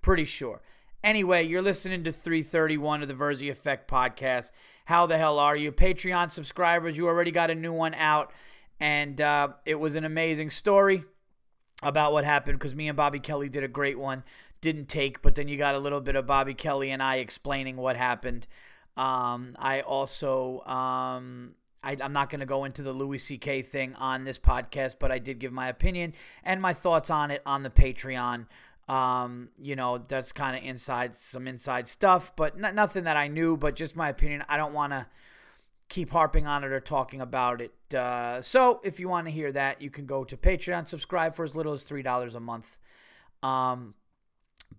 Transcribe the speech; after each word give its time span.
Pretty 0.00 0.24
sure. 0.24 0.62
Anyway, 1.04 1.42
you're 1.42 1.62
listening 1.62 2.04
to 2.04 2.12
331 2.12 3.02
of 3.02 3.08
the 3.08 3.14
Virzi 3.14 3.50
Effect 3.50 3.90
podcast. 3.90 4.52
How 4.86 5.06
the 5.06 5.18
hell 5.18 5.38
are 5.38 5.56
you? 5.56 5.72
Patreon 5.72 6.30
subscribers, 6.30 6.96
you 6.96 7.06
already 7.06 7.30
got 7.30 7.50
a 7.50 7.54
new 7.54 7.72
one 7.72 7.94
out, 7.94 8.32
and 8.80 9.20
uh, 9.20 9.48
it 9.64 9.76
was 9.76 9.96
an 9.96 10.04
amazing 10.04 10.50
story 10.50 11.04
about 11.82 12.12
what 12.12 12.24
happened 12.24 12.58
because 12.58 12.74
me 12.74 12.88
and 12.88 12.96
Bobby 12.96 13.20
Kelly 13.20 13.48
did 13.48 13.64
a 13.64 13.68
great 13.68 13.98
one. 13.98 14.22
Didn't 14.60 14.88
take, 14.88 15.22
but 15.22 15.34
then 15.34 15.48
you 15.48 15.56
got 15.56 15.74
a 15.74 15.78
little 15.78 16.00
bit 16.00 16.14
of 16.14 16.26
Bobby 16.26 16.54
Kelly 16.54 16.90
and 16.90 17.02
I 17.02 17.16
explaining 17.16 17.76
what 17.76 17.96
happened. 17.96 18.46
Um, 18.96 19.56
I 19.58 19.80
also, 19.80 20.60
um, 20.60 21.54
I, 21.82 21.96
am 22.00 22.12
not 22.12 22.30
going 22.30 22.40
to 22.40 22.46
go 22.46 22.64
into 22.64 22.82
the 22.82 22.92
Louis 22.92 23.18
C.K. 23.18 23.62
thing 23.62 23.94
on 23.96 24.24
this 24.24 24.38
podcast, 24.38 24.96
but 25.00 25.10
I 25.10 25.18
did 25.18 25.40
give 25.40 25.52
my 25.52 25.68
opinion 25.68 26.14
and 26.44 26.62
my 26.62 26.74
thoughts 26.74 27.10
on 27.10 27.30
it 27.30 27.42
on 27.44 27.64
the 27.64 27.70
Patreon. 27.70 28.46
Um, 28.88 29.48
you 29.60 29.74
know, 29.74 29.98
that's 29.98 30.32
kind 30.32 30.56
of 30.56 30.62
inside 30.62 31.16
some 31.16 31.48
inside 31.48 31.88
stuff, 31.88 32.32
but 32.36 32.54
n- 32.62 32.74
nothing 32.74 33.04
that 33.04 33.16
I 33.16 33.28
knew, 33.28 33.56
but 33.56 33.74
just 33.74 33.96
my 33.96 34.08
opinion. 34.08 34.44
I 34.48 34.56
don't 34.56 34.74
want 34.74 34.92
to 34.92 35.06
keep 35.92 36.08
harping 36.08 36.46
on 36.46 36.64
it 36.64 36.72
or 36.72 36.80
talking 36.80 37.20
about 37.20 37.60
it. 37.60 37.94
Uh, 37.94 38.40
so 38.40 38.80
if 38.82 38.98
you 38.98 39.10
want 39.10 39.26
to 39.26 39.30
hear 39.30 39.52
that, 39.52 39.82
you 39.82 39.90
can 39.90 40.06
go 40.06 40.24
to 40.24 40.38
Patreon, 40.38 40.88
subscribe 40.88 41.34
for 41.34 41.44
as 41.44 41.54
little 41.54 41.74
as 41.74 41.82
three 41.82 42.02
dollars 42.02 42.34
a 42.34 42.40
month. 42.40 42.78
Um, 43.42 43.92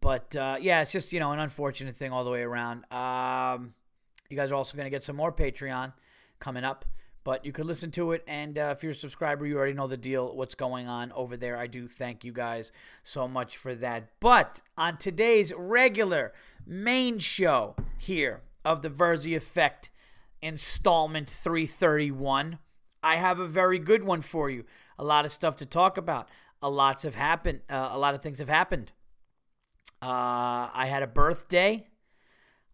but 0.02 0.36
uh, 0.36 0.58
yeah, 0.60 0.82
it's 0.82 0.92
just 0.92 1.14
you 1.14 1.20
know 1.20 1.32
an 1.32 1.38
unfortunate 1.38 1.96
thing 1.96 2.12
all 2.12 2.24
the 2.24 2.32
way 2.32 2.42
around. 2.42 2.92
Um, 2.92 3.76
you 4.28 4.36
guys 4.36 4.50
are 4.50 4.56
also 4.56 4.76
going 4.76 4.88
to 4.88 4.90
get 4.90 5.04
some 5.04 5.16
more 5.16 5.32
Patreon 5.32 5.94
coming 6.40 6.64
up, 6.64 6.84
but 7.24 7.46
you 7.46 7.52
can 7.52 7.68
listen 7.68 7.92
to 7.92 8.12
it. 8.14 8.24
And 8.28 8.58
uh, 8.58 8.74
if 8.76 8.82
you're 8.82 8.94
a 8.94 8.96
subscriber, 8.96 9.46
you 9.46 9.56
already 9.56 9.74
know 9.74 9.86
the 9.86 9.98
deal. 9.98 10.36
What's 10.36 10.56
going 10.56 10.88
on 10.88 11.12
over 11.12 11.38
there? 11.38 11.58
I 11.58 11.68
do 11.68 11.88
thank 11.88 12.24
you 12.24 12.34
guys 12.34 12.72
so 13.04 13.28
much 13.28 13.56
for 13.56 13.76
that. 13.76 14.10
But 14.20 14.62
on 14.80 14.98
today's 14.98 15.54
regular 15.56 16.34
main 16.66 17.20
show 17.20 17.76
here 18.00 18.42
of 18.66 18.82
the 18.82 18.90
Virzi 18.90 19.38
Effect 19.38 19.92
installment 20.44 21.30
331. 21.30 22.60
I 23.02 23.16
have 23.16 23.40
a 23.40 23.48
very 23.48 23.80
good 23.80 24.04
one 24.04 24.22
for 24.22 24.50
you. 24.50 24.66
A 25.00 25.04
lot 25.04 25.26
of 25.26 25.32
stuff 25.32 25.56
to 25.58 25.66
talk 25.66 25.98
about. 25.98 26.30
A 26.62 26.70
lots 26.70 27.04
have 27.04 27.16
happened. 27.16 27.62
Uh, 27.70 27.90
a 27.92 27.98
lot 27.98 28.14
of 28.14 28.22
things 28.22 28.40
have 28.40 28.50
happened. 28.50 28.92
Uh, 30.02 30.70
I 30.74 30.88
had 30.90 31.04
a 31.04 31.08
birthday. 31.08 31.88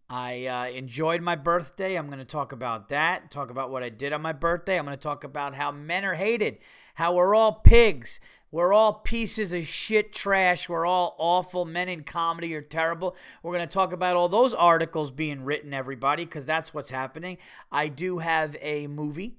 I 0.08 0.46
uh, 0.46 0.66
enjoyed 0.66 1.22
my 1.22 1.36
birthday. 1.36 1.96
I'm 1.96 2.06
going 2.06 2.18
to 2.18 2.24
talk 2.24 2.50
about 2.50 2.88
that. 2.88 3.30
Talk 3.30 3.50
about 3.50 3.70
what 3.70 3.84
I 3.84 3.88
did 3.88 4.12
on 4.12 4.20
my 4.20 4.32
birthday. 4.32 4.76
I'm 4.76 4.84
going 4.84 4.96
to 4.96 5.02
talk 5.02 5.22
about 5.22 5.54
how 5.54 5.70
men 5.70 6.04
are 6.04 6.14
hated. 6.14 6.58
How 6.96 7.14
we're 7.14 7.34
all 7.34 7.52
pigs. 7.52 8.18
We're 8.52 8.72
all 8.72 8.94
pieces 8.94 9.52
of 9.52 9.66
shit 9.66 10.12
trash. 10.12 10.68
We're 10.68 10.86
all 10.86 11.14
awful. 11.18 11.64
Men 11.64 11.88
in 11.88 12.02
comedy 12.02 12.54
are 12.54 12.62
terrible. 12.62 13.14
We're 13.42 13.54
going 13.54 13.68
to 13.68 13.72
talk 13.72 13.92
about 13.92 14.16
all 14.16 14.28
those 14.28 14.52
articles 14.52 15.10
being 15.12 15.44
written, 15.44 15.72
everybody, 15.72 16.24
because 16.24 16.44
that's 16.44 16.74
what's 16.74 16.90
happening. 16.90 17.38
I 17.70 17.88
do 17.88 18.18
have 18.18 18.56
a 18.60 18.88
movie 18.88 19.36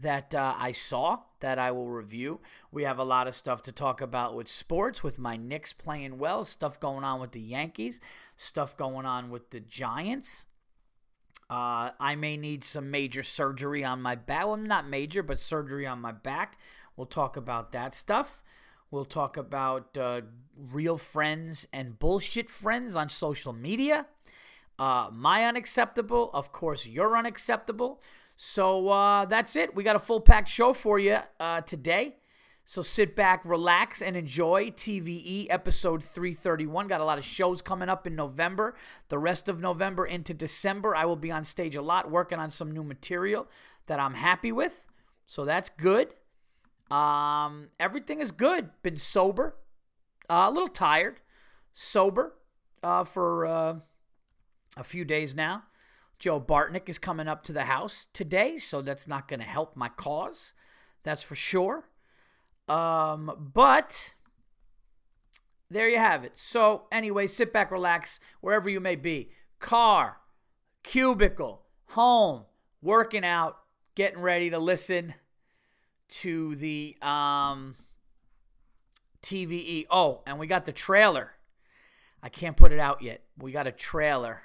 that 0.00 0.34
uh, 0.34 0.54
I 0.56 0.72
saw 0.72 1.18
that 1.40 1.58
I 1.58 1.72
will 1.72 1.88
review. 1.88 2.40
We 2.72 2.84
have 2.84 2.98
a 2.98 3.04
lot 3.04 3.26
of 3.26 3.34
stuff 3.34 3.62
to 3.64 3.72
talk 3.72 4.00
about 4.00 4.34
with 4.34 4.48
sports, 4.48 5.02
with 5.02 5.18
my 5.18 5.36
Knicks 5.36 5.72
playing 5.72 6.18
well, 6.18 6.44
stuff 6.44 6.80
going 6.80 7.04
on 7.04 7.20
with 7.20 7.32
the 7.32 7.40
Yankees, 7.40 8.00
stuff 8.36 8.76
going 8.76 9.06
on 9.06 9.28
with 9.28 9.50
the 9.50 9.60
Giants. 9.60 10.46
Uh, 11.50 11.92
I 11.98 12.14
may 12.14 12.36
need 12.36 12.62
some 12.62 12.90
major 12.90 13.22
surgery 13.22 13.84
on 13.84 14.02
my 14.02 14.14
back. 14.14 14.46
Well, 14.46 14.56
not 14.56 14.88
major, 14.88 15.22
but 15.22 15.38
surgery 15.38 15.86
on 15.86 16.00
my 16.00 16.12
back. 16.12 16.58
We'll 16.98 17.06
talk 17.06 17.36
about 17.36 17.70
that 17.72 17.94
stuff. 17.94 18.42
We'll 18.90 19.04
talk 19.04 19.36
about 19.36 19.96
uh, 19.96 20.22
real 20.72 20.98
friends 20.98 21.68
and 21.72 21.96
bullshit 21.96 22.50
friends 22.50 22.96
on 22.96 23.08
social 23.08 23.52
media. 23.52 24.06
Uh, 24.80 25.08
my 25.12 25.44
unacceptable, 25.44 26.28
of 26.34 26.50
course, 26.50 26.86
you're 26.86 27.16
unacceptable. 27.16 28.02
So 28.36 28.88
uh, 28.88 29.26
that's 29.26 29.54
it. 29.54 29.76
We 29.76 29.84
got 29.84 29.94
a 29.94 30.00
full 30.00 30.20
packed 30.20 30.48
show 30.48 30.72
for 30.72 30.98
you 30.98 31.18
uh, 31.38 31.60
today. 31.60 32.16
So 32.64 32.82
sit 32.82 33.14
back, 33.14 33.44
relax, 33.44 34.02
and 34.02 34.16
enjoy 34.16 34.70
TVE 34.70 35.46
episode 35.50 36.02
331. 36.02 36.88
Got 36.88 37.00
a 37.00 37.04
lot 37.04 37.18
of 37.18 37.24
shows 37.24 37.62
coming 37.62 37.88
up 37.88 38.08
in 38.08 38.16
November. 38.16 38.74
The 39.08 39.18
rest 39.18 39.48
of 39.48 39.60
November 39.60 40.04
into 40.04 40.34
December, 40.34 40.96
I 40.96 41.04
will 41.04 41.16
be 41.16 41.30
on 41.30 41.44
stage 41.44 41.76
a 41.76 41.82
lot 41.82 42.10
working 42.10 42.40
on 42.40 42.50
some 42.50 42.72
new 42.72 42.82
material 42.82 43.46
that 43.86 44.00
I'm 44.00 44.14
happy 44.14 44.50
with. 44.50 44.88
So 45.28 45.44
that's 45.44 45.68
good. 45.68 46.08
Um, 46.90 47.68
everything 47.78 48.20
is 48.20 48.32
good. 48.32 48.70
Been 48.82 48.96
sober, 48.96 49.56
uh, 50.28 50.46
a 50.48 50.50
little 50.50 50.68
tired, 50.68 51.20
sober 51.72 52.34
uh, 52.82 53.04
for 53.04 53.46
uh, 53.46 53.74
a 54.76 54.84
few 54.84 55.04
days 55.04 55.34
now. 55.34 55.64
Joe 56.18 56.40
Bartnick 56.40 56.88
is 56.88 56.98
coming 56.98 57.28
up 57.28 57.44
to 57.44 57.52
the 57.52 57.64
house 57.64 58.08
today, 58.12 58.58
so 58.58 58.82
that's 58.82 59.06
not 59.06 59.28
going 59.28 59.40
to 59.40 59.46
help 59.46 59.76
my 59.76 59.88
cause. 59.88 60.52
That's 61.04 61.22
for 61.22 61.36
sure. 61.36 61.88
Um, 62.68 63.50
but 63.54 64.14
there 65.70 65.88
you 65.88 65.98
have 65.98 66.24
it. 66.24 66.36
So, 66.36 66.86
anyway, 66.90 67.26
sit 67.26 67.52
back, 67.52 67.70
relax, 67.70 68.18
wherever 68.40 68.68
you 68.68 68.80
may 68.80 68.96
be 68.96 69.30
car, 69.60 70.18
cubicle, 70.82 71.62
home, 71.90 72.44
working 72.82 73.24
out, 73.24 73.58
getting 73.94 74.20
ready 74.20 74.50
to 74.50 74.58
listen 74.58 75.14
to 76.08 76.54
the 76.56 76.96
um, 77.02 77.76
TVE. 79.22 79.86
Oh, 79.90 80.22
and 80.26 80.38
we 80.38 80.46
got 80.46 80.66
the 80.66 80.72
trailer. 80.72 81.32
I 82.22 82.28
can't 82.28 82.56
put 82.56 82.72
it 82.72 82.78
out 82.78 83.02
yet. 83.02 83.22
We 83.38 83.52
got 83.52 83.66
a 83.66 83.72
trailer. 83.72 84.42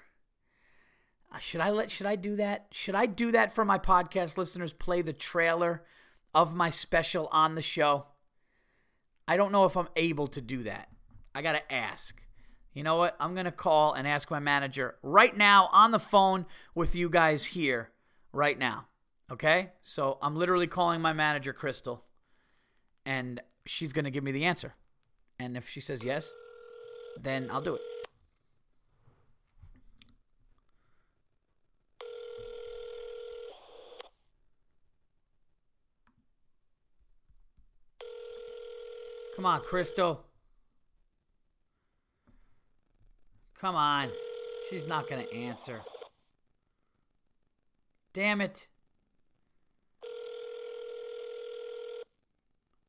Uh, 1.33 1.39
should 1.39 1.61
I 1.61 1.71
let 1.71 1.89
should 1.89 2.05
I 2.05 2.15
do 2.15 2.35
that? 2.35 2.67
Should 2.71 2.95
I 2.95 3.05
do 3.07 3.31
that 3.31 3.51
for 3.51 3.65
my 3.65 3.79
podcast 3.79 4.37
listeners 4.37 4.73
play 4.73 5.01
the 5.01 5.13
trailer 5.13 5.83
of 6.35 6.53
my 6.53 6.69
special 6.69 7.27
on 7.31 7.55
the 7.55 7.61
show? 7.61 8.05
I 9.27 9.37
don't 9.37 9.51
know 9.51 9.65
if 9.65 9.75
I'm 9.75 9.87
able 9.95 10.27
to 10.27 10.41
do 10.41 10.63
that. 10.63 10.89
I 11.33 11.41
got 11.41 11.53
to 11.53 11.73
ask. 11.73 12.21
You 12.73 12.83
know 12.83 12.97
what? 12.97 13.15
I'm 13.19 13.35
to 13.35 13.51
call 13.51 13.93
and 13.93 14.07
ask 14.07 14.29
my 14.29 14.39
manager 14.39 14.95
right 15.01 15.35
now 15.35 15.69
on 15.71 15.91
the 15.91 15.99
phone 15.99 16.45
with 16.75 16.95
you 16.95 17.09
guys 17.09 17.45
here 17.45 17.91
right 18.31 18.57
now. 18.57 18.87
Okay? 19.31 19.71
So 19.81 20.17
I'm 20.21 20.35
literally 20.35 20.67
calling 20.67 21.01
my 21.01 21.13
manager, 21.13 21.53
Crystal, 21.53 22.03
and 23.05 23.41
she's 23.65 23.93
going 23.93 24.05
to 24.05 24.11
give 24.11 24.23
me 24.23 24.31
the 24.31 24.45
answer. 24.45 24.75
And 25.39 25.57
if 25.57 25.67
she 25.67 25.81
says 25.81 26.03
yes, 26.03 26.33
then 27.19 27.49
I'll 27.51 27.61
do 27.61 27.75
it. 27.75 27.81
Come 39.35 39.45
on, 39.47 39.61
Crystal. 39.61 40.25
Come 43.59 43.75
on. 43.75 44.09
She's 44.69 44.85
not 44.85 45.09
going 45.09 45.25
to 45.25 45.35
answer. 45.35 45.81
Damn 48.13 48.41
it. 48.41 48.67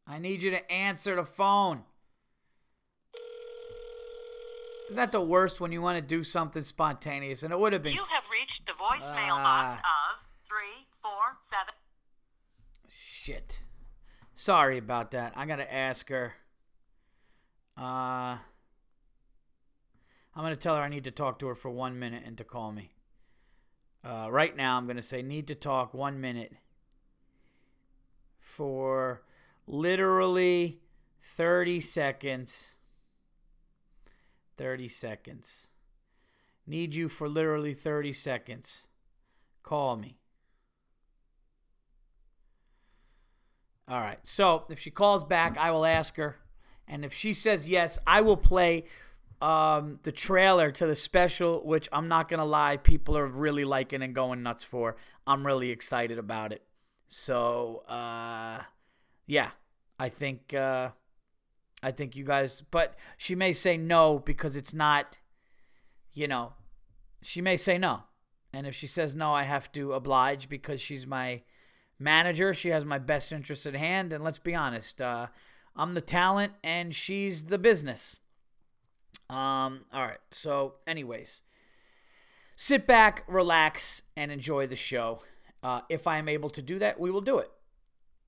I 0.06 0.18
need 0.18 0.42
you 0.42 0.50
to 0.50 0.70
answer 0.70 1.16
the 1.16 1.24
phone. 1.24 1.84
Isn't 4.86 4.96
that 4.96 5.12
the 5.12 5.20
worst 5.20 5.60
when 5.60 5.72
you 5.72 5.80
want 5.80 5.96
to 5.96 6.02
do 6.02 6.22
something 6.22 6.62
spontaneous? 6.62 7.42
And 7.42 7.52
it 7.52 7.58
would 7.58 7.72
have 7.72 7.82
been. 7.82 7.94
You 7.94 8.04
have 8.10 8.24
reached 8.30 8.66
the 8.66 8.72
voicemail 8.72 9.38
uh, 9.38 9.42
box 9.42 9.82
of 9.82 10.26
three 10.46 10.86
four 11.02 11.38
seven. 11.50 11.74
Shit. 12.88 13.60
Sorry 14.34 14.76
about 14.76 15.10
that. 15.12 15.32
I 15.36 15.46
gotta 15.46 15.72
ask 15.72 16.08
her. 16.10 16.34
Uh. 17.76 18.38
I'm 20.36 20.42
going 20.42 20.52
to 20.52 20.60
tell 20.60 20.74
her 20.74 20.82
I 20.82 20.88
need 20.88 21.04
to 21.04 21.12
talk 21.12 21.38
to 21.38 21.46
her 21.46 21.54
for 21.54 21.70
one 21.70 21.98
minute 21.98 22.24
and 22.26 22.36
to 22.38 22.44
call 22.44 22.72
me. 22.72 22.90
Uh, 24.02 24.26
right 24.30 24.56
now, 24.56 24.76
I'm 24.76 24.84
going 24.86 24.96
to 24.96 25.02
say 25.02 25.22
need 25.22 25.46
to 25.46 25.54
talk 25.54 25.94
one 25.94 26.20
minute 26.20 26.52
for 28.40 29.22
literally 29.66 30.80
30 31.22 31.80
seconds. 31.80 32.74
30 34.56 34.88
seconds. 34.88 35.68
Need 36.66 36.94
you 36.94 37.08
for 37.08 37.28
literally 37.28 37.74
30 37.74 38.12
seconds. 38.12 38.86
Call 39.62 39.96
me. 39.96 40.18
All 43.88 44.00
right. 44.00 44.18
So 44.22 44.64
if 44.70 44.78
she 44.78 44.90
calls 44.90 45.24
back, 45.24 45.58
I 45.58 45.70
will 45.70 45.84
ask 45.84 46.16
her. 46.16 46.36
And 46.88 47.04
if 47.04 47.12
she 47.12 47.32
says 47.32 47.68
yes, 47.68 47.98
I 48.06 48.20
will 48.20 48.36
play 48.36 48.84
um, 49.42 49.98
the 50.04 50.12
trailer 50.12 50.70
to 50.72 50.86
the 50.86 50.94
special, 50.94 51.64
which 51.64 51.88
I'm 51.92 52.08
not 52.08 52.28
going 52.28 52.38
to 52.38 52.44
lie, 52.44 52.76
people 52.78 53.16
are 53.16 53.26
really 53.26 53.64
liking 53.64 54.02
and 54.02 54.14
going 54.14 54.42
nuts 54.42 54.64
for. 54.64 54.96
I'm 55.26 55.46
really 55.46 55.70
excited 55.70 56.18
about 56.18 56.52
it. 56.52 56.62
So, 57.08 57.82
uh, 57.88 58.62
yeah, 59.26 59.50
I 59.98 60.08
think, 60.08 60.54
uh, 60.54 60.90
I 61.82 61.90
think 61.90 62.16
you 62.16 62.24
guys, 62.24 62.62
but 62.70 62.94
she 63.16 63.34
may 63.34 63.52
say 63.52 63.76
no 63.76 64.18
because 64.18 64.56
it's 64.56 64.74
not, 64.74 65.18
you 66.12 66.26
know, 66.28 66.54
she 67.22 67.40
may 67.40 67.56
say 67.56 67.78
no. 67.78 68.04
And 68.52 68.66
if 68.66 68.74
she 68.74 68.86
says 68.86 69.14
no, 69.14 69.32
I 69.32 69.42
have 69.42 69.72
to 69.72 69.92
oblige 69.92 70.48
because 70.48 70.80
she's 70.80 71.06
my 71.06 71.42
manager. 71.98 72.54
She 72.54 72.68
has 72.68 72.84
my 72.84 72.98
best 72.98 73.32
interest 73.32 73.66
at 73.66 73.74
hand. 73.74 74.12
And 74.12 74.22
let's 74.22 74.38
be 74.38 74.54
honest, 74.54 75.00
uh, 75.00 75.28
I'm 75.74 75.94
the 75.94 76.00
talent 76.00 76.52
and 76.62 76.94
she's 76.94 77.44
the 77.44 77.58
business. 77.58 78.18
Um, 79.28 79.86
all 79.92 80.06
right. 80.06 80.18
So, 80.30 80.74
anyways, 80.86 81.40
sit 82.56 82.86
back, 82.86 83.24
relax, 83.26 84.02
and 84.16 84.30
enjoy 84.30 84.66
the 84.66 84.76
show. 84.76 85.20
Uh, 85.62 85.80
if 85.88 86.06
I 86.06 86.18
am 86.18 86.28
able 86.28 86.50
to 86.50 86.62
do 86.62 86.78
that, 86.78 87.00
we 87.00 87.10
will 87.10 87.22
do 87.22 87.38
it. 87.38 87.50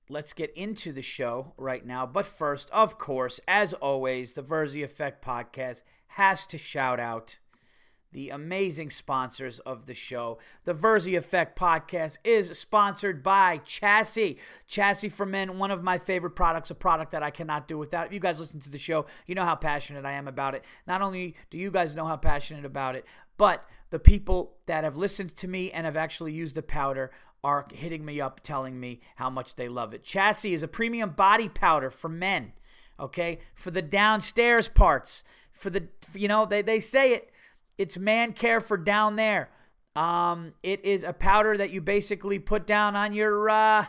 Let's 0.09 0.31
get 0.31 0.53
into 0.55 0.93
the 0.93 1.01
show 1.01 1.53
right 1.57 1.85
now. 1.85 2.05
But 2.05 2.25
first, 2.25 2.69
of 2.71 2.97
course, 2.97 3.41
as 3.47 3.73
always, 3.73 4.33
the 4.33 4.43
Virzi 4.43 4.83
Effect 4.83 5.23
podcast 5.23 5.83
has 6.11 6.47
to 6.47 6.57
shout 6.57 6.99
out 6.99 7.39
the 8.13 8.29
amazing 8.29 8.89
sponsors 8.89 9.59
of 9.59 9.85
the 9.85 9.93
show. 9.93 10.39
The 10.63 10.73
Virzi 10.73 11.17
Effect 11.17 11.59
podcast 11.59 12.19
is 12.23 12.57
sponsored 12.57 13.21
by 13.21 13.57
Chassis. 13.65 14.37
Chassis 14.65 15.09
for 15.09 15.25
Men, 15.25 15.59
one 15.59 15.71
of 15.71 15.83
my 15.83 15.97
favorite 15.97 16.31
products, 16.31 16.71
a 16.71 16.75
product 16.75 17.11
that 17.11 17.21
I 17.21 17.29
cannot 17.29 17.67
do 17.67 17.77
without. 17.77 18.07
If 18.07 18.13
you 18.13 18.19
guys 18.19 18.39
listen 18.39 18.61
to 18.61 18.69
the 18.69 18.77
show, 18.77 19.07
you 19.25 19.35
know 19.35 19.43
how 19.43 19.55
passionate 19.55 20.05
I 20.05 20.13
am 20.13 20.27
about 20.27 20.55
it. 20.55 20.63
Not 20.87 21.01
only 21.01 21.35
do 21.49 21.57
you 21.57 21.69
guys 21.69 21.95
know 21.95 22.05
how 22.05 22.17
passionate 22.17 22.65
about 22.65 22.95
it, 22.95 23.05
but 23.37 23.63
the 23.89 23.99
people 23.99 24.57
that 24.65 24.83
have 24.83 24.97
listened 24.97 25.35
to 25.37 25.47
me 25.47 25.71
and 25.71 25.85
have 25.85 25.97
actually 25.97 26.33
used 26.33 26.55
the 26.55 26.63
powder 26.63 27.11
are 27.43 27.67
hitting 27.73 28.03
me 28.03 28.19
up 28.19 28.41
telling 28.41 28.79
me 28.79 28.99
how 29.15 29.29
much 29.29 29.55
they 29.55 29.69
love 29.69 29.93
it. 29.93 30.03
Chassis 30.03 30.53
is 30.53 30.63
a 30.63 30.67
premium 30.67 31.11
body 31.11 31.47
powder 31.47 31.89
for 31.89 32.09
men, 32.09 32.51
okay? 32.99 33.39
For 33.55 33.71
the 33.71 33.81
downstairs 33.81 34.67
parts, 34.67 35.23
for 35.51 35.69
the, 35.69 35.87
you 36.13 36.27
know, 36.27 36.45
they, 36.45 36.61
they 36.61 36.79
say 36.79 37.13
it 37.13 37.31
it's 37.77 37.97
man 37.97 38.33
care 38.33 38.59
for 38.59 38.77
down 38.77 39.15
there. 39.15 39.49
Um, 39.95 40.53
it 40.63 40.83
is 40.85 41.03
a 41.03 41.13
powder 41.13 41.57
that 41.57 41.71
you 41.71 41.81
basically 41.81 42.39
put 42.39 42.67
down 42.67 42.95
on 42.95 43.13
your 43.13 43.49
uh, 43.49 43.85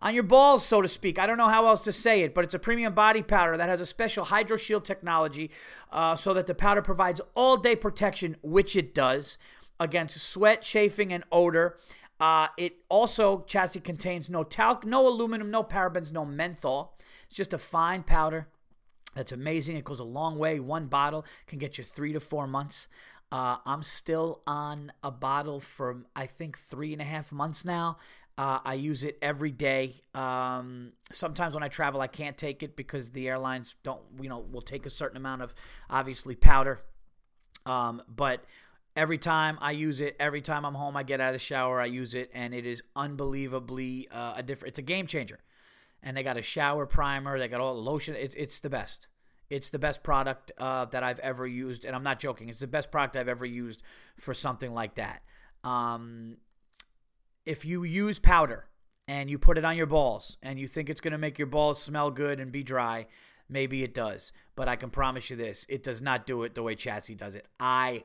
on 0.00 0.14
your 0.14 0.22
balls, 0.22 0.64
so 0.64 0.82
to 0.82 0.88
speak. 0.88 1.18
I 1.18 1.26
don't 1.26 1.38
know 1.38 1.48
how 1.48 1.66
else 1.66 1.82
to 1.84 1.92
say 1.92 2.22
it, 2.22 2.34
but 2.34 2.44
it's 2.44 2.54
a 2.54 2.58
premium 2.58 2.94
body 2.94 3.22
powder 3.22 3.56
that 3.56 3.68
has 3.68 3.80
a 3.80 3.86
special 3.86 4.26
HydroShield 4.26 4.84
technology, 4.84 5.50
uh, 5.90 6.16
so 6.16 6.34
that 6.34 6.46
the 6.46 6.54
powder 6.54 6.82
provides 6.82 7.20
all 7.34 7.56
day 7.56 7.76
protection, 7.76 8.36
which 8.42 8.76
it 8.76 8.94
does, 8.94 9.38
against 9.80 10.20
sweat, 10.20 10.62
chafing, 10.62 11.12
and 11.12 11.24
odor. 11.32 11.78
Uh, 12.20 12.48
it 12.56 12.76
also 12.88 13.44
chassis 13.46 13.80
contains 13.80 14.30
no 14.30 14.44
talc, 14.44 14.84
no 14.84 15.06
aluminum, 15.06 15.50
no 15.50 15.62
parabens, 15.62 16.12
no 16.12 16.24
menthol. 16.24 16.96
It's 17.26 17.36
just 17.36 17.52
a 17.52 17.58
fine 17.58 18.02
powder. 18.02 18.48
That's 19.14 19.32
amazing. 19.32 19.76
It 19.76 19.84
goes 19.84 20.00
a 20.00 20.04
long 20.04 20.38
way. 20.38 20.60
One 20.60 20.86
bottle 20.86 21.24
can 21.46 21.58
get 21.58 21.78
you 21.78 21.84
three 21.84 22.12
to 22.12 22.20
four 22.20 22.46
months. 22.46 22.88
Uh, 23.32 23.56
I'm 23.66 23.82
still 23.82 24.42
on 24.46 24.92
a 25.02 25.10
bottle 25.10 25.58
for 25.60 26.04
I 26.14 26.26
think 26.26 26.56
three 26.56 26.92
and 26.92 27.02
a 27.02 27.04
half 27.04 27.32
months 27.32 27.64
now. 27.64 27.96
Uh, 28.36 28.58
I 28.64 28.74
use 28.74 29.04
it 29.04 29.16
every 29.22 29.52
day. 29.52 30.02
Um, 30.12 30.92
sometimes 31.12 31.54
when 31.54 31.62
I 31.62 31.68
travel, 31.68 32.00
I 32.00 32.08
can't 32.08 32.36
take 32.36 32.64
it 32.64 32.74
because 32.74 33.12
the 33.12 33.28
airlines 33.28 33.76
don't, 33.84 34.02
you 34.20 34.28
know, 34.28 34.38
will 34.38 34.62
take 34.62 34.86
a 34.86 34.90
certain 34.90 35.16
amount 35.16 35.42
of 35.42 35.54
obviously 35.88 36.34
powder. 36.34 36.80
Um, 37.64 38.02
but 38.08 38.44
every 38.96 39.18
time 39.18 39.56
I 39.60 39.70
use 39.70 40.00
it, 40.00 40.16
every 40.18 40.40
time 40.40 40.64
I'm 40.64 40.74
home, 40.74 40.96
I 40.96 41.04
get 41.04 41.20
out 41.20 41.28
of 41.28 41.34
the 41.34 41.38
shower, 41.38 41.80
I 41.80 41.86
use 41.86 42.12
it, 42.14 42.30
and 42.34 42.52
it 42.52 42.66
is 42.66 42.82
unbelievably 42.96 44.08
uh, 44.10 44.34
a 44.36 44.42
different. 44.42 44.70
It's 44.70 44.78
a 44.78 44.82
game 44.82 45.06
changer. 45.06 45.38
And 46.02 46.16
they 46.16 46.22
got 46.22 46.36
a 46.36 46.42
shower 46.42 46.86
primer. 46.86 47.38
They 47.38 47.48
got 47.48 47.60
all 47.60 47.74
the 47.74 47.80
lotion. 47.80 48.14
It's 48.14 48.34
it's 48.34 48.60
the 48.60 48.68
best. 48.68 49.08
It's 49.48 49.70
the 49.70 49.78
best 49.78 50.02
product 50.02 50.52
uh, 50.58 50.86
that 50.86 51.02
I've 51.02 51.18
ever 51.20 51.46
used, 51.46 51.84
and 51.84 51.94
I'm 51.94 52.02
not 52.02 52.18
joking. 52.18 52.48
It's 52.48 52.58
the 52.58 52.66
best 52.66 52.90
product 52.90 53.16
I've 53.16 53.28
ever 53.28 53.46
used 53.46 53.82
for 54.18 54.34
something 54.34 54.72
like 54.72 54.96
that. 54.96 55.22
Um, 55.62 56.38
if 57.46 57.64
you 57.64 57.84
use 57.84 58.18
powder 58.18 58.66
and 59.06 59.30
you 59.30 59.38
put 59.38 59.58
it 59.58 59.64
on 59.64 59.76
your 59.76 59.86
balls 59.86 60.36
and 60.42 60.58
you 60.58 60.66
think 60.66 60.88
it's 60.88 61.00
going 61.00 61.12
to 61.12 61.18
make 61.18 61.38
your 61.38 61.46
balls 61.46 61.82
smell 61.82 62.10
good 62.10 62.40
and 62.40 62.50
be 62.50 62.62
dry, 62.62 63.06
maybe 63.48 63.82
it 63.82 63.94
does. 63.94 64.32
But 64.56 64.68
I 64.68 64.76
can 64.76 64.90
promise 64.90 65.30
you 65.30 65.36
this 65.36 65.66
it 65.68 65.82
does 65.82 66.00
not 66.00 66.26
do 66.26 66.42
it 66.42 66.54
the 66.54 66.62
way 66.62 66.74
Chassis 66.74 67.14
does 67.14 67.34
it. 67.34 67.46
I 67.60 68.04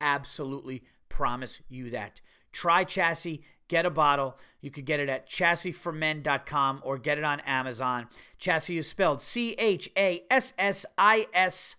absolutely 0.00 0.84
promise 1.08 1.60
you 1.68 1.90
that. 1.90 2.20
Try 2.52 2.84
Chassis 2.84 3.42
get 3.68 3.86
a 3.86 3.90
bottle. 3.90 4.36
You 4.60 4.70
could 4.70 4.84
get 4.84 5.00
it 5.00 5.08
at 5.08 5.28
chassisformen.com 5.28 6.82
or 6.84 6.98
get 6.98 7.18
it 7.18 7.24
on 7.24 7.40
Amazon. 7.40 8.08
Chassis 8.38 8.78
is 8.78 8.88
spelled 8.88 9.22
C 9.22 9.52
H 9.52 9.90
A 9.96 10.22
S 10.30 10.52
S 10.58 10.86
I 10.96 11.26
S. 11.32 11.76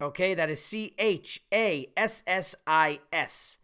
Okay, 0.00 0.34
that 0.34 0.50
is 0.50 0.64
C 0.64 0.94
H 0.98 1.42
A 1.52 1.88
S 1.96 2.22
S 2.26 2.54
I 2.66 3.00
S. 3.12 3.57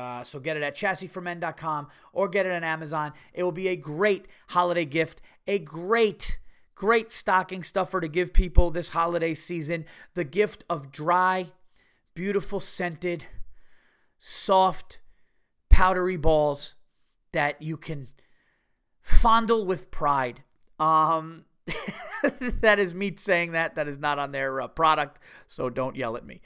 Uh, 0.00 0.24
so 0.24 0.40
get 0.40 0.56
it 0.56 0.62
at 0.62 0.74
chassisformen.com 0.74 1.88
or 2.14 2.28
get 2.28 2.46
it 2.46 2.52
on 2.52 2.64
Amazon. 2.64 3.12
It 3.34 3.42
will 3.42 3.52
be 3.52 3.68
a 3.68 3.76
great 3.76 4.26
holiday 4.48 4.86
gift, 4.86 5.20
a 5.46 5.58
great, 5.58 6.38
great 6.74 7.12
stocking 7.12 7.62
stuffer 7.62 8.00
to 8.00 8.08
give 8.08 8.32
people 8.32 8.70
this 8.70 8.90
holiday 8.90 9.34
season. 9.34 9.84
The 10.14 10.24
gift 10.24 10.64
of 10.70 10.90
dry, 10.90 11.52
beautiful 12.14 12.60
scented, 12.60 13.26
soft, 14.18 15.00
powdery 15.68 16.16
balls 16.16 16.76
that 17.32 17.60
you 17.60 17.76
can 17.76 18.08
fondle 19.02 19.66
with 19.66 19.90
pride. 19.90 20.42
Um, 20.78 21.44
that 22.40 22.78
is 22.78 22.94
me 22.94 23.14
saying 23.16 23.52
that. 23.52 23.74
That 23.74 23.86
is 23.86 23.98
not 23.98 24.18
on 24.18 24.32
their 24.32 24.62
uh, 24.62 24.68
product, 24.68 25.20
so 25.46 25.68
don't 25.68 25.94
yell 25.94 26.16
at 26.16 26.24
me. 26.24 26.40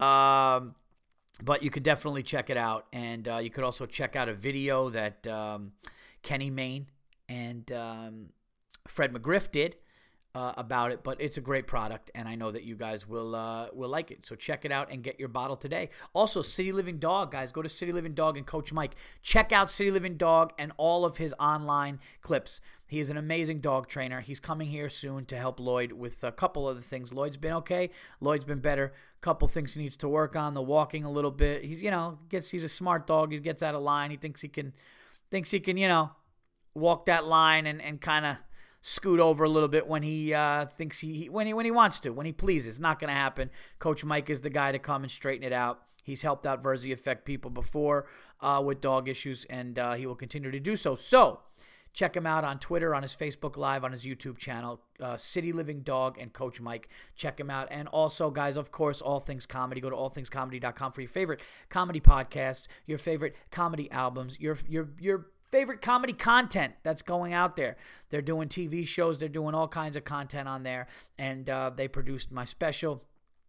Um, 0.00 0.74
but 1.42 1.62
you 1.62 1.70
could 1.70 1.82
definitely 1.82 2.22
check 2.22 2.50
it 2.50 2.56
out, 2.56 2.86
and 2.92 3.28
uh, 3.28 3.36
you 3.36 3.50
could 3.50 3.64
also 3.64 3.86
check 3.86 4.16
out 4.16 4.28
a 4.28 4.34
video 4.34 4.88
that 4.90 5.26
um, 5.26 5.72
Kenny 6.22 6.50
Mayne 6.50 6.86
and 7.28 7.70
um, 7.72 8.30
Fred 8.86 9.12
McGriff 9.12 9.50
did 9.50 9.76
uh, 10.34 10.52
about 10.56 10.92
it, 10.92 11.02
but 11.02 11.20
it's 11.20 11.36
a 11.36 11.40
great 11.40 11.66
product, 11.66 12.10
and 12.14 12.28
I 12.28 12.34
know 12.34 12.50
that 12.50 12.62
you 12.62 12.76
guys 12.76 13.08
will 13.08 13.34
uh, 13.34 13.68
will 13.72 13.88
like 13.88 14.10
it. 14.10 14.26
So 14.26 14.36
check 14.36 14.64
it 14.64 14.70
out 14.70 14.90
and 14.92 15.02
get 15.02 15.18
your 15.18 15.28
bottle 15.28 15.56
today. 15.56 15.90
Also, 16.12 16.42
City 16.42 16.70
Living 16.70 16.98
Dog, 16.98 17.32
guys, 17.32 17.50
go 17.50 17.62
to 17.62 17.68
City 17.68 17.92
Living 17.92 18.14
Dog 18.14 18.36
and 18.36 18.46
Coach 18.46 18.72
Mike. 18.72 18.94
Check 19.22 19.52
out 19.52 19.70
City 19.70 19.90
Living 19.90 20.16
Dog 20.16 20.52
and 20.58 20.72
all 20.76 21.04
of 21.04 21.16
his 21.16 21.34
online 21.40 21.98
clips. 22.20 22.60
He 22.88 23.00
is 23.00 23.10
an 23.10 23.18
amazing 23.18 23.60
dog 23.60 23.86
trainer. 23.86 24.20
He's 24.20 24.40
coming 24.40 24.68
here 24.68 24.88
soon 24.88 25.26
to 25.26 25.36
help 25.36 25.60
Lloyd 25.60 25.92
with 25.92 26.24
a 26.24 26.32
couple 26.32 26.66
other 26.66 26.80
things. 26.80 27.12
Lloyd's 27.12 27.36
been 27.36 27.52
okay. 27.52 27.90
Lloyd's 28.18 28.46
been 28.46 28.60
better. 28.60 28.94
Couple 29.20 29.46
things 29.46 29.74
he 29.74 29.82
needs 29.82 29.96
to 29.98 30.08
work 30.08 30.34
on. 30.34 30.54
The 30.54 30.62
walking 30.62 31.04
a 31.04 31.10
little 31.10 31.30
bit. 31.30 31.64
He's 31.64 31.82
you 31.82 31.90
know 31.90 32.18
gets 32.30 32.50
he's 32.50 32.64
a 32.64 32.68
smart 32.68 33.06
dog. 33.06 33.30
He 33.30 33.38
gets 33.40 33.62
out 33.62 33.74
of 33.74 33.82
line. 33.82 34.10
He 34.10 34.16
thinks 34.16 34.40
he 34.40 34.48
can 34.48 34.72
thinks 35.30 35.50
he 35.50 35.60
can 35.60 35.76
you 35.76 35.86
know 35.86 36.12
walk 36.74 37.04
that 37.06 37.26
line 37.26 37.66
and 37.66 37.82
and 37.82 38.00
kind 38.00 38.24
of 38.24 38.36
scoot 38.80 39.20
over 39.20 39.44
a 39.44 39.48
little 39.48 39.68
bit 39.68 39.86
when 39.86 40.02
he 40.02 40.32
uh, 40.32 40.64
thinks 40.64 41.00
he 41.00 41.28
when 41.28 41.46
he 41.46 41.52
when 41.52 41.66
he 41.66 41.70
wants 41.70 42.00
to, 42.00 42.10
when 42.10 42.24
he 42.24 42.32
pleases. 42.32 42.78
Not 42.78 42.98
going 42.98 43.08
to 43.08 43.14
happen. 43.14 43.50
Coach 43.78 44.02
Mike 44.02 44.30
is 44.30 44.40
the 44.40 44.50
guy 44.50 44.72
to 44.72 44.78
come 44.78 45.02
and 45.02 45.10
straighten 45.12 45.44
it 45.44 45.52
out. 45.52 45.82
He's 46.02 46.22
helped 46.22 46.46
out 46.46 46.62
Virzi 46.64 46.90
Effect 46.90 47.26
people 47.26 47.50
before 47.50 48.06
uh, 48.40 48.62
with 48.64 48.80
dog 48.80 49.10
issues, 49.10 49.44
and 49.50 49.78
uh, 49.78 49.92
he 49.92 50.06
will 50.06 50.14
continue 50.14 50.50
to 50.50 50.60
do 50.60 50.74
so. 50.74 50.94
So. 50.94 51.40
Check 51.92 52.16
him 52.16 52.26
out 52.26 52.44
on 52.44 52.58
Twitter, 52.58 52.94
on 52.94 53.02
his 53.02 53.16
Facebook 53.16 53.56
Live, 53.56 53.84
on 53.84 53.92
his 53.92 54.04
YouTube 54.04 54.38
channel, 54.38 54.80
uh, 55.00 55.16
City 55.16 55.52
Living 55.52 55.80
Dog 55.80 56.18
and 56.18 56.32
Coach 56.32 56.60
Mike. 56.60 56.88
Check 57.16 57.38
him 57.40 57.50
out. 57.50 57.68
And 57.70 57.88
also, 57.88 58.30
guys, 58.30 58.56
of 58.56 58.70
course, 58.70 59.00
All 59.00 59.20
Things 59.20 59.46
Comedy. 59.46 59.80
Go 59.80 59.90
to 59.90 59.96
allthingscomedy.com 59.96 60.92
for 60.92 61.00
your 61.00 61.10
favorite 61.10 61.40
comedy 61.68 62.00
podcasts, 62.00 62.68
your 62.86 62.98
favorite 62.98 63.34
comedy 63.50 63.90
albums, 63.90 64.38
your 64.40 64.58
your 64.68 64.88
your 64.98 65.26
favorite 65.50 65.80
comedy 65.80 66.12
content 66.12 66.74
that's 66.82 67.02
going 67.02 67.32
out 67.32 67.56
there. 67.56 67.76
They're 68.10 68.22
doing 68.22 68.48
TV 68.48 68.86
shows, 68.86 69.18
they're 69.18 69.28
doing 69.28 69.54
all 69.54 69.68
kinds 69.68 69.96
of 69.96 70.04
content 70.04 70.48
on 70.48 70.62
there, 70.62 70.86
and 71.18 71.48
uh, 71.48 71.70
they 71.74 71.88
produced 71.88 72.30
my 72.30 72.44
special. 72.44 73.04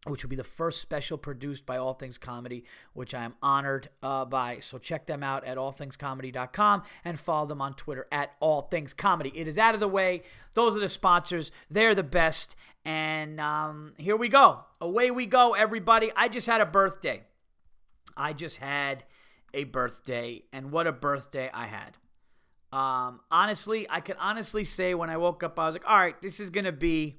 Which 0.06 0.24
will 0.24 0.30
be 0.30 0.36
the 0.36 0.44
first 0.44 0.82
special 0.82 1.18
produced 1.18 1.66
by 1.66 1.78
All 1.78 1.94
Things 1.94 2.18
Comedy, 2.18 2.64
which 2.94 3.14
I 3.14 3.24
am 3.24 3.36
honored 3.42 3.90
uh, 4.02 4.26
by. 4.26 4.60
So 4.60 4.78
check 4.78 5.08
them 5.08 5.24
out 5.24 5.44
at 5.46 5.58
allthingscomedy.com 5.58 6.84
and 7.04 7.20
follow 7.20 7.48
them 7.48 7.62
on 7.62 7.74
Twitter 7.74 8.08
at 8.12 8.34
All 8.40 8.64
Things 8.64 8.94
Comedy. 8.94 9.32
It 9.36 9.48
is 9.48 9.58
out 9.58 9.74
of 9.74 9.80
the 9.80 9.88
way. 9.88 10.24
Those 10.54 10.78
are 10.78 10.80
the 10.80 10.90
sponsors. 10.90 11.52
They're 11.70 11.96
the 11.96 12.04
best. 12.04 12.56
And 12.86 13.40
um, 13.42 13.94
here 13.98 14.16
we 14.16 14.30
go. 14.30 14.62
Away 14.80 15.12
we 15.12 15.26
go, 15.26 15.54
everybody. 15.54 16.12
I 16.16 16.30
just 16.30 16.48
had 16.48 16.62
a 16.62 16.66
birthday. 16.66 17.24
I 18.16 18.34
just 18.34 18.58
had 18.58 19.04
a 19.54 19.64
birthday, 19.64 20.44
and 20.54 20.72
what 20.72 20.88
a 20.88 20.92
birthday 20.92 21.50
I 21.54 21.66
had. 21.66 21.98
Um, 22.72 23.22
honestly, 23.32 23.88
I 23.90 24.00
can 24.00 24.16
honestly 24.18 24.64
say 24.64 24.94
when 24.94 25.10
I 25.10 25.18
woke 25.18 25.44
up, 25.44 25.58
I 25.58 25.66
was 25.66 25.76
like, 25.76 25.90
all 25.90 25.98
right, 25.98 26.20
this 26.22 26.40
is 26.40 26.50
going 26.50 26.66
to 26.66 26.72
be 26.72 27.18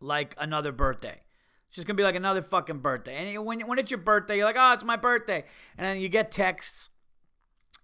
like 0.00 0.34
another 0.38 0.72
birthday. 0.72 1.20
It's 1.68 1.76
just 1.76 1.86
gonna 1.86 1.96
be 1.96 2.02
like 2.02 2.14
another 2.14 2.42
fucking 2.42 2.78
birthday. 2.78 3.34
And 3.34 3.44
when 3.44 3.60
when 3.60 3.78
it's 3.78 3.90
your 3.90 3.98
birthday, 3.98 4.36
you're 4.36 4.46
like, 4.46 4.56
oh, 4.58 4.72
it's 4.72 4.84
my 4.84 4.96
birthday, 4.96 5.44
and 5.76 5.86
then 5.86 6.00
you 6.00 6.08
get 6.08 6.32
texts, 6.32 6.88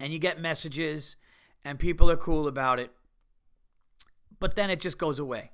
and 0.01 0.13
you 0.13 0.19
get 0.19 0.41
messages, 0.41 1.17
and 1.65 1.79
people 1.79 2.11
are 2.11 2.17
cool 2.17 2.49
about 2.49 2.81
it. 2.81 2.91
But 4.41 4.57
then 4.57 4.71
it 4.71 4.81
just 4.81 4.99
goes 4.99 5.19
away. 5.19 5.51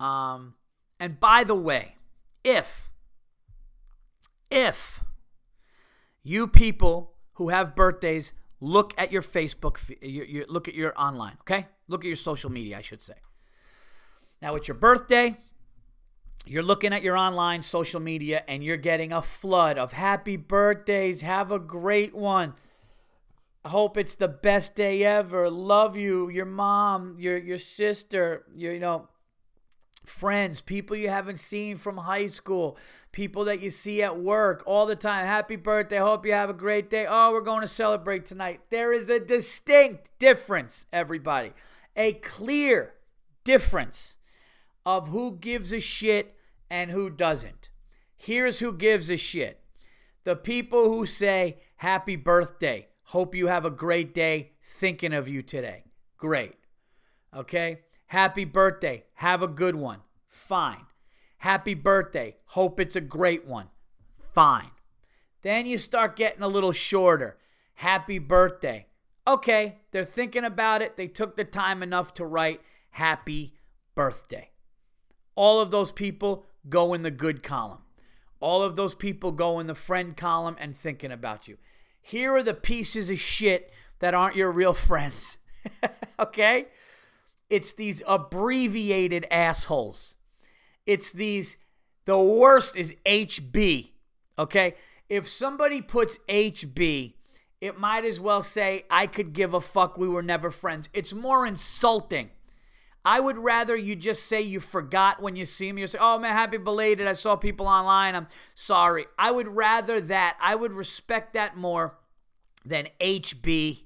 Um, 0.00 0.54
and 0.98 1.18
by 1.20 1.44
the 1.44 1.54
way, 1.54 1.96
if 2.44 2.90
if 4.50 5.04
you 6.22 6.46
people 6.46 7.14
who 7.34 7.48
have 7.48 7.74
birthdays 7.74 8.32
look 8.60 8.94
at 8.96 9.10
your 9.10 9.22
Facebook, 9.22 9.78
you, 10.00 10.24
you 10.24 10.44
look 10.48 10.68
at 10.68 10.74
your 10.74 10.92
online, 11.00 11.36
okay? 11.40 11.66
Look 11.88 12.04
at 12.04 12.06
your 12.06 12.16
social 12.16 12.50
media, 12.50 12.78
I 12.78 12.80
should 12.80 13.02
say. 13.02 13.14
Now, 14.40 14.54
it's 14.54 14.68
your 14.68 14.76
birthday 14.76 15.36
you're 16.46 16.62
looking 16.62 16.92
at 16.92 17.02
your 17.02 17.16
online 17.16 17.62
social 17.62 18.00
media 18.00 18.42
and 18.48 18.64
you're 18.64 18.76
getting 18.76 19.12
a 19.12 19.22
flood 19.22 19.78
of 19.78 19.92
happy 19.92 20.36
birthdays. 20.36 21.20
Have 21.22 21.52
a 21.52 21.58
great 21.58 22.14
one. 22.14 22.54
Hope 23.64 23.96
it's 23.96 24.16
the 24.16 24.28
best 24.28 24.74
day 24.74 25.04
ever. 25.04 25.48
Love 25.48 25.96
you, 25.96 26.28
your 26.28 26.46
mom, 26.46 27.16
your 27.18 27.38
your 27.38 27.58
sister, 27.58 28.44
your 28.56 28.72
you 28.72 28.80
know, 28.80 29.08
friends, 30.04 30.60
people 30.60 30.96
you 30.96 31.08
haven't 31.08 31.38
seen 31.38 31.76
from 31.76 31.98
high 31.98 32.26
school, 32.26 32.76
people 33.12 33.44
that 33.44 33.60
you 33.60 33.70
see 33.70 34.02
at 34.02 34.18
work 34.18 34.64
all 34.66 34.84
the 34.84 34.96
time. 34.96 35.26
Happy 35.26 35.54
birthday. 35.54 35.98
Hope 35.98 36.26
you 36.26 36.32
have 36.32 36.50
a 36.50 36.54
great 36.54 36.90
day. 36.90 37.06
Oh, 37.08 37.30
we're 37.32 37.40
going 37.40 37.60
to 37.60 37.68
celebrate 37.68 38.26
tonight. 38.26 38.62
There 38.70 38.92
is 38.92 39.08
a 39.08 39.20
distinct 39.20 40.10
difference, 40.18 40.86
everybody. 40.92 41.52
A 41.96 42.14
clear 42.14 42.94
difference 43.44 44.16
of 44.84 45.08
who 45.08 45.38
gives 45.38 45.72
a 45.72 45.80
shit 45.80 46.36
and 46.70 46.90
who 46.90 47.10
doesn't. 47.10 47.70
Here's 48.16 48.60
who 48.60 48.72
gives 48.72 49.10
a 49.10 49.16
shit 49.16 49.60
the 50.24 50.36
people 50.36 50.84
who 50.84 51.06
say, 51.06 51.58
Happy 51.76 52.16
birthday. 52.16 52.88
Hope 53.06 53.34
you 53.34 53.48
have 53.48 53.64
a 53.64 53.70
great 53.70 54.14
day. 54.14 54.52
Thinking 54.62 55.12
of 55.12 55.28
you 55.28 55.42
today. 55.42 55.84
Great. 56.16 56.54
Okay? 57.34 57.80
Happy 58.06 58.44
birthday. 58.44 59.04
Have 59.14 59.42
a 59.42 59.48
good 59.48 59.74
one. 59.74 59.98
Fine. 60.28 60.86
Happy 61.38 61.74
birthday. 61.74 62.36
Hope 62.46 62.78
it's 62.78 62.94
a 62.94 63.00
great 63.00 63.44
one. 63.44 63.68
Fine. 64.32 64.70
Then 65.42 65.66
you 65.66 65.76
start 65.76 66.14
getting 66.14 66.42
a 66.42 66.48
little 66.48 66.70
shorter. 66.70 67.36
Happy 67.74 68.20
birthday. 68.20 68.86
Okay, 69.26 69.78
they're 69.90 70.04
thinking 70.04 70.44
about 70.44 70.82
it. 70.82 70.96
They 70.96 71.08
took 71.08 71.36
the 71.36 71.44
time 71.44 71.82
enough 71.82 72.14
to 72.14 72.24
write 72.24 72.60
happy 72.90 73.54
birthday. 73.96 74.51
All 75.34 75.60
of 75.60 75.70
those 75.70 75.92
people 75.92 76.44
go 76.68 76.94
in 76.94 77.02
the 77.02 77.10
good 77.10 77.42
column. 77.42 77.78
All 78.40 78.62
of 78.62 78.76
those 78.76 78.94
people 78.94 79.32
go 79.32 79.60
in 79.60 79.66
the 79.66 79.74
friend 79.74 80.16
column 80.16 80.56
and 80.58 80.76
thinking 80.76 81.12
about 81.12 81.46
you. 81.48 81.58
Here 82.00 82.34
are 82.34 82.42
the 82.42 82.54
pieces 82.54 83.08
of 83.08 83.20
shit 83.20 83.72
that 84.00 84.14
aren't 84.14 84.36
your 84.36 84.50
real 84.50 84.74
friends. 84.88 85.38
okay? 86.18 86.66
It's 87.48 87.72
these 87.72 88.02
abbreviated 88.06 89.26
assholes. 89.30 90.16
It's 90.86 91.12
these, 91.12 91.58
the 92.04 92.18
worst 92.18 92.76
is 92.76 92.96
HB. 93.06 93.92
Okay? 94.38 94.74
If 95.08 95.28
somebody 95.28 95.80
puts 95.80 96.18
HB, 96.28 97.14
it 97.60 97.78
might 97.78 98.04
as 98.04 98.18
well 98.18 98.42
say, 98.42 98.84
I 98.90 99.06
could 99.06 99.32
give 99.32 99.54
a 99.54 99.60
fuck, 99.60 99.96
we 99.96 100.08
were 100.08 100.22
never 100.22 100.50
friends. 100.50 100.88
It's 100.92 101.12
more 101.12 101.46
insulting 101.46 102.30
I 103.04 103.18
would 103.20 103.38
rather 103.38 103.74
you 103.74 103.96
just 103.96 104.26
say 104.26 104.40
you 104.40 104.60
forgot 104.60 105.20
when 105.20 105.34
you 105.34 105.44
see 105.44 105.72
me. 105.72 105.80
You 105.80 105.86
say, 105.86 105.98
"Oh 106.00 106.18
man, 106.18 106.32
happy 106.32 106.56
belated." 106.56 107.06
I 107.06 107.14
saw 107.14 107.36
people 107.36 107.66
online. 107.66 108.14
I'm 108.14 108.28
sorry. 108.54 109.06
I 109.18 109.30
would 109.30 109.48
rather 109.48 110.00
that. 110.00 110.36
I 110.40 110.54
would 110.54 110.72
respect 110.72 111.32
that 111.34 111.56
more 111.56 111.98
than 112.64 112.88
HB, 113.00 113.82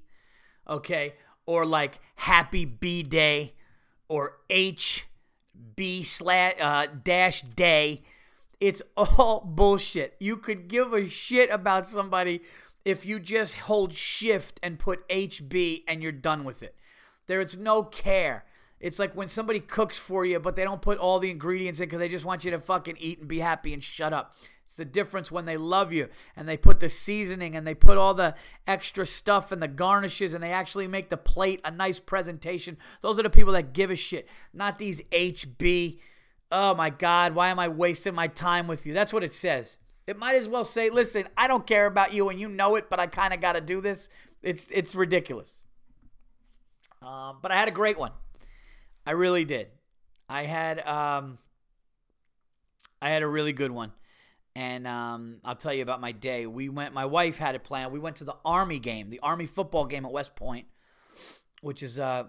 okay, 0.69 1.15
or 1.47 1.65
like 1.65 2.01
Happy 2.17 2.65
B 2.65 3.03
Day, 3.03 3.55
or 4.09 4.39
HB 4.51 6.05
slash 6.05 6.55
uh, 6.61 6.87
dash 7.03 7.43
day. 7.43 8.03
It's 8.61 8.83
all 8.97 9.41
bullshit. 9.47 10.17
You 10.21 10.37
could 10.37 10.69
give 10.69 10.93
a 10.93 11.09
shit 11.09 11.51
about 11.51 11.87
somebody 11.87 12.43
if 12.85 13.05
you 13.05 13.19
just 13.19 13.57
hold 13.57 13.93
shift 13.93 14.61
and 14.63 14.79
put 14.79 15.09
HB 15.09 15.83
and 15.89 16.03
you're 16.03 16.13
done 16.13 16.45
with 16.45 16.63
it. 16.63 16.77
There 17.27 17.41
is 17.41 17.57
no 17.57 17.83
care. 17.83 18.45
It's 18.79 18.99
like 18.99 19.15
when 19.15 19.29
somebody 19.29 19.61
cooks 19.61 19.99
for 19.99 20.27
you, 20.27 20.39
but 20.39 20.55
they 20.55 20.65
don't 20.65 20.83
put 20.83 20.99
all 20.99 21.19
the 21.19 21.31
ingredients 21.31 21.81
in 21.81 21.87
because 21.87 21.99
they 21.99 22.09
just 22.09 22.25
want 22.25 22.45
you 22.45 22.51
to 22.51 22.59
fucking 22.59 22.97
eat 22.99 23.21
and 23.21 23.29
be 23.29 23.41
happy 23.41 23.73
and 23.73 23.83
shut 23.83 24.13
up. 24.13 24.37
It's 24.67 24.75
the 24.75 24.85
difference 24.85 25.31
when 25.31 25.45
they 25.45 25.57
love 25.57 25.93
you 25.93 26.09
and 26.35 26.49
they 26.49 26.57
put 26.57 26.81
the 26.81 26.89
seasoning 26.89 27.55
and 27.55 27.65
they 27.65 27.75
put 27.75 27.97
all 27.97 28.15
the 28.15 28.35
extra 28.67 29.07
stuff 29.07 29.53
and 29.53 29.63
the 29.63 29.69
garnishes 29.69 30.35
and 30.35 30.43
they 30.43 30.53
actually 30.53 30.89
make 30.89 31.09
the 31.09 31.17
plate 31.17 31.61
a 31.65 31.71
nice 31.71 32.01
presentation. 32.01 32.77
Those 33.01 33.19
are 33.19 33.23
the 33.23 33.31
people 33.31 33.53
that 33.53 33.73
give 33.73 33.93
a 33.93 33.97
shit, 33.97 34.29
not 34.53 34.79
these 34.79 35.01
HB. 35.13 36.01
Oh 36.51 36.75
my 36.75 36.91
God, 36.91 37.35
why 37.35 37.49
am 37.49 37.61
I 37.61 37.69
wasting 37.69 38.15
my 38.15 38.27
time 38.27 38.67
with 38.67 38.87
you? 38.87 38.93
That's 38.93 39.13
what 39.13 39.23
it 39.23 39.33
says. 39.33 39.79
It 40.07 40.19
might 40.19 40.35
as 40.35 40.49
well 40.49 40.65
say, 40.65 40.91
listen, 40.91 41.29
I 41.37 41.47
don't 41.47 41.67
care 41.67 41.87
about 41.87 42.13
you 42.13 42.29
and 42.29 42.41
you 42.41 42.49
know 42.49 42.75
it, 42.75 42.91
but 42.91 42.99
I 42.99 43.07
kind 43.07 43.33
of 43.33 43.41
got 43.41 43.53
to 43.53 43.61
do 43.61 43.81
this. 43.81 44.09
It's, 44.43 44.69
it's 44.73 44.97
ridiculous. 44.97 45.63
Um, 47.03 47.39
but 47.41 47.53
I 47.53 47.57
had 47.57 47.69
a 47.69 47.73
great 47.73 47.99
one. 47.99 48.13
I 49.07 49.13
really 49.13 49.45
did. 49.45 49.69
I 50.29 50.43
had 50.43 50.81
um, 50.87 51.39
I 53.01 53.11
had 53.11 53.23
a 53.23 53.29
really 53.29 53.53
good 53.53 53.71
one, 53.71 53.93
and 54.57 54.87
um, 54.87 55.41
I'll 55.45 55.55
tell 55.55 55.73
you 55.73 55.83
about 55.83 56.01
my 56.01 56.13
day. 56.13 56.47
We 56.47 56.69
went. 56.69 56.93
My 56.93 57.05
wife 57.05 57.39
had 57.39 57.55
it 57.55 57.63
planned. 57.63 57.93
We 57.93 58.01
went 58.01 58.17
to 58.17 58.25
the 58.25 58.37
Army 58.45 58.81
game, 58.81 59.11
the 59.11 59.21
Army 59.21 59.47
football 59.47 59.85
game 59.85 60.05
at 60.05 60.13
West 60.13 60.35
Point, 60.35 60.67
which 61.61 61.83
is 61.83 61.99
uh, 62.01 62.25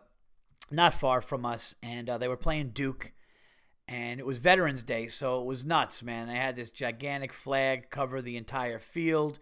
not 0.70 0.94
far 0.94 1.22
from 1.22 1.46
us, 1.46 1.74
and 1.82 2.10
uh, 2.10 2.18
they 2.20 2.28
were 2.28 2.38
playing 2.38 2.70
Duke. 2.70 3.12
And 3.90 4.20
it 4.20 4.26
was 4.26 4.38
Veterans 4.38 4.84
Day, 4.84 5.08
so 5.08 5.40
it 5.40 5.46
was 5.46 5.64
nuts, 5.64 6.04
man. 6.04 6.28
They 6.28 6.36
had 6.36 6.58
this 6.58 6.72
gigantic 6.72 7.32
flag 7.32 7.90
cover 7.90 8.22
the 8.22 8.36
entire 8.36 8.80
field. 8.80 9.40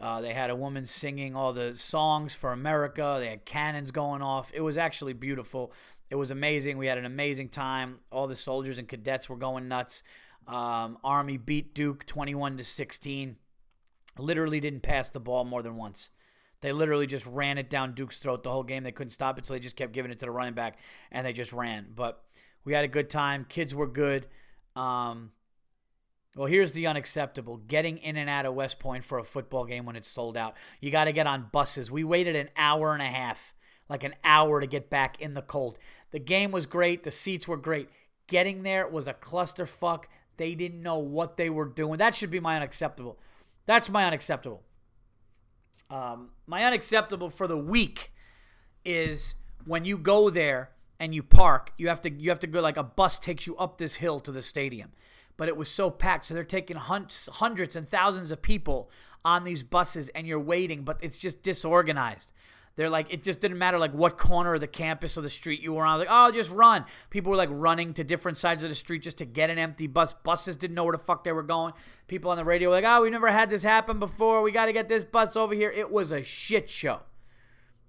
Uh, 0.00 0.20
they 0.20 0.32
had 0.32 0.48
a 0.48 0.54
woman 0.54 0.86
singing 0.86 1.34
all 1.34 1.52
the 1.52 1.76
songs 1.76 2.32
for 2.32 2.52
America. 2.52 3.16
They 3.18 3.26
had 3.26 3.44
cannons 3.44 3.90
going 3.90 4.22
off. 4.22 4.52
It 4.54 4.60
was 4.60 4.78
actually 4.78 5.12
beautiful. 5.12 5.72
It 6.10 6.16
was 6.16 6.30
amazing. 6.30 6.76
We 6.76 6.88
had 6.88 6.98
an 6.98 7.04
amazing 7.04 7.50
time. 7.50 8.00
All 8.10 8.26
the 8.26 8.36
soldiers 8.36 8.78
and 8.78 8.88
cadets 8.88 9.28
were 9.28 9.36
going 9.36 9.68
nuts. 9.68 10.02
Um, 10.46 10.98
Army 11.04 11.36
beat 11.36 11.74
Duke 11.74 12.04
21 12.06 12.56
to 12.56 12.64
16. 12.64 13.36
Literally 14.18 14.60
didn't 14.60 14.82
pass 14.82 15.08
the 15.08 15.20
ball 15.20 15.44
more 15.44 15.62
than 15.62 15.76
once. 15.76 16.10
They 16.60 16.72
literally 16.72 17.06
just 17.06 17.24
ran 17.26 17.56
it 17.56 17.70
down 17.70 17.94
Duke's 17.94 18.18
throat 18.18 18.42
the 18.42 18.50
whole 18.50 18.64
game. 18.64 18.82
They 18.82 18.92
couldn't 18.92 19.10
stop 19.10 19.38
it, 19.38 19.46
so 19.46 19.54
they 19.54 19.60
just 19.60 19.76
kept 19.76 19.92
giving 19.92 20.10
it 20.10 20.18
to 20.18 20.26
the 20.26 20.30
running 20.30 20.54
back, 20.54 20.78
and 21.10 21.26
they 21.26 21.32
just 21.32 21.52
ran. 21.52 21.86
But 21.94 22.22
we 22.64 22.74
had 22.74 22.84
a 22.84 22.88
good 22.88 23.08
time. 23.08 23.46
Kids 23.48 23.74
were 23.74 23.86
good. 23.86 24.26
Um, 24.76 25.32
well, 26.36 26.46
here's 26.46 26.72
the 26.72 26.86
unacceptable 26.86 27.56
getting 27.56 27.98
in 27.98 28.16
and 28.16 28.30
out 28.30 28.46
of 28.46 28.54
West 28.54 28.78
Point 28.78 29.04
for 29.04 29.18
a 29.18 29.24
football 29.24 29.64
game 29.64 29.84
when 29.84 29.96
it's 29.96 30.08
sold 30.08 30.36
out. 30.36 30.54
You 30.80 30.90
got 30.90 31.04
to 31.04 31.12
get 31.12 31.26
on 31.26 31.48
buses. 31.50 31.90
We 31.90 32.04
waited 32.04 32.36
an 32.36 32.50
hour 32.56 32.92
and 32.92 33.02
a 33.02 33.06
half, 33.06 33.54
like 33.88 34.04
an 34.04 34.14
hour 34.22 34.60
to 34.60 34.66
get 34.66 34.90
back 34.90 35.20
in 35.20 35.34
the 35.34 35.42
cold. 35.42 35.78
The 36.10 36.18
game 36.18 36.50
was 36.50 36.66
great. 36.66 37.04
The 37.04 37.10
seats 37.10 37.46
were 37.46 37.56
great. 37.56 37.88
Getting 38.26 38.62
there 38.62 38.86
was 38.88 39.08
a 39.08 39.14
clusterfuck. 39.14 40.04
They 40.36 40.54
didn't 40.54 40.82
know 40.82 40.98
what 40.98 41.36
they 41.36 41.50
were 41.50 41.66
doing. 41.66 41.98
That 41.98 42.14
should 42.14 42.30
be 42.30 42.40
my 42.40 42.56
unacceptable. 42.56 43.18
That's 43.66 43.90
my 43.90 44.04
unacceptable. 44.04 44.62
Um, 45.90 46.30
my 46.46 46.64
unacceptable 46.64 47.30
for 47.30 47.46
the 47.46 47.56
week 47.56 48.12
is 48.84 49.34
when 49.64 49.84
you 49.84 49.98
go 49.98 50.30
there 50.30 50.70
and 51.00 51.14
you 51.14 51.22
park. 51.22 51.72
You 51.78 51.88
have 51.88 52.00
to 52.02 52.10
you 52.10 52.30
have 52.30 52.38
to 52.40 52.46
go 52.46 52.60
like 52.60 52.76
a 52.76 52.82
bus 52.82 53.18
takes 53.18 53.46
you 53.46 53.56
up 53.56 53.78
this 53.78 53.96
hill 53.96 54.20
to 54.20 54.30
the 54.30 54.42
stadium, 54.42 54.92
but 55.36 55.48
it 55.48 55.56
was 55.56 55.68
so 55.68 55.90
packed, 55.90 56.26
so 56.26 56.34
they're 56.34 56.44
taking 56.44 56.76
hundreds 56.76 57.74
and 57.74 57.88
thousands 57.88 58.30
of 58.30 58.42
people 58.42 58.90
on 59.24 59.44
these 59.44 59.62
buses, 59.62 60.08
and 60.10 60.26
you're 60.26 60.38
waiting, 60.40 60.82
but 60.82 60.98
it's 61.02 61.18
just 61.18 61.42
disorganized. 61.42 62.32
They're 62.76 62.88
like, 62.90 63.12
it 63.12 63.22
just 63.22 63.40
didn't 63.40 63.58
matter 63.58 63.78
like 63.78 63.92
what 63.92 64.16
corner 64.16 64.54
of 64.54 64.60
the 64.60 64.66
campus 64.66 65.18
or 65.18 65.20
the 65.20 65.30
street 65.30 65.60
you 65.60 65.74
were 65.74 65.84
on. 65.84 65.98
Like, 65.98 66.08
oh, 66.10 66.30
just 66.30 66.50
run. 66.50 66.84
People 67.10 67.30
were 67.30 67.36
like 67.36 67.50
running 67.52 67.92
to 67.94 68.04
different 68.04 68.38
sides 68.38 68.64
of 68.64 68.70
the 68.70 68.76
street 68.76 69.02
just 69.02 69.18
to 69.18 69.24
get 69.24 69.50
an 69.50 69.58
empty 69.58 69.86
bus. 69.86 70.14
Buses 70.14 70.56
didn't 70.56 70.76
know 70.76 70.84
where 70.84 70.96
the 70.96 71.02
fuck 71.02 71.24
they 71.24 71.32
were 71.32 71.42
going. 71.42 71.74
People 72.06 72.30
on 72.30 72.36
the 72.36 72.44
radio 72.44 72.68
were 72.68 72.76
like, 72.76 72.84
oh, 72.86 73.02
we 73.02 73.10
never 73.10 73.30
had 73.30 73.50
this 73.50 73.62
happen 73.62 73.98
before. 73.98 74.42
We 74.42 74.52
got 74.52 74.66
to 74.66 74.72
get 74.72 74.88
this 74.88 75.04
bus 75.04 75.36
over 75.36 75.54
here. 75.54 75.70
It 75.70 75.90
was 75.90 76.12
a 76.12 76.22
shit 76.22 76.70
show. 76.70 77.00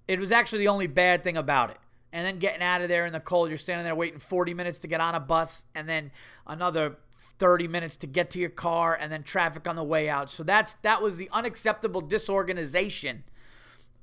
It 0.08 0.18
was 0.18 0.32
actually 0.32 0.58
the 0.58 0.68
only 0.68 0.88
bad 0.88 1.24
thing 1.24 1.36
about 1.36 1.70
it. 1.70 1.78
And 2.12 2.26
then 2.26 2.38
getting 2.38 2.60
out 2.60 2.82
of 2.82 2.88
there 2.88 3.06
in 3.06 3.12
the 3.14 3.20
cold, 3.20 3.48
you're 3.48 3.56
standing 3.56 3.84
there 3.84 3.94
waiting 3.94 4.18
40 4.18 4.52
minutes 4.52 4.78
to 4.80 4.88
get 4.88 5.00
on 5.00 5.14
a 5.14 5.20
bus, 5.20 5.64
and 5.74 5.88
then 5.88 6.10
another 6.46 6.96
30 7.38 7.68
minutes 7.68 7.96
to 7.96 8.06
get 8.06 8.28
to 8.30 8.38
your 8.38 8.50
car, 8.50 8.94
and 8.94 9.10
then 9.10 9.22
traffic 9.22 9.66
on 9.66 9.76
the 9.76 9.84
way 9.84 10.10
out. 10.10 10.28
So 10.28 10.42
that's 10.42 10.74
that 10.82 11.00
was 11.00 11.16
the 11.16 11.30
unacceptable 11.32 12.02
disorganization 12.02 13.24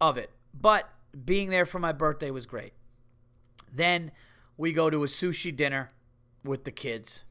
of 0.02 0.18
it. 0.18 0.32
But 0.54 0.90
being 1.26 1.50
there 1.50 1.66
for 1.66 1.80
my 1.80 1.92
birthday 1.92 2.32
was 2.32 2.46
great. 2.46 2.74
Then 3.74 4.12
we 4.58 4.74
go 4.74 4.90
to 4.90 5.04
a 5.04 5.08
sushi 5.08 5.56
dinner 5.56 5.92
with 6.44 6.64
the 6.64 6.72
kids. 6.72 7.24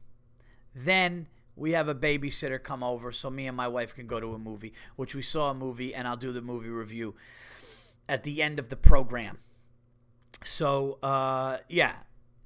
Then 0.73 1.27
we 1.55 1.71
have 1.71 1.87
a 1.87 1.95
babysitter 1.95 2.61
come 2.61 2.83
over 2.83 3.11
so 3.11 3.29
me 3.29 3.45
and 3.47 3.55
my 3.55 3.67
wife 3.67 3.93
can 3.93 4.07
go 4.07 4.19
to 4.19 4.33
a 4.33 4.39
movie, 4.39 4.73
which 4.95 5.13
we 5.13 5.21
saw 5.21 5.51
a 5.51 5.53
movie, 5.53 5.93
and 5.93 6.07
I'll 6.07 6.17
do 6.17 6.31
the 6.31 6.41
movie 6.41 6.69
review 6.69 7.15
at 8.07 8.23
the 8.23 8.41
end 8.41 8.59
of 8.59 8.69
the 8.69 8.75
program. 8.75 9.39
So 10.43 10.99
uh, 11.03 11.57
yeah, 11.67 11.95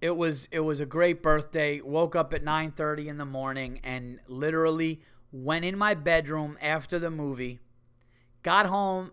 it 0.02 0.18
was 0.18 0.50
it 0.52 0.62
was 0.62 0.80
a 0.80 0.86
great 0.86 1.22
birthday. 1.22 1.80
Woke 1.80 2.16
up 2.16 2.34
at 2.34 2.44
9:30 2.44 3.08
in 3.08 3.18
the 3.18 3.26
morning 3.26 3.80
and 3.84 4.20
literally 4.28 5.02
went 5.32 5.64
in 5.64 5.78
my 5.78 5.94
bedroom 5.94 6.58
after 6.62 7.00
the 7.00 7.12
movie. 7.12 7.60
Got 8.42 8.66
home, 8.66 9.12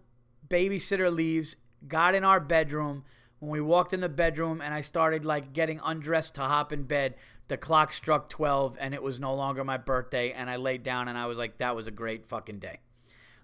babysitter 0.50 1.14
leaves, 1.14 1.56
got 1.88 2.14
in 2.14 2.24
our 2.24 2.40
bedroom. 2.40 3.04
When 3.38 3.50
we 3.50 3.60
walked 3.62 3.94
in 3.94 4.00
the 4.00 4.08
bedroom 4.10 4.60
and 4.60 4.74
I 4.74 4.82
started 4.82 5.24
like 5.24 5.54
getting 5.54 5.80
undressed 5.82 6.34
to 6.34 6.42
hop 6.42 6.72
in 6.72 6.82
bed, 6.82 7.14
the 7.48 7.56
clock 7.56 7.92
struck 7.92 8.28
12 8.28 8.76
and 8.78 8.92
it 8.92 9.02
was 9.02 9.18
no 9.18 9.34
longer 9.34 9.64
my 9.64 9.78
birthday 9.78 10.32
and 10.32 10.50
I 10.50 10.56
laid 10.56 10.82
down 10.82 11.08
and 11.08 11.16
I 11.16 11.26
was 11.26 11.38
like 11.38 11.58
that 11.58 11.74
was 11.74 11.86
a 11.86 11.90
great 11.90 12.26
fucking 12.26 12.58
day. 12.58 12.80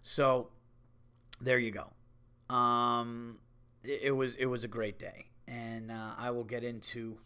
So 0.02 0.50
there 1.40 1.58
you 1.58 1.70
go. 1.70 2.54
Um 2.54 3.38
it, 3.82 4.00
it 4.04 4.10
was 4.12 4.36
it 4.36 4.46
was 4.46 4.64
a 4.64 4.68
great 4.68 4.98
day 4.98 5.26
and 5.48 5.90
uh, 5.90 6.12
I 6.18 6.30
will 6.30 6.44
get 6.44 6.62
into 6.62 7.18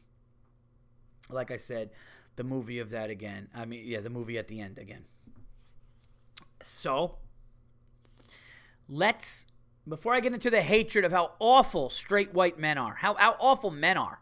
like 1.29 1.51
I 1.51 1.57
said 1.57 1.91
the 2.37 2.45
movie 2.45 2.79
of 2.79 2.91
that 2.91 3.11
again. 3.11 3.49
I 3.55 3.65
mean 3.65 3.83
yeah, 3.85 4.01
the 4.01 4.11
movie 4.11 4.39
at 4.39 4.47
the 4.49 4.61
end 4.61 4.79
again. 4.79 5.05
So 6.63 7.17
let's 8.89 9.45
before 9.91 10.15
I 10.15 10.21
get 10.21 10.33
into 10.33 10.51
the 10.51 10.63
hatred 10.63 11.05
of 11.05 11.13
how 11.13 11.33
awful 11.39 11.91
straight 11.91 12.33
white 12.33 12.59
men 12.59 12.79
are, 12.79 12.95
how, 12.97 13.15
how 13.15 13.37
awful 13.39 13.71
men 13.71 13.97
are. 13.97 14.21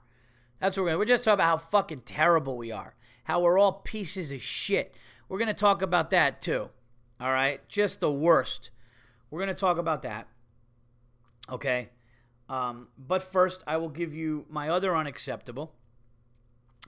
That's 0.60 0.76
what 0.76 0.82
we're 0.82 0.88
going 0.88 0.94
to. 0.94 0.98
We're 0.98 1.16
just 1.16 1.24
talking 1.24 1.34
about 1.34 1.46
how 1.46 1.56
fucking 1.58 2.00
terrible 2.00 2.56
we 2.56 2.72
are, 2.72 2.94
how 3.24 3.40
we're 3.40 3.58
all 3.58 3.72
pieces 3.72 4.32
of 4.32 4.42
shit. 4.42 4.94
We're 5.28 5.38
going 5.38 5.48
to 5.48 5.54
talk 5.54 5.82
about 5.82 6.10
that 6.10 6.40
too. 6.40 6.70
All 7.20 7.32
right? 7.32 7.66
Just 7.68 8.00
the 8.00 8.10
worst. 8.10 8.70
We're 9.30 9.40
going 9.40 9.54
to 9.54 9.60
talk 9.60 9.78
about 9.78 10.02
that. 10.02 10.26
Okay? 11.50 11.90
Um, 12.48 12.88
but 12.96 13.22
first, 13.22 13.62
I 13.66 13.76
will 13.76 13.90
give 13.90 14.14
you 14.14 14.46
my 14.48 14.68
other 14.68 14.96
unacceptable. 14.96 15.74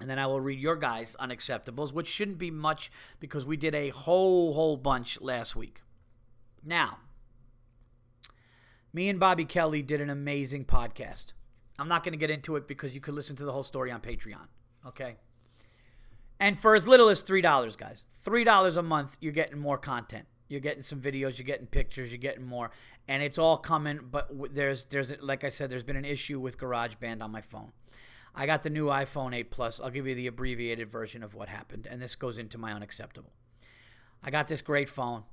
And 0.01 0.09
then 0.09 0.19
I 0.19 0.27
will 0.27 0.41
read 0.41 0.59
your 0.59 0.77
guys' 0.77 1.15
unacceptables, 1.21 1.93
which 1.93 2.07
shouldn't 2.07 2.39
be 2.39 2.51
much 2.51 2.91
because 3.21 3.45
we 3.45 3.59
did 3.59 3.75
a 3.75 3.91
whole, 3.91 4.55
whole 4.55 4.79
bunch 4.79 5.21
last 5.21 5.55
week. 5.55 5.83
Now, 6.65 6.99
me 8.93 9.09
and 9.09 9.21
Bobby 9.21 9.45
Kelly 9.45 9.83
did 9.83 10.01
an 10.01 10.11
amazing 10.11 10.65
podcast. 10.65 11.27
I'm 11.79 11.89
not 11.89 12.03
going 12.03 12.13
to 12.13 12.19
get 12.19 12.31
into 12.31 12.57
it 12.57 12.69
because 12.69 12.95
you 12.95 13.01
could 13.01 13.15
listen 13.15 13.37
to 13.37 13.45
the 13.45 13.53
whole 13.53 13.63
story 13.63 13.91
on 13.91 14.01
Patreon. 14.01 14.49
Okay. 14.87 15.17
And 16.39 16.59
for 16.59 16.75
as 16.75 16.89
little 16.89 17.09
as 17.09 17.23
$3, 17.23 17.43
guys, 17.77 18.07
$3 18.25 18.77
a 18.77 18.83
month, 18.83 19.17
you're 19.21 19.33
getting 19.33 19.59
more 19.59 19.79
content. 19.79 20.27
You're 20.49 20.61
getting 20.61 20.83
some 20.83 21.01
videos, 21.01 21.39
you're 21.39 21.47
getting 21.47 21.67
pictures, 21.67 22.11
you're 22.11 22.19
getting 22.19 22.45
more. 22.45 22.73
And 23.07 23.23
it's 23.23 23.39
all 23.39 23.57
coming, 23.57 24.01
but 24.11 24.29
there's, 24.53 24.87
there's 24.87 25.13
like 25.21 25.45
I 25.45 25.49
said, 25.49 25.71
there's 25.71 25.85
been 25.85 25.97
an 25.97 26.05
issue 26.05 26.41
with 26.41 26.59
GarageBand 26.59 27.23
on 27.23 27.31
my 27.31 27.41
phone. 27.41 27.73
I 28.35 28.47
got 28.47 28.63
the 28.63 28.71
new 28.71 28.87
iPhone 28.87 29.35
8 29.35 29.51
Plus. 29.51 29.81
I'll 29.81 29.91
give 29.91 30.07
you 30.07 30.15
the 30.15 30.27
abbreviated 30.27 30.91
version 30.91 31.23
of 31.23 31.35
what 31.35 31.49
happened, 31.49 31.87
and 31.91 32.01
this 32.01 32.15
goes 32.17 32.39
into 32.39 32.59
my 32.59 32.73
unacceptable. 32.73 33.33
I 34.23 34.31
got 34.31 34.49
this 34.49 34.61
great 34.61 34.89
phone. 34.89 35.25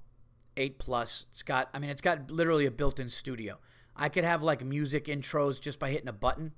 8 0.58 0.80
Plus. 0.80 1.26
It's 1.32 1.43
got, 1.43 1.70
I 1.74 1.80
mean, 1.80 1.89
it's 1.89 2.02
got 2.02 2.30
literally 2.30 2.65
a 2.65 2.72
built 2.72 3.00
in 3.00 3.10
studio. 3.10 3.60
I 3.96 4.10
could 4.10 4.24
have 4.24 4.43
like 4.43 4.63
music 4.63 5.06
intros 5.06 5.60
just 5.60 5.80
by 5.80 5.91
hitting 5.91 6.08
a 6.08 6.13
button 6.13 6.54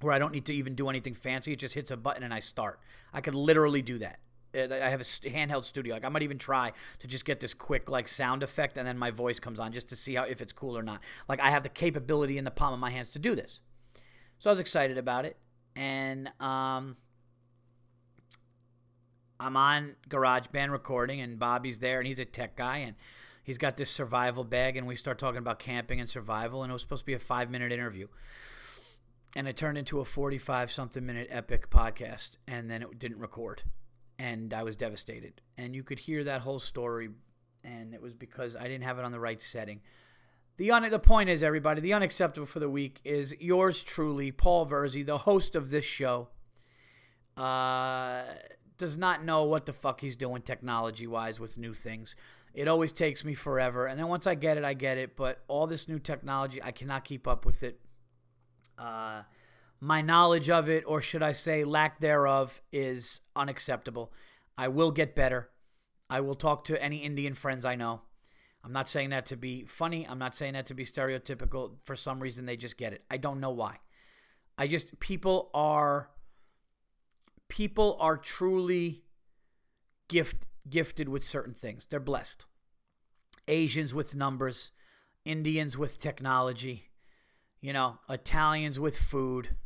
where 0.00 0.12
I 0.12 0.18
don't 0.18 0.32
need 0.32 0.46
to 0.46 0.54
even 0.54 0.74
do 0.74 0.88
anything 0.88 1.14
fancy. 1.14 1.52
It 1.52 1.58
just 1.58 1.74
hits 1.74 1.90
a 1.90 1.96
button 1.96 2.22
and 2.22 2.32
I 2.32 2.40
start. 2.40 2.80
I 3.12 3.20
could 3.20 3.34
literally 3.34 3.82
do 3.82 3.98
that. 3.98 4.20
Uh, 4.56 4.74
I 4.74 4.88
have 4.88 5.00
a 5.00 5.04
handheld 5.04 5.64
studio. 5.64 5.94
Like 5.94 6.04
I 6.04 6.08
might 6.08 6.22
even 6.22 6.38
try 6.38 6.72
to 7.00 7.06
just 7.06 7.24
get 7.24 7.40
this 7.40 7.52
quick 7.52 7.90
like 7.90 8.08
sound 8.08 8.42
effect 8.42 8.78
and 8.78 8.86
then 8.86 8.96
my 8.96 9.10
voice 9.10 9.38
comes 9.38 9.60
on 9.60 9.72
just 9.72 9.88
to 9.90 9.96
see 9.96 10.14
how 10.14 10.24
if 10.24 10.40
it's 10.40 10.52
cool 10.52 10.78
or 10.78 10.82
not. 10.82 11.00
Like 11.28 11.40
I 11.40 11.50
have 11.50 11.62
the 11.62 11.68
capability 11.68 12.38
in 12.38 12.44
the 12.44 12.50
palm 12.50 12.72
of 12.72 12.80
my 12.80 12.90
hands 12.90 13.10
to 13.10 13.18
do 13.18 13.34
this. 13.34 13.60
So 14.38 14.48
I 14.50 14.52
was 14.52 14.60
excited 14.60 14.96
about 14.96 15.24
it. 15.24 15.36
And 15.76 16.30
um 16.40 16.96
I'm 19.40 19.56
on 19.56 19.94
GarageBand 20.08 20.72
recording, 20.72 21.20
and 21.20 21.38
Bobby's 21.38 21.78
there, 21.78 21.98
and 21.98 22.06
he's 22.06 22.18
a 22.18 22.24
tech 22.24 22.56
guy, 22.56 22.78
and 22.78 22.96
he's 23.44 23.58
got 23.58 23.76
this 23.76 23.90
survival 23.90 24.42
bag, 24.42 24.76
and 24.76 24.86
we 24.86 24.96
start 24.96 25.18
talking 25.18 25.38
about 25.38 25.60
camping 25.60 26.00
and 26.00 26.08
survival, 26.08 26.62
and 26.62 26.70
it 26.70 26.72
was 26.72 26.82
supposed 26.82 27.02
to 27.02 27.06
be 27.06 27.14
a 27.14 27.20
five 27.20 27.48
minute 27.50 27.70
interview. 27.70 28.08
And 29.36 29.46
it 29.46 29.56
turned 29.56 29.78
into 29.78 30.00
a 30.00 30.04
45 30.04 30.72
something 30.72 31.06
minute 31.06 31.28
epic 31.30 31.70
podcast, 31.70 32.38
and 32.48 32.68
then 32.68 32.82
it 32.82 32.98
didn't 32.98 33.20
record. 33.20 33.62
And 34.18 34.52
I 34.52 34.64
was 34.64 34.74
devastated. 34.74 35.40
And 35.56 35.76
you 35.76 35.84
could 35.84 36.00
hear 36.00 36.24
that 36.24 36.40
whole 36.40 36.58
story, 36.58 37.10
and 37.62 37.94
it 37.94 38.02
was 38.02 38.14
because 38.14 38.56
I 38.56 38.64
didn't 38.64 38.84
have 38.84 38.98
it 38.98 39.04
on 39.04 39.12
the 39.12 39.20
right 39.20 39.40
setting. 39.40 39.82
The, 40.56 40.72
un- 40.72 40.90
the 40.90 40.98
point 40.98 41.28
is, 41.28 41.44
everybody, 41.44 41.80
the 41.80 41.92
unacceptable 41.92 42.46
for 42.46 42.58
the 42.58 42.68
week 42.68 43.00
is 43.04 43.36
yours 43.38 43.84
truly, 43.84 44.32
Paul 44.32 44.66
Virzi, 44.66 45.06
the 45.06 45.18
host 45.18 45.54
of 45.54 45.70
this 45.70 45.84
show. 45.84 46.30
Uh, 47.36 48.24
does 48.78 48.96
not 48.96 49.24
know 49.24 49.44
what 49.44 49.66
the 49.66 49.72
fuck 49.72 50.00
he's 50.00 50.16
doing 50.16 50.42
technology 50.42 51.06
wise 51.06 51.38
with 51.40 51.58
new 51.58 51.74
things. 51.74 52.16
It 52.54 52.68
always 52.68 52.92
takes 52.92 53.24
me 53.24 53.34
forever. 53.34 53.86
And 53.86 53.98
then 53.98 54.08
once 54.08 54.26
I 54.26 54.34
get 54.34 54.56
it, 54.56 54.64
I 54.64 54.74
get 54.74 54.98
it. 54.98 55.16
But 55.16 55.42
all 55.48 55.66
this 55.66 55.88
new 55.88 55.98
technology, 55.98 56.62
I 56.62 56.70
cannot 56.70 57.04
keep 57.04 57.28
up 57.28 57.44
with 57.44 57.62
it. 57.62 57.80
Uh, 58.78 59.22
my 59.80 60.00
knowledge 60.00 60.48
of 60.48 60.68
it, 60.68 60.84
or 60.86 61.00
should 61.00 61.22
I 61.22 61.32
say 61.32 61.64
lack 61.64 62.00
thereof, 62.00 62.62
is 62.72 63.20
unacceptable. 63.36 64.12
I 64.56 64.68
will 64.68 64.90
get 64.90 65.14
better. 65.14 65.50
I 66.10 66.20
will 66.20 66.34
talk 66.34 66.64
to 66.64 66.82
any 66.82 66.98
Indian 66.98 67.34
friends 67.34 67.64
I 67.64 67.74
know. 67.74 68.02
I'm 68.64 68.72
not 68.72 68.88
saying 68.88 69.10
that 69.10 69.26
to 69.26 69.36
be 69.36 69.64
funny. 69.64 70.06
I'm 70.08 70.18
not 70.18 70.34
saying 70.34 70.54
that 70.54 70.66
to 70.66 70.74
be 70.74 70.84
stereotypical. 70.84 71.72
For 71.84 71.94
some 71.94 72.18
reason, 72.20 72.46
they 72.46 72.56
just 72.56 72.76
get 72.76 72.92
it. 72.92 73.04
I 73.10 73.18
don't 73.18 73.40
know 73.40 73.50
why. 73.50 73.76
I 74.56 74.66
just, 74.66 74.98
people 74.98 75.50
are 75.54 76.10
people 77.48 77.96
are 78.00 78.16
truly 78.16 79.02
gift 80.08 80.46
gifted 80.68 81.08
with 81.08 81.24
certain 81.24 81.54
things. 81.54 81.86
They're 81.86 82.00
blessed. 82.00 82.44
Asians 83.46 83.94
with 83.94 84.14
numbers, 84.14 84.70
Indians 85.24 85.78
with 85.78 85.98
technology, 85.98 86.90
you 87.60 87.72
know, 87.72 87.98
Italians 88.08 88.78
with 88.78 88.98
food. 88.98 89.56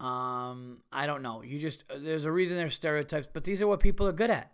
Um, 0.00 0.78
I 0.90 1.06
don't 1.06 1.22
know. 1.22 1.42
You 1.42 1.58
just 1.58 1.84
there's 1.94 2.24
a 2.24 2.32
reason 2.32 2.56
there's 2.56 2.74
stereotypes, 2.74 3.28
but 3.32 3.44
these 3.44 3.62
are 3.62 3.66
what 3.66 3.80
people 3.80 4.06
are 4.06 4.12
good 4.12 4.30
at. 4.30 4.52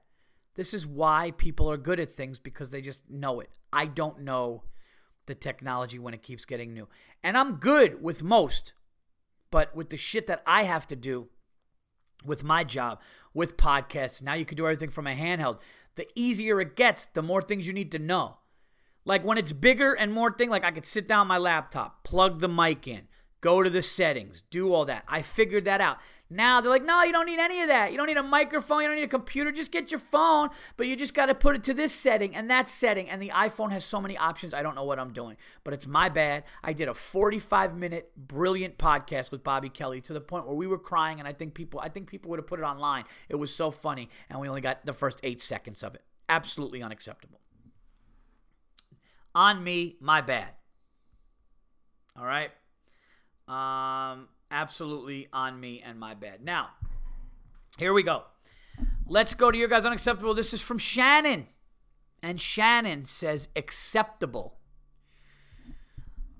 This 0.57 0.75
is 0.75 0.87
why 0.87 1.33
people 1.37 1.71
are 1.71 1.77
good 1.77 2.01
at 2.01 2.11
things 2.11 2.39
because 2.39 2.71
they 2.71 2.81
just 2.81 3.09
know 3.09 3.41
it. 3.41 3.49
I 3.73 3.87
don't 3.87 4.23
know 4.23 4.65
the 5.27 5.35
technology 5.35 5.99
when 5.99 6.15
it 6.15 6.23
keeps 6.23 6.45
getting 6.45 6.75
new. 6.75 6.89
And 7.23 7.39
I'm 7.39 7.57
good 7.57 8.03
with 8.03 8.23
most, 8.23 8.73
but 9.51 9.75
with 9.77 9.91
the 9.91 9.97
shit 9.97 10.27
that 10.27 10.43
I 10.47 10.65
have 10.65 10.87
to 10.89 10.97
do, 10.97 11.29
with 12.25 12.45
my 12.45 12.65
job, 12.65 13.01
with 13.35 13.57
podcasts. 13.57 14.23
Now 14.23 14.35
you 14.35 14.45
can 14.45 14.57
do 14.57 14.65
everything 14.65 14.91
from 14.91 15.07
a 15.07 15.15
handheld. 15.15 15.59
The 15.95 16.07
easier 16.15 16.61
it 16.61 16.77
gets, 16.77 17.07
the 17.07 17.23
more 17.23 17.43
things 17.43 17.67
you 17.67 17.73
need 17.73 17.93
to 17.93 17.99
know. 17.99 18.39
Like 19.05 19.25
when 19.25 19.39
it's 19.39 19.53
bigger 19.53 19.95
and 19.95 20.13
more 20.13 20.33
thing, 20.33 20.51
like 20.51 20.65
I 20.65 20.71
could 20.71 20.87
sit 20.87 21.09
down 21.09 21.27
my 21.27 21.39
laptop, 21.39 22.05
plug 22.05 22.41
the 22.41 22.49
mic 22.49 22.87
in, 22.87 23.09
go 23.40 23.62
to 23.62 23.70
the 23.70 23.83
settings, 23.83 24.42
do 24.51 24.72
all 24.72 24.85
that. 24.87 25.05
I 25.09 25.22
figured 25.22 25.64
that 25.66 25.81
out. 25.81 25.98
Now 26.31 26.61
they're 26.61 26.70
like, 26.70 26.85
no, 26.85 27.03
you 27.03 27.12
don't 27.12 27.24
need 27.24 27.38
any 27.38 27.62
of 27.62 27.68
that. 27.68 27.90
You 27.90 27.96
don't 27.96 28.07
need 28.07 28.18
a 28.18 28.22
microphone. 28.22 28.83
You 28.83 28.88
don't 28.88 28.96
need 28.96 29.05
a 29.05 29.09
computer. 29.09 29.51
Just 29.51 29.72
get 29.72 29.90
your 29.90 30.01
phone, 30.01 30.51
but 30.77 30.87
you 30.87 30.94
just 30.94 31.14
got 31.14 31.27
to 31.27 31.35
put 31.35 31.57
it 31.57 31.64
to 31.64 31.74
this 31.74 31.94
setting 31.94 32.37
and 32.37 32.51
that 32.51 32.68
setting. 32.68 33.09
And 33.09 33.22
the 33.22 33.31
iPhone 33.31 33.70
has 33.72 33.85
so 33.85 34.01
many 34.01 34.16
options. 34.18 34.53
I 34.53 34.62
don't 34.62 34.74
know 34.74 34.85
what 34.85 34.98
I'm 34.98 35.12
doing, 35.12 35.37
but 35.64 35.72
it's 35.72 35.87
my 35.87 36.11
bad. 36.11 36.44
I 36.62 36.74
did 36.74 36.88
a 36.88 36.94
45 36.94 37.77
minute 37.77 38.12
brilliant 38.14 38.77
podcast 38.77 39.31
with 39.31 39.42
Bobby 39.42 39.70
Kelly 39.70 40.03
to 40.03 40.12
the 40.12 40.20
point 40.20 40.46
where 40.46 40.55
we 40.55 40.66
were 40.66 40.79
crying, 40.79 41.18
and 41.18 41.27
I 41.27 41.33
think 41.33 41.55
people, 41.55 41.81
I 41.81 41.88
think 41.88 42.11
people 42.11 42.31
would 42.31 42.38
have 42.38 42.46
put 42.46 42.61
it 42.61 42.64
online. 42.64 43.05
It 43.31 43.37
was 43.37 43.55
so 43.55 43.70
funny, 43.70 44.11
and 44.29 44.38
we 44.38 44.48
only 44.48 44.61
got 44.61 44.85
the 44.85 44.92
first 44.92 45.20
eight 45.22 45.40
seconds 45.40 45.83
of 45.83 45.94
it. 45.94 46.03
Absolutely 46.29 46.83
unacceptable. 46.83 47.40
On 49.35 49.64
me, 49.64 49.96
my 50.01 50.20
bad. 50.20 50.51
All 52.18 52.27
right. 52.27 52.51
Um, 53.49 54.29
absolutely 54.51 55.29
on 55.33 55.59
me 55.59 55.83
and 55.85 55.99
my 55.99 56.15
bad. 56.15 56.45
Now, 56.45 56.71
here 57.79 57.93
we 57.93 58.03
go. 58.03 58.25
Let's 59.07 59.35
go 59.35 59.51
to 59.51 59.57
your 59.57 59.69
guys' 59.69 59.87
unacceptable. 59.87 60.35
This 60.35 60.53
is 60.53 60.61
from 60.61 60.79
Shannon. 60.79 61.47
And 62.23 62.41
Shannon 62.41 63.07
says 63.07 63.49
acceptable. 63.57 64.59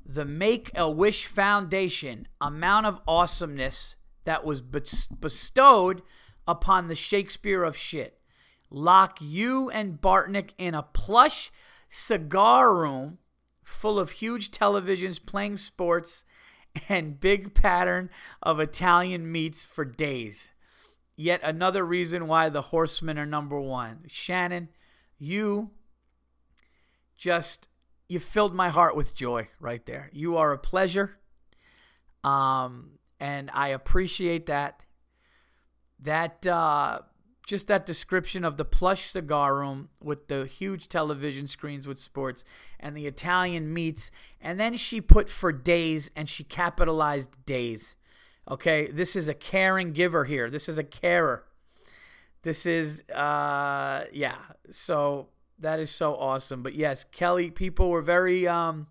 The 0.05 0.25
Make 0.25 0.71
a 0.75 0.91
Wish 0.91 1.27
Foundation 1.27 2.29
amount 2.41 2.87
of 2.87 3.01
awesomeness 3.07 3.97
that 4.25 4.45
was 4.45 4.61
bestowed 4.61 6.03
upon 6.47 6.89
the 6.89 6.97
Shakespeare 6.97 7.63
of 7.63 7.77
shit. 7.77 8.19
Lock 8.71 9.19
you 9.21 9.71
and 9.71 10.01
Bartnick 10.01 10.51
in 10.59 10.75
a 10.75 10.83
plush 10.83 11.51
cigar 11.89 12.75
room 12.75 13.19
full 13.63 13.99
of 13.99 14.13
huge 14.13 14.51
televisions 14.51 15.25
playing 15.25 15.57
sports 15.57 16.25
and 16.89 17.21
big 17.21 17.55
pattern 17.55 18.11
of 18.43 18.61
Italian 18.61 19.31
meats 19.31 19.65
for 19.65 19.85
days. 19.85 20.53
Yet 21.17 21.41
another 21.43 21.85
reason 21.85 22.29
why 22.29 22.49
the 22.49 22.63
Horsemen 22.63 23.19
are 23.19 23.27
number 23.27 23.61
one. 23.61 24.05
Shannon, 24.07 24.69
you 25.19 25.71
just 27.17 27.69
you 28.09 28.21
filled 28.21 28.55
my 28.55 28.69
heart 28.71 28.97
with 28.97 29.15
joy 29.15 29.49
right 29.61 29.85
there. 29.85 30.11
You 30.13 30.37
are 30.37 30.53
a 30.53 30.59
pleasure. 30.59 31.19
Um, 32.25 32.99
and 33.21 33.51
I 33.53 33.69
appreciate 33.69 34.47
that. 34.47 34.85
That 36.01 36.47
uh, 36.47 37.01
just 37.49 37.67
that 37.67 37.87
description 37.87 38.45
of 38.45 38.59
the 38.59 38.65
plush 38.65 39.11
cigar 39.11 39.57
room 39.57 39.89
with 40.03 40.29
the 40.29 40.45
huge 40.45 40.87
television 40.87 41.47
screens 41.47 41.89
with 41.89 41.99
sports 41.99 42.45
and 42.79 42.95
the 42.95 43.07
Italian 43.07 43.73
meats. 43.73 44.11
And 44.39 44.61
then 44.61 44.77
she 44.77 45.01
put 45.01 45.31
for 45.31 45.51
days 45.51 46.11
and 46.15 46.29
she 46.29 46.45
capitalized 46.45 47.47
days. 47.47 47.97
Okay, 48.51 48.91
this 48.91 49.17
is 49.17 49.29
a 49.29 49.35
caring 49.35 49.93
giver 49.93 50.27
here. 50.27 50.51
This 50.51 50.69
is 50.69 50.77
a 50.77 50.85
carer. 50.85 51.47
This 52.43 52.67
is, 52.67 53.03
uh, 53.09 54.05
yeah. 54.13 54.37
So 54.71 55.29
that 55.59 55.81
is 55.81 55.91
so 55.91 56.17
awesome. 56.17 56.63
But 56.63 56.75
yes, 56.75 57.03
Kelly, 57.03 57.51
people 57.51 57.89
were 57.89 58.03
very 58.03 58.47
um, 58.47 58.89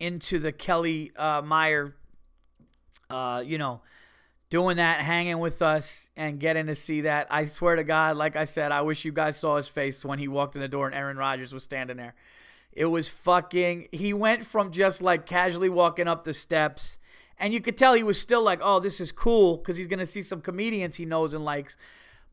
into 0.00 0.38
the 0.38 0.50
Kelly 0.50 1.12
uh, 1.14 1.42
Meyer, 1.42 1.94
uh, 3.10 3.42
you 3.44 3.58
know, 3.58 3.82
doing 4.50 4.76
that, 4.76 5.00
hanging 5.00 5.38
with 5.38 5.60
us, 5.62 6.10
and 6.16 6.38
getting 6.38 6.66
to 6.66 6.74
see 6.74 7.00
that. 7.02 7.26
I 7.30 7.44
swear 7.44 7.76
to 7.76 7.84
God, 7.84 8.16
like 8.16 8.36
I 8.36 8.44
said, 8.44 8.72
I 8.72 8.82
wish 8.82 9.04
you 9.04 9.12
guys 9.12 9.36
saw 9.36 9.56
his 9.56 9.68
face 9.68 10.04
when 10.04 10.18
he 10.18 10.28
walked 10.28 10.54
in 10.54 10.62
the 10.62 10.68
door 10.68 10.86
and 10.86 10.94
Aaron 10.94 11.16
Rodgers 11.16 11.52
was 11.52 11.64
standing 11.64 11.96
there. 11.96 12.14
It 12.72 12.86
was 12.86 13.08
fucking. 13.08 13.88
He 13.90 14.12
went 14.12 14.46
from 14.46 14.70
just 14.70 15.00
like 15.00 15.26
casually 15.26 15.70
walking 15.70 16.08
up 16.08 16.24
the 16.24 16.34
steps, 16.34 16.98
and 17.38 17.52
you 17.54 17.60
could 17.60 17.76
tell 17.76 17.94
he 17.94 18.02
was 18.02 18.20
still 18.20 18.42
like, 18.42 18.60
oh, 18.62 18.80
this 18.80 19.00
is 19.00 19.12
cool 19.12 19.56
because 19.56 19.76
he's 19.76 19.86
going 19.86 19.98
to 19.98 20.06
see 20.06 20.22
some 20.22 20.40
comedians 20.40 20.96
he 20.96 21.06
knows 21.06 21.34
and 21.34 21.44
likes. 21.44 21.76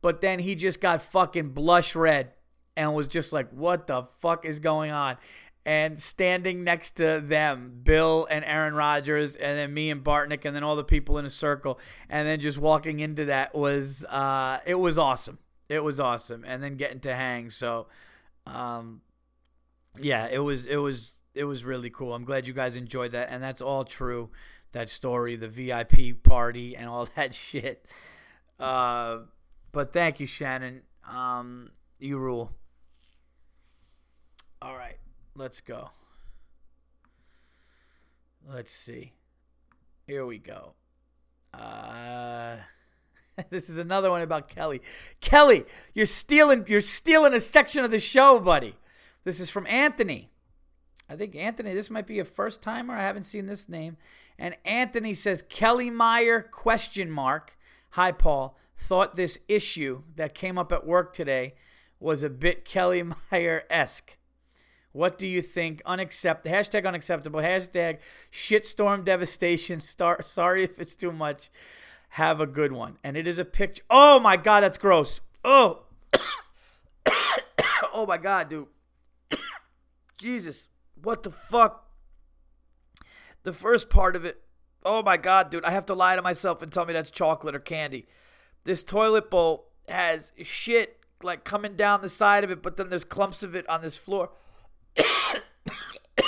But 0.02 0.20
then 0.20 0.40
he 0.40 0.56
just 0.56 0.82
got 0.82 1.02
fucking 1.02 1.50
blush 1.50 1.96
red 1.96 2.34
and 2.76 2.94
was 2.94 3.08
just 3.08 3.32
like, 3.32 3.50
what 3.52 3.88
the 3.88 4.04
fuck 4.20 4.46
is 4.46 4.60
going 4.60 4.92
on? 4.92 5.18
And 5.66 6.00
standing 6.00 6.64
next 6.64 6.92
to 6.98 7.22
them, 7.22 7.80
Bill 7.84 8.28
and 8.30 8.44
Aaron 8.44 8.74
Rodgers, 8.74 9.36
and 9.36 9.58
then 9.58 9.74
me 9.74 9.90
and 9.90 10.04
Bartnick, 10.04 10.44
and 10.46 10.56
then 10.56 10.64
all 10.64 10.76
the 10.76 10.84
people 10.84 11.18
in 11.18 11.26
a 11.26 11.30
circle, 11.30 11.80
and 12.10 12.28
then 12.28 12.40
just 12.40 12.58
walking 12.58 13.00
into 13.00 13.26
that 13.26 13.56
was 13.56 14.04
uh, 14.06 14.60
it 14.66 14.76
was 14.76 14.98
awesome. 14.98 15.40
It 15.70 15.84
was 15.84 16.00
awesome, 16.00 16.44
and 16.46 16.62
then 16.62 16.76
getting 16.76 17.00
to 17.02 17.16
hang. 17.16 17.50
So, 17.50 17.88
um, 18.46 19.02
yeah, 20.00 20.28
it 20.28 20.40
was 20.40 20.66
it 20.66 20.78
was 20.78 21.22
it 21.34 21.46
was 21.46 21.64
really 21.64 21.90
cool. 21.90 22.14
I'm 22.14 22.26
glad 22.26 22.48
you 22.48 22.54
guys 22.54 22.76
enjoyed 22.76 23.12
that, 23.12 23.30
and 23.30 23.42
that's 23.42 23.62
all 23.62 23.86
true. 23.86 24.30
That 24.74 24.90
story, 24.90 25.36
the 25.36 25.48
VIP 25.48 26.24
party, 26.24 26.76
and 26.76 26.90
all 26.90 27.08
that 27.16 27.34
shit. 27.34 27.88
Uh, 28.60 29.20
but 29.72 29.94
thank 29.94 30.20
you, 30.20 30.28
Shannon. 30.28 30.82
Um, 31.10 31.72
you 32.00 32.18
rule. 32.18 32.52
All 34.62 34.76
right. 34.76 34.98
Let's 35.36 35.62
go. 35.62 35.90
Let's 38.48 38.72
see. 38.72 39.14
Here 40.06 40.26
we 40.26 40.38
go. 40.38 40.74
Uh 41.54 42.58
this 43.50 43.70
is 43.70 43.78
another 43.78 44.12
one 44.12 44.22
about 44.22 44.48
Kelly. 44.48 44.82
Kelly, 45.22 45.66
you're 45.94 46.06
stealing 46.06 46.66
you're 46.68 46.82
stealing 46.82 47.34
a 47.34 47.40
section 47.40 47.84
of 47.84 47.90
the 47.90 48.00
show, 48.00 48.40
buddy. 48.40 48.76
This 49.24 49.40
is 49.40 49.50
from 49.50 49.66
Anthony. 49.68 50.30
I 51.10 51.16
think 51.16 51.36
Anthony, 51.36 51.74
this 51.74 51.90
might 51.90 52.08
be 52.08 52.20
a 52.20 52.26
first 52.26 52.62
timer. 52.62 52.94
I 52.94 53.02
haven't 53.02 53.24
seen 53.24 53.48
this 53.48 53.68
name. 53.68 53.98
And 54.38 54.56
Anthony 54.66 55.14
says 55.14 55.44
Kelly 55.50 55.90
Meyer 55.90 56.42
question 56.42 57.10
mark. 57.10 57.58
Hi 57.92 58.12
Paul. 58.12 58.58
Thought 58.78 59.16
this 59.16 59.40
issue 59.48 60.04
that 60.16 60.36
came 60.36 60.60
up 60.60 60.72
at 60.72 60.86
work 60.86 61.14
today 61.14 61.56
was 62.00 62.22
a 62.22 62.30
bit 62.30 62.66
Kelly 62.66 63.04
Meyer 63.32 63.64
esque. 63.70 64.18
What 64.94 65.18
do 65.18 65.28
you 65.28 65.42
think? 65.42 65.82
Unacceptable. 65.86 66.56
Hashtag 66.56 66.86
unacceptable. 66.86 67.42
Hashtag 67.42 67.98
shitstorm 68.32 69.04
devastation. 69.04 69.80
Star- 69.80 70.22
sorry 70.24 70.64
if 70.64 70.80
it's 70.80 70.96
too 70.96 71.12
much. 71.12 71.50
Have 72.10 72.40
a 72.40 72.48
good 72.48 72.72
one. 72.72 72.98
And 73.04 73.18
it 73.18 73.28
is 73.28 73.40
a 73.40 73.46
picture. 73.46 73.82
Oh 73.90 74.20
my 74.20 74.38
God, 74.38 74.62
that's 74.62 74.78
gross. 74.78 75.20
Oh. 75.44 75.82
oh 77.94 78.06
my 78.08 78.20
God, 78.20 78.50
dude. 78.50 78.68
Jesus. 80.18 80.70
What 81.02 81.24
the 81.24 81.32
fuck? 81.32 81.90
The 83.42 83.52
first 83.52 83.90
part 83.90 84.16
of 84.16 84.24
it. 84.24 84.42
Oh 84.86 85.02
my 85.02 85.18
God, 85.18 85.50
dude. 85.50 85.66
I 85.66 85.72
have 85.72 85.88
to 85.88 85.96
lie 85.96 86.16
to 86.16 86.22
myself 86.22 86.62
and 86.62 86.72
tell 86.72 86.86
me 86.86 86.94
that's 86.94 87.10
chocolate 87.10 87.56
or 87.56 87.60
candy. 87.60 88.06
This 88.64 88.84
toilet 88.84 89.32
bowl 89.32 89.72
has 89.90 90.34
shit 90.44 91.00
like 91.24 91.44
coming 91.44 91.76
down 91.76 92.02
the 92.02 92.10
side 92.10 92.44
of 92.44 92.52
it, 92.52 92.62
but 92.62 92.78
then 92.78 92.90
there's 92.90 93.04
clumps 93.04 93.42
of 93.42 93.56
it 93.56 93.68
on 93.68 93.82
this 93.82 93.98
floor. 93.98 94.30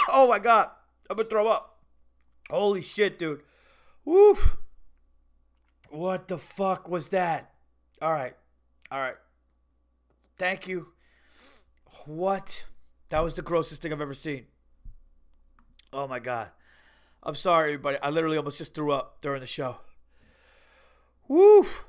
oh 0.10 0.28
my 0.28 0.40
god, 0.40 0.70
I'm 1.10 1.18
gonna 1.18 1.30
throw 1.30 1.48
up. 1.48 1.80
Holy 2.50 2.82
shit, 2.82 3.18
dude. 3.18 3.42
Woof. 4.04 4.58
What 5.90 6.28
the 6.28 6.38
fuck 6.38 6.90
was 6.90 7.10
that? 7.10 7.54
All 8.02 8.12
right. 8.12 8.36
All 8.92 9.00
right. 9.00 9.16
Thank 10.38 10.68
you. 10.68 10.90
What? 12.06 12.66
That 13.10 13.24
was 13.24 13.34
the 13.34 13.42
grossest 13.42 13.82
thing 13.82 13.94
I've 13.94 14.02
ever 14.02 14.14
seen. 14.14 14.46
Oh 15.94 16.08
my 16.08 16.20
god. 16.20 16.50
I'm 17.24 17.36
sorry, 17.36 17.74
everybody. 17.74 17.98
I 18.04 18.10
literally 18.10 18.38
almost 18.38 18.58
just 18.58 18.76
threw 18.76 18.92
up 18.92 19.22
during 19.22 19.42
the 19.42 19.48
show. 19.48 19.78
Woof. 21.28 21.86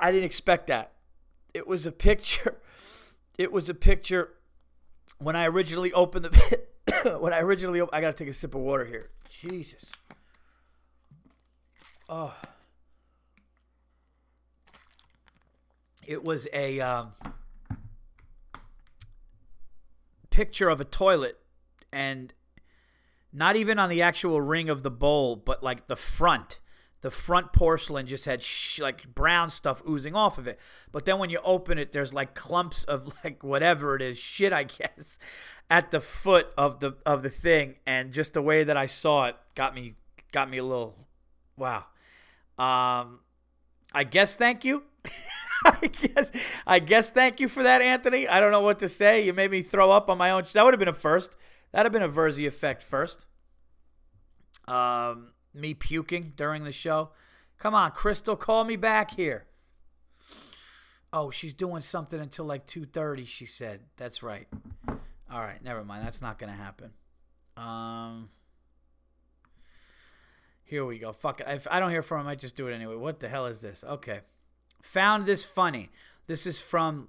I 0.00 0.10
didn't 0.10 0.26
expect 0.26 0.66
that. 0.66 0.92
It 1.54 1.66
was 1.66 1.86
a 1.86 1.92
picture. 1.92 2.56
It 3.38 3.52
was 3.52 3.70
a 3.70 3.74
picture 3.74 4.34
when 5.16 5.34
I 5.34 5.46
originally 5.46 5.94
opened 5.94 6.26
the 6.26 6.60
when 7.20 7.32
I 7.32 7.40
originally 7.40 7.80
op- 7.80 7.90
I 7.92 8.00
gotta 8.00 8.12
take 8.12 8.28
a 8.28 8.32
sip 8.32 8.54
of 8.54 8.60
water 8.60 8.84
here. 8.84 9.10
Jesus. 9.28 9.92
Oh. 12.08 12.36
It 16.06 16.24
was 16.24 16.48
a 16.52 16.80
um, 16.80 17.12
picture 20.30 20.68
of 20.68 20.80
a 20.80 20.84
toilet, 20.84 21.38
and 21.92 22.34
not 23.32 23.54
even 23.54 23.78
on 23.78 23.88
the 23.88 24.02
actual 24.02 24.40
ring 24.40 24.68
of 24.68 24.82
the 24.82 24.90
bowl, 24.90 25.36
but 25.36 25.62
like 25.62 25.86
the 25.86 25.96
front 25.96 26.58
the 27.02 27.10
front 27.10 27.52
porcelain 27.52 28.06
just 28.06 28.24
had 28.26 28.42
sh- 28.42 28.80
like 28.80 29.14
brown 29.14 29.50
stuff 29.50 29.82
oozing 29.88 30.14
off 30.14 30.38
of 30.38 30.46
it. 30.46 30.58
But 30.92 31.04
then 31.04 31.18
when 31.18 31.30
you 31.30 31.40
open 31.44 31.78
it, 31.78 31.92
there's 31.92 32.12
like 32.12 32.34
clumps 32.34 32.84
of 32.84 33.12
like 33.24 33.42
whatever 33.42 33.96
it 33.96 34.02
is, 34.02 34.18
shit, 34.18 34.52
I 34.52 34.64
guess, 34.64 35.18
at 35.70 35.90
the 35.90 36.00
foot 36.00 36.48
of 36.58 36.80
the 36.80 36.96
of 37.06 37.22
the 37.22 37.30
thing. 37.30 37.76
And 37.86 38.12
just 38.12 38.34
the 38.34 38.42
way 38.42 38.64
that 38.64 38.76
I 38.76 38.86
saw 38.86 39.26
it 39.26 39.36
got 39.54 39.74
me 39.74 39.94
got 40.32 40.50
me 40.50 40.58
a 40.58 40.64
little 40.64 41.06
wow. 41.56 41.86
Um, 42.58 43.20
I 43.92 44.04
guess 44.04 44.36
thank 44.36 44.64
you. 44.64 44.82
I 45.64 45.86
guess 45.88 46.32
I 46.66 46.78
guess 46.78 47.10
thank 47.10 47.40
you 47.40 47.48
for 47.48 47.62
that, 47.62 47.80
Anthony. 47.82 48.28
I 48.28 48.40
don't 48.40 48.52
know 48.52 48.60
what 48.60 48.78
to 48.80 48.88
say. 48.88 49.24
You 49.24 49.32
made 49.32 49.50
me 49.50 49.62
throw 49.62 49.90
up 49.90 50.10
on 50.10 50.18
my 50.18 50.30
own. 50.30 50.44
That 50.52 50.64
would 50.64 50.74
have 50.74 50.78
been 50.78 50.88
a 50.88 50.92
first. 50.92 51.36
That'd 51.72 51.86
have 51.86 51.92
been 51.92 52.08
a 52.08 52.12
Virzi 52.12 52.46
effect 52.46 52.82
first. 52.82 53.26
Um, 54.66 55.32
me 55.52 55.74
puking 55.74 56.32
during 56.36 56.64
the 56.64 56.72
show. 56.72 57.10
Come 57.58 57.74
on, 57.74 57.90
Crystal, 57.92 58.36
call 58.36 58.64
me 58.64 58.76
back 58.76 59.12
here. 59.12 59.46
Oh, 61.12 61.30
she's 61.30 61.52
doing 61.52 61.82
something 61.82 62.20
until 62.20 62.44
like 62.44 62.66
2:30, 62.66 63.26
she 63.26 63.44
said. 63.46 63.80
That's 63.96 64.22
right. 64.22 64.48
All 65.30 65.40
right, 65.40 65.62
never 65.62 65.84
mind. 65.84 66.04
That's 66.04 66.22
not 66.22 66.38
going 66.38 66.52
to 66.52 66.58
happen. 66.58 66.92
Um 67.56 68.30
Here 70.64 70.84
we 70.84 70.98
go. 70.98 71.12
Fuck 71.12 71.40
it. 71.40 71.46
If 71.48 71.66
I 71.70 71.80
don't 71.80 71.90
hear 71.90 72.02
from 72.02 72.22
him, 72.22 72.28
I 72.28 72.36
just 72.36 72.56
do 72.56 72.68
it 72.68 72.74
anyway. 72.74 72.96
What 72.96 73.20
the 73.20 73.28
hell 73.28 73.46
is 73.46 73.60
this? 73.60 73.84
Okay. 73.84 74.20
Found 74.82 75.26
this 75.26 75.44
funny. 75.44 75.90
This 76.26 76.46
is 76.46 76.60
from 76.60 77.08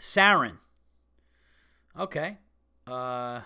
Saren. 0.00 0.58
Okay. 1.98 2.38
Uh 2.86 3.42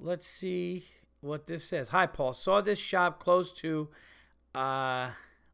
let's 0.00 0.26
see 0.26 0.86
what 1.22 1.46
this 1.46 1.64
says. 1.64 1.90
Hi, 1.90 2.06
Paul. 2.06 2.34
Saw 2.34 2.60
this 2.60 2.78
shop 2.78 3.18
close 3.18 3.52
to 3.54 3.88
uh, 4.54 5.12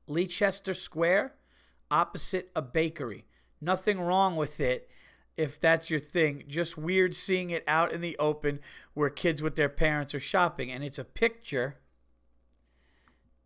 Leicester 0.09 0.75
Square, 0.75 1.35
opposite 1.91 2.51
a 2.57 2.63
bakery. 2.63 3.27
Nothing 3.61 4.01
wrong 4.01 4.35
with 4.35 4.59
it 4.59 4.89
if 5.37 5.61
that's 5.61 5.91
your 5.91 6.01
thing. 6.01 6.45
Just 6.49 6.77
weird 6.77 7.15
seeing 7.15 7.51
it 7.51 7.65
out 7.69 7.93
in 7.93 8.01
the 8.01 8.17
open 8.19 8.61
where 8.95 9.11
kids 9.11 9.43
with 9.43 9.57
their 9.57 9.69
parents 9.69 10.15
are 10.15 10.21
shopping. 10.21 10.73
And 10.73 10.83
it's 10.83 10.99
a 10.99 11.05
picture. 11.05 11.77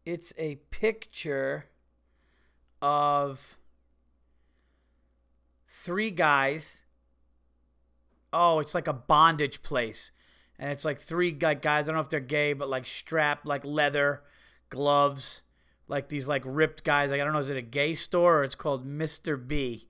It's 0.06 0.32
a 0.38 0.56
picture 0.70 1.66
of 2.80 3.58
three 5.68 6.10
guys. 6.10 6.84
Oh, 8.32 8.60
it's 8.60 8.74
like 8.74 8.88
a 8.88 8.92
bondage 8.92 9.62
place. 9.62 10.12
And 10.62 10.70
it's 10.70 10.84
like 10.84 11.00
three 11.00 11.32
guys. 11.32 11.58
I 11.64 11.82
don't 11.82 11.96
know 11.96 12.02
if 12.02 12.08
they're 12.08 12.20
gay, 12.20 12.52
but 12.52 12.68
like 12.68 12.86
strapped, 12.86 13.44
like 13.44 13.64
leather 13.64 14.22
gloves, 14.70 15.42
like 15.88 16.08
these 16.08 16.28
like 16.28 16.44
ripped 16.46 16.84
guys. 16.84 17.10
Like 17.10 17.20
I 17.20 17.24
don't 17.24 17.32
know, 17.32 17.40
is 17.40 17.48
it 17.48 17.56
a 17.56 17.62
gay 17.62 17.96
store 17.96 18.38
or 18.38 18.44
it's 18.44 18.54
called 18.54 18.86
Mr. 18.86 19.36
B? 19.44 19.88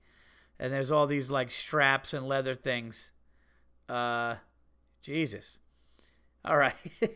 And 0.57 0.73
there's 0.73 0.89
all 0.89 1.05
these 1.05 1.29
like 1.29 1.51
straps 1.51 2.11
and 2.11 2.27
leather 2.27 2.55
things. 2.55 3.11
Uh, 3.87 4.37
Jesus. 5.03 5.59
All 6.43 6.57
right, 6.57 6.73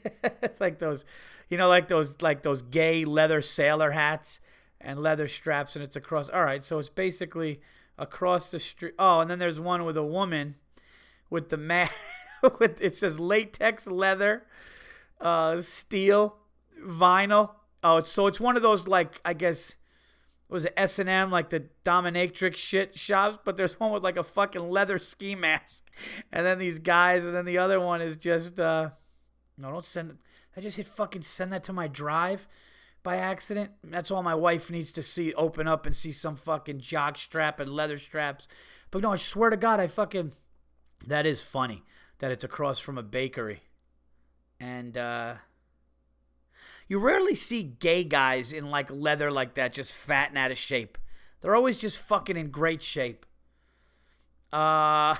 like 0.60 0.78
those, 0.78 1.04
you 1.50 1.58
know, 1.58 1.68
like 1.68 1.88
those 1.88 2.22
like 2.22 2.44
those 2.44 2.62
gay 2.62 3.06
leather 3.06 3.42
sailor 3.42 3.90
hats 3.90 4.40
and 4.80 5.02
leather 5.02 5.28
straps, 5.28 5.76
and 5.76 5.84
it's 5.84 5.96
across. 5.96 6.30
All 6.30 6.44
right, 6.44 6.64
so 6.64 6.78
it's 6.78 6.90
basically 6.90 7.60
across 7.98 8.52
the 8.52 8.60
street. 8.60 8.94
Oh, 9.00 9.20
and 9.22 9.32
then 9.32 9.40
there's 9.40 9.60
one 9.60 9.84
with 9.84 9.98
a 9.98 10.06
woman 10.06 10.58
with 11.32 11.50
the 11.50 11.58
mat. 11.58 11.92
with 12.60 12.82
it 12.82 12.94
says 12.94 13.20
latex 13.20 13.88
leather, 13.88 14.46
uh, 15.20 15.60
steel, 15.62 16.38
vinyl. 16.84 17.52
Oh, 17.84 18.02
so 18.02 18.28
it's 18.28 18.40
one 18.40 18.56
of 18.56 18.64
those 18.64 18.88
like 18.88 19.22
I 19.24 19.34
guess 19.34 19.76
was 20.50 20.66
it 20.66 20.74
S 20.78 21.00
and 21.00 21.10
M 21.10 21.32
like 21.32 21.50
the 21.50 21.66
dominatrix 21.86 22.56
shit 22.56 22.98
shops, 22.98 23.40
but 23.44 23.58
there's 23.58 23.80
one 23.80 23.92
with 23.92 24.04
like 24.04 24.18
a 24.18 24.24
fucking 24.24 24.70
leather 24.70 25.00
ski 25.00 25.36
mask, 25.36 25.90
and 26.32 26.46
then 26.46 26.60
these 26.60 26.80
guys, 26.80 27.26
and 27.26 27.36
then 27.36 27.46
the 27.46 27.58
other 27.58 27.80
one 27.80 28.02
is 28.02 28.18
just 28.18 28.60
uh, 28.60 28.90
no, 29.58 29.72
don't 29.72 29.86
send. 29.86 30.18
I 30.56 30.62
just 30.62 30.78
hit 30.78 30.88
fucking 30.88 31.22
send 31.22 31.54
that 31.54 31.64
to 31.64 31.74
my 31.74 31.88
drive 31.88 32.48
by 33.04 33.18
accident. 33.18 33.72
That's 33.84 34.10
all 34.10 34.24
my 34.24 34.34
wife 34.34 34.72
needs 34.72 34.92
to 34.94 35.04
see. 35.04 35.34
Open 35.36 35.68
up 35.68 35.86
and 35.86 35.96
see 35.96 36.12
some 36.12 36.36
fucking 36.36 36.80
jock 36.80 37.20
strap 37.20 37.60
and 37.60 37.70
leather 37.70 38.00
straps. 38.00 38.48
But 38.90 39.04
no, 39.04 39.12
I 39.12 39.18
swear 39.18 39.52
to 39.52 39.58
God, 39.58 39.80
I 39.80 39.88
fucking. 39.88 40.32
That 41.06 41.28
is 41.28 41.42
funny 41.42 41.84
that 42.20 42.32
it's 42.32 42.44
across 42.44 42.80
from 42.80 42.98
a 42.98 43.04
bakery, 43.04 43.62
and 44.60 44.98
uh, 44.98 45.36
you 46.88 47.00
rarely 47.00 47.36
see 47.36 47.64
gay 47.64 48.04
guys 48.04 48.54
in 48.54 48.70
like 48.70 48.90
leather 48.90 49.32
like 49.32 49.56
that, 49.56 49.74
just 49.74 49.94
fat 49.94 50.30
and 50.30 50.38
out 50.38 50.52
of 50.52 50.58
shape. 50.58 50.98
They're 51.42 51.56
always 51.56 51.78
just 51.78 52.00
fucking 52.00 52.38
in 52.38 52.50
great 52.50 52.82
shape. 52.82 53.26
Uh, 54.52 55.16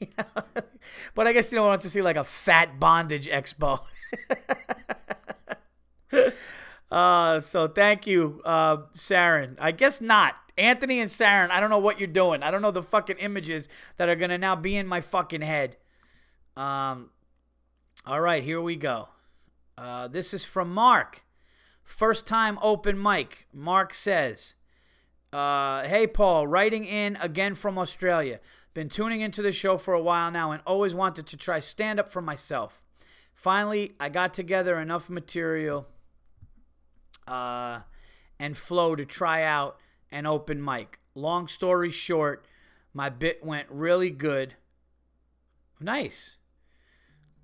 but 1.14 1.26
I 1.26 1.32
guess 1.32 1.50
you 1.50 1.56
don't 1.56 1.66
want 1.66 1.82
to 1.82 1.90
see 1.90 2.02
like 2.02 2.16
a 2.16 2.24
fat 2.24 2.78
bondage 2.78 3.28
expo. 3.28 3.80
uh, 6.90 7.40
so 7.40 7.68
thank 7.68 8.06
you, 8.06 8.40
uh, 8.44 8.78
Saren. 8.92 9.56
I 9.58 9.72
guess 9.72 10.00
not. 10.00 10.36
Anthony 10.56 11.00
and 11.00 11.10
Saren, 11.10 11.50
I 11.50 11.60
don't 11.60 11.70
know 11.70 11.78
what 11.78 11.98
you're 11.98 12.08
doing. 12.08 12.42
I 12.42 12.50
don't 12.50 12.62
know 12.62 12.72
the 12.72 12.82
fucking 12.82 13.18
images 13.18 13.68
that 13.96 14.08
are 14.08 14.16
gonna 14.16 14.38
now 14.38 14.56
be 14.56 14.76
in 14.76 14.86
my 14.86 15.00
fucking 15.00 15.42
head. 15.42 15.76
Um, 16.58 17.10
all 18.04 18.20
right, 18.20 18.42
here 18.42 18.60
we 18.60 18.74
go. 18.74 19.10
Uh, 19.76 20.08
this 20.08 20.34
is 20.34 20.44
from 20.44 20.74
Mark. 20.74 21.22
First 21.84 22.26
time 22.26 22.58
open 22.60 23.00
mic. 23.00 23.46
Mark 23.52 23.94
says, 23.94 24.56
uh, 25.32 25.84
Hey, 25.84 26.08
Paul, 26.08 26.48
writing 26.48 26.84
in 26.84 27.14
again 27.20 27.54
from 27.54 27.78
Australia. 27.78 28.40
Been 28.74 28.88
tuning 28.88 29.20
into 29.20 29.40
the 29.40 29.52
show 29.52 29.78
for 29.78 29.94
a 29.94 30.02
while 30.02 30.32
now 30.32 30.50
and 30.50 30.60
always 30.66 30.96
wanted 30.96 31.28
to 31.28 31.36
try 31.36 31.60
stand 31.60 32.00
up 32.00 32.10
for 32.10 32.20
myself. 32.20 32.82
Finally, 33.34 33.92
I 34.00 34.08
got 34.08 34.34
together 34.34 34.80
enough 34.80 35.08
material 35.08 35.86
uh, 37.28 37.82
and 38.40 38.56
flow 38.56 38.96
to 38.96 39.04
try 39.04 39.44
out 39.44 39.78
an 40.10 40.26
open 40.26 40.62
mic. 40.64 40.98
Long 41.14 41.46
story 41.46 41.92
short, 41.92 42.44
my 42.92 43.10
bit 43.10 43.44
went 43.44 43.68
really 43.70 44.10
good. 44.10 44.56
Nice. 45.78 46.37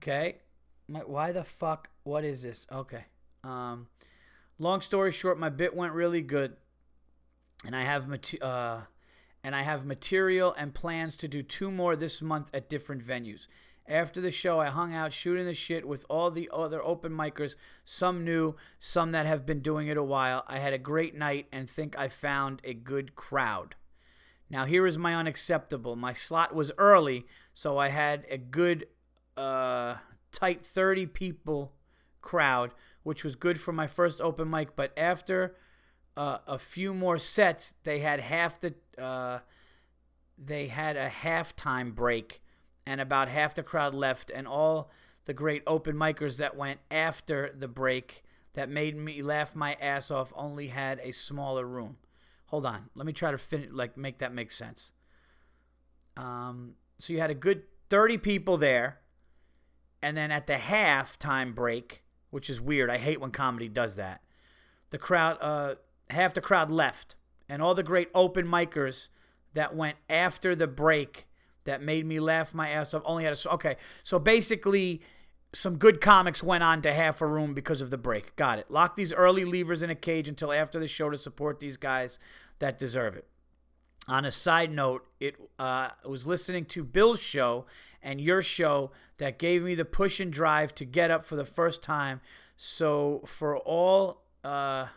Okay. 0.05 0.37
My, 0.87 1.01
why 1.01 1.33
the 1.33 1.45
fuck? 1.45 1.89
What 2.03 2.25
is 2.25 2.43
this? 2.43 2.67
Okay. 2.71 3.07
Um, 3.43 3.87
long 4.59 4.83
story 4.83 5.11
short, 5.11 5.39
my 5.39 5.49
bit 5.49 5.75
went 5.75 5.95
really 5.95 6.21
good, 6.21 6.57
and 7.65 7.75
I 7.75 7.85
have 7.85 8.07
uh, 8.43 8.83
and 9.43 9.57
I 9.57 9.63
have 9.63 9.87
material 9.87 10.55
and 10.59 10.75
plans 10.75 11.17
to 11.17 11.29
do 11.29 11.43
two 11.43 11.71
more 11.71 11.97
this 11.97 12.21
month 12.21 12.51
at 12.53 12.69
different 12.69 13.03
venues. 13.03 13.47
After 13.89 14.21
the 14.21 14.31
show, 14.31 14.61
I 14.61 14.67
hung 14.67 14.95
out 14.95 15.15
shooting 15.15 15.47
the 15.47 15.55
shit 15.55 15.89
with 15.89 16.05
all 16.11 16.31
the 16.31 16.51
other 16.53 16.83
open 16.83 17.13
micers, 17.13 17.57
some 17.87 18.27
new, 18.27 18.57
some 18.79 19.13
that 19.13 19.25
have 19.25 19.47
been 19.47 19.61
doing 19.61 19.89
it 19.89 19.97
a 19.97 20.03
while. 20.03 20.45
I 20.47 20.59
had 20.59 20.75
a 20.75 20.79
great 20.79 21.15
night 21.15 21.47
and 21.51 21.69
think 21.69 21.99
I 21.99 22.09
found 22.09 22.61
a 22.63 22.75
good 22.75 23.15
crowd. 23.15 23.75
Now, 24.51 24.67
here 24.67 24.87
is 24.87 24.99
my 24.99 25.15
unacceptable. 25.15 25.97
My 25.97 26.13
slot 26.13 26.55
was 26.55 26.73
early, 26.77 27.27
so 27.55 27.79
I 27.79 27.89
had 27.89 28.27
a 28.29 28.37
good 28.37 28.87
uh, 29.37 29.97
tight 30.33 30.65
30 30.65 31.07
people 31.07 31.73
crowd, 32.21 32.73
which 33.03 33.25
was 33.25 33.37
good 33.37 33.61
for 33.61 33.73
my 33.73 33.87
first 33.87 34.21
open 34.21 34.51
mic. 34.51 34.77
But 34.77 34.93
after 34.97 35.57
uh, 36.17 36.39
a 36.47 36.59
few 36.59 36.95
more 36.95 37.19
sets, 37.19 37.75
they 37.85 38.01
had 38.01 38.21
half 38.21 38.61
the 38.61 38.75
uh, 38.99 39.41
they 40.37 40.67
had 40.67 40.97
a 40.97 41.09
halftime 41.09 41.95
break, 41.95 42.43
and 42.87 43.01
about 43.01 43.29
half 43.29 43.55
the 43.55 43.63
crowd 43.63 43.95
left, 43.95 44.31
and 44.31 44.47
all 44.47 44.91
the 45.27 45.35
great 45.35 45.63
open 45.67 45.97
micers 45.97 46.39
that 46.39 46.57
went 46.57 46.81
after 46.91 47.55
the 47.57 47.69
break 47.69 48.23
that 48.55 48.69
made 48.69 48.97
me 48.97 49.23
laugh 49.23 49.55
my 49.55 49.75
ass 49.81 50.11
off 50.11 50.33
only 50.37 50.69
had 50.69 51.01
a 51.03 51.13
smaller 51.13 51.67
room. 51.67 51.97
Hold 52.47 52.67
on, 52.67 52.91
let 52.95 53.07
me 53.07 53.13
try 53.13 53.31
to 53.31 53.39
finish, 53.39 53.71
like 53.73 53.97
make 53.97 54.19
that 54.19 54.33
make 54.33 54.51
sense. 54.51 54.93
Um, 56.17 56.75
so 56.99 57.13
you 57.13 57.21
had 57.21 57.31
a 57.31 57.35
good 57.35 57.63
30 57.91 58.19
people 58.19 58.57
there 58.57 59.01
and 60.05 60.19
then 60.19 60.31
at 60.31 60.47
the 60.47 60.57
halftime 60.57 61.55
break, 61.55 62.03
which 62.29 62.51
is 62.51 62.61
weird, 62.61 62.91
I 62.91 62.99
hate 62.99 63.23
when 63.23 63.31
comedy 63.31 63.71
does 63.71 63.97
that. 63.97 64.21
The 64.91 64.99
crowd, 64.99 65.39
uh, 65.41 65.77
half 66.11 66.35
the 66.35 66.43
crowd 66.43 66.71
left, 66.71 67.17
and 67.49 67.63
all 67.63 67.75
the 67.75 67.83
great 67.83 68.11
open 68.15 68.47
micers 68.47 69.09
that 69.55 69.75
went 69.75 69.97
after 70.11 70.55
the 70.55 70.67
break 70.67 71.27
that 71.65 71.81
made 71.83 72.05
me 72.05 72.21
laugh 72.21 72.53
my 72.53 72.69
ass 72.69 72.93
off 72.93 73.01
only 73.07 73.25
had 73.25 73.33
a 73.33 73.51
okay. 73.55 73.77
So 74.03 74.19
basically, 74.19 75.01
some 75.55 75.79
good 75.79 76.03
comics 76.03 76.43
went 76.43 76.63
on 76.63 76.83
to 76.83 76.93
half 76.93 77.23
a 77.23 77.27
room 77.27 77.55
because 77.55 77.81
of 77.81 77.89
the 77.89 77.97
break. 77.97 78.37
Got 78.37 78.59
it. 78.59 78.71
Lock 78.71 78.97
these 78.97 79.15
early 79.15 79.47
levers 79.47 79.83
in 79.83 79.89
a 79.89 79.95
cage 79.95 80.29
until 80.29 80.53
after 80.53 80.79
the 80.79 80.87
show 80.87 81.09
to 81.09 81.17
support 81.17 81.61
these 81.61 81.79
guys 81.79 82.19
that 82.59 82.79
deserve 82.79 83.17
it. 83.17 83.27
On 84.07 84.27
a 84.27 84.31
side 84.31 84.71
note, 84.71 85.07
it 85.19 85.37
uh, 85.59 85.89
was 86.05 86.27
listening 86.27 86.67
to 86.67 86.85
Bill's 86.85 87.23
show 87.23 87.65
and 88.05 88.21
your 88.21 88.43
show 88.43 88.93
that 89.19 89.39
gave 89.39 89.63
me 89.63 89.75
the 89.75 89.85
push 89.85 90.21
and 90.21 90.33
drive 90.33 90.75
to 90.77 90.85
get 90.85 91.11
up 91.11 91.25
for 91.25 91.35
the 91.35 91.45
first 91.45 91.83
time. 91.83 92.21
So 92.57 93.23
for 93.27 93.57
all 93.57 94.23
uh, 94.45 94.89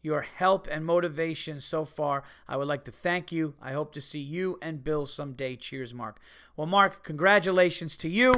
your 0.00 0.22
help 0.22 0.66
and 0.68 0.84
motivation 0.84 1.60
so 1.60 1.84
far, 1.84 2.24
I 2.48 2.56
would 2.56 2.66
like 2.66 2.84
to 2.84 2.90
thank 2.90 3.30
you. 3.30 3.54
I 3.62 3.72
hope 3.72 3.92
to 3.92 4.00
see 4.00 4.18
you 4.18 4.58
and 4.60 4.82
Bill 4.82 5.06
someday. 5.06 5.54
Cheers, 5.54 5.94
Mark. 5.94 6.18
Well, 6.56 6.66
Mark, 6.66 7.04
congratulations 7.04 7.96
to 7.98 8.08
you. 8.08 8.32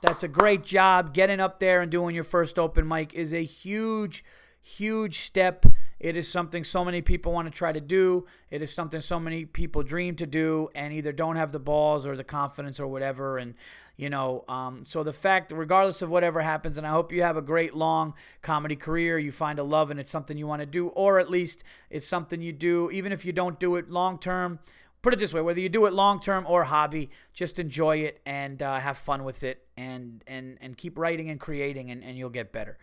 That's 0.00 0.22
a 0.22 0.28
great 0.28 0.64
job. 0.64 1.12
Getting 1.12 1.40
up 1.40 1.60
there 1.60 1.82
and 1.82 1.90
doing 1.90 2.14
your 2.14 2.24
first 2.24 2.58
open 2.58 2.88
mic 2.88 3.12
is 3.12 3.34
a 3.34 3.44
huge, 3.44 4.24
huge 4.62 5.20
step 5.20 5.66
it 6.00 6.16
is 6.16 6.26
something 6.26 6.64
so 6.64 6.82
many 6.82 7.02
people 7.02 7.32
want 7.32 7.46
to 7.46 7.56
try 7.56 7.72
to 7.72 7.80
do. 7.80 8.26
It 8.50 8.62
is 8.62 8.72
something 8.72 9.02
so 9.02 9.20
many 9.20 9.44
people 9.44 9.82
dream 9.82 10.16
to 10.16 10.26
do 10.26 10.70
and 10.74 10.94
either 10.94 11.12
don't 11.12 11.36
have 11.36 11.52
the 11.52 11.58
balls 11.58 12.06
or 12.06 12.16
the 12.16 12.24
confidence 12.24 12.80
or 12.80 12.86
whatever. 12.86 13.36
And, 13.36 13.54
you 13.98 14.08
know, 14.08 14.46
um, 14.48 14.84
so 14.86 15.02
the 15.02 15.12
fact, 15.12 15.52
regardless 15.52 16.00
of 16.00 16.08
whatever 16.08 16.40
happens, 16.40 16.78
and 16.78 16.86
I 16.86 16.90
hope 16.90 17.12
you 17.12 17.22
have 17.22 17.36
a 17.36 17.42
great 17.42 17.74
long 17.74 18.14
comedy 18.40 18.76
career, 18.76 19.18
you 19.18 19.30
find 19.30 19.58
a 19.58 19.62
love 19.62 19.90
and 19.90 20.00
it's 20.00 20.10
something 20.10 20.38
you 20.38 20.46
want 20.46 20.60
to 20.60 20.66
do, 20.66 20.88
or 20.88 21.20
at 21.20 21.28
least 21.30 21.64
it's 21.90 22.06
something 22.06 22.40
you 22.40 22.52
do, 22.52 22.90
even 22.90 23.12
if 23.12 23.26
you 23.26 23.32
don't 23.32 23.60
do 23.60 23.76
it 23.76 23.90
long 23.90 24.18
term. 24.18 24.58
Put 25.02 25.14
it 25.14 25.18
this 25.18 25.32
way: 25.32 25.40
whether 25.40 25.60
you 25.60 25.70
do 25.70 25.86
it 25.86 25.94
long 25.94 26.20
term 26.20 26.44
or 26.46 26.64
hobby, 26.64 27.08
just 27.32 27.58
enjoy 27.58 27.98
it 27.98 28.20
and 28.26 28.60
uh, 28.62 28.80
have 28.80 28.98
fun 28.98 29.24
with 29.24 29.42
it, 29.42 29.66
and 29.74 30.22
and 30.26 30.58
and 30.60 30.76
keep 30.76 30.98
writing 30.98 31.30
and 31.30 31.40
creating, 31.40 31.90
and, 31.90 32.04
and 32.04 32.18
you'll 32.18 32.28
get 32.28 32.52
better. 32.52 32.76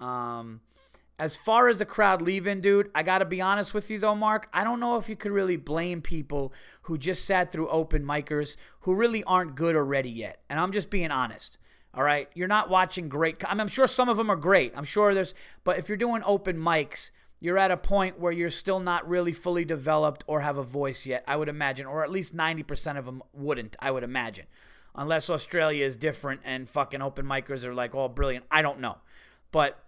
Um, 0.00 0.62
as 1.20 1.36
far 1.36 1.68
as 1.68 1.76
the 1.76 1.84
crowd 1.84 2.22
leaving, 2.22 2.62
dude, 2.62 2.90
I 2.94 3.02
got 3.02 3.18
to 3.18 3.26
be 3.26 3.42
honest 3.42 3.74
with 3.74 3.90
you 3.90 3.98
though, 3.98 4.14
Mark. 4.14 4.48
I 4.54 4.64
don't 4.64 4.80
know 4.80 4.96
if 4.96 5.06
you 5.06 5.16
could 5.16 5.32
really 5.32 5.58
blame 5.58 6.00
people 6.00 6.50
who 6.82 6.96
just 6.96 7.26
sat 7.26 7.52
through 7.52 7.68
open 7.68 8.06
micers 8.06 8.56
who 8.80 8.94
really 8.94 9.22
aren't 9.24 9.54
good 9.54 9.76
or 9.76 9.84
ready 9.84 10.08
yet. 10.08 10.40
And 10.48 10.58
I'm 10.58 10.72
just 10.72 10.88
being 10.88 11.10
honest. 11.10 11.58
All 11.92 12.02
right, 12.02 12.30
you're 12.34 12.48
not 12.48 12.70
watching 12.70 13.10
great. 13.10 13.44
I 13.44 13.52
mean, 13.52 13.60
I'm 13.60 13.68
sure 13.68 13.86
some 13.86 14.08
of 14.08 14.16
them 14.16 14.30
are 14.30 14.36
great. 14.36 14.72
I'm 14.74 14.84
sure 14.84 15.12
there's, 15.12 15.34
but 15.62 15.78
if 15.78 15.90
you're 15.90 15.98
doing 15.98 16.22
open 16.24 16.56
mics, 16.56 17.10
you're 17.38 17.58
at 17.58 17.70
a 17.70 17.76
point 17.76 18.18
where 18.18 18.32
you're 18.32 18.50
still 18.50 18.80
not 18.80 19.06
really 19.06 19.34
fully 19.34 19.66
developed 19.66 20.24
or 20.26 20.40
have 20.40 20.56
a 20.56 20.62
voice 20.62 21.04
yet. 21.04 21.22
I 21.28 21.36
would 21.36 21.50
imagine, 21.50 21.84
or 21.84 22.02
at 22.02 22.10
least 22.10 22.34
90% 22.34 22.96
of 22.96 23.04
them 23.04 23.22
wouldn't. 23.34 23.76
I 23.78 23.90
would 23.90 24.04
imagine, 24.04 24.46
unless 24.94 25.28
Australia 25.28 25.84
is 25.84 25.96
different 25.96 26.40
and 26.46 26.66
fucking 26.66 27.02
open 27.02 27.26
micers 27.26 27.64
are 27.64 27.74
like 27.74 27.94
all 27.94 28.08
brilliant. 28.08 28.46
I 28.50 28.62
don't 28.62 28.80
know, 28.80 28.98
but 29.52 29.84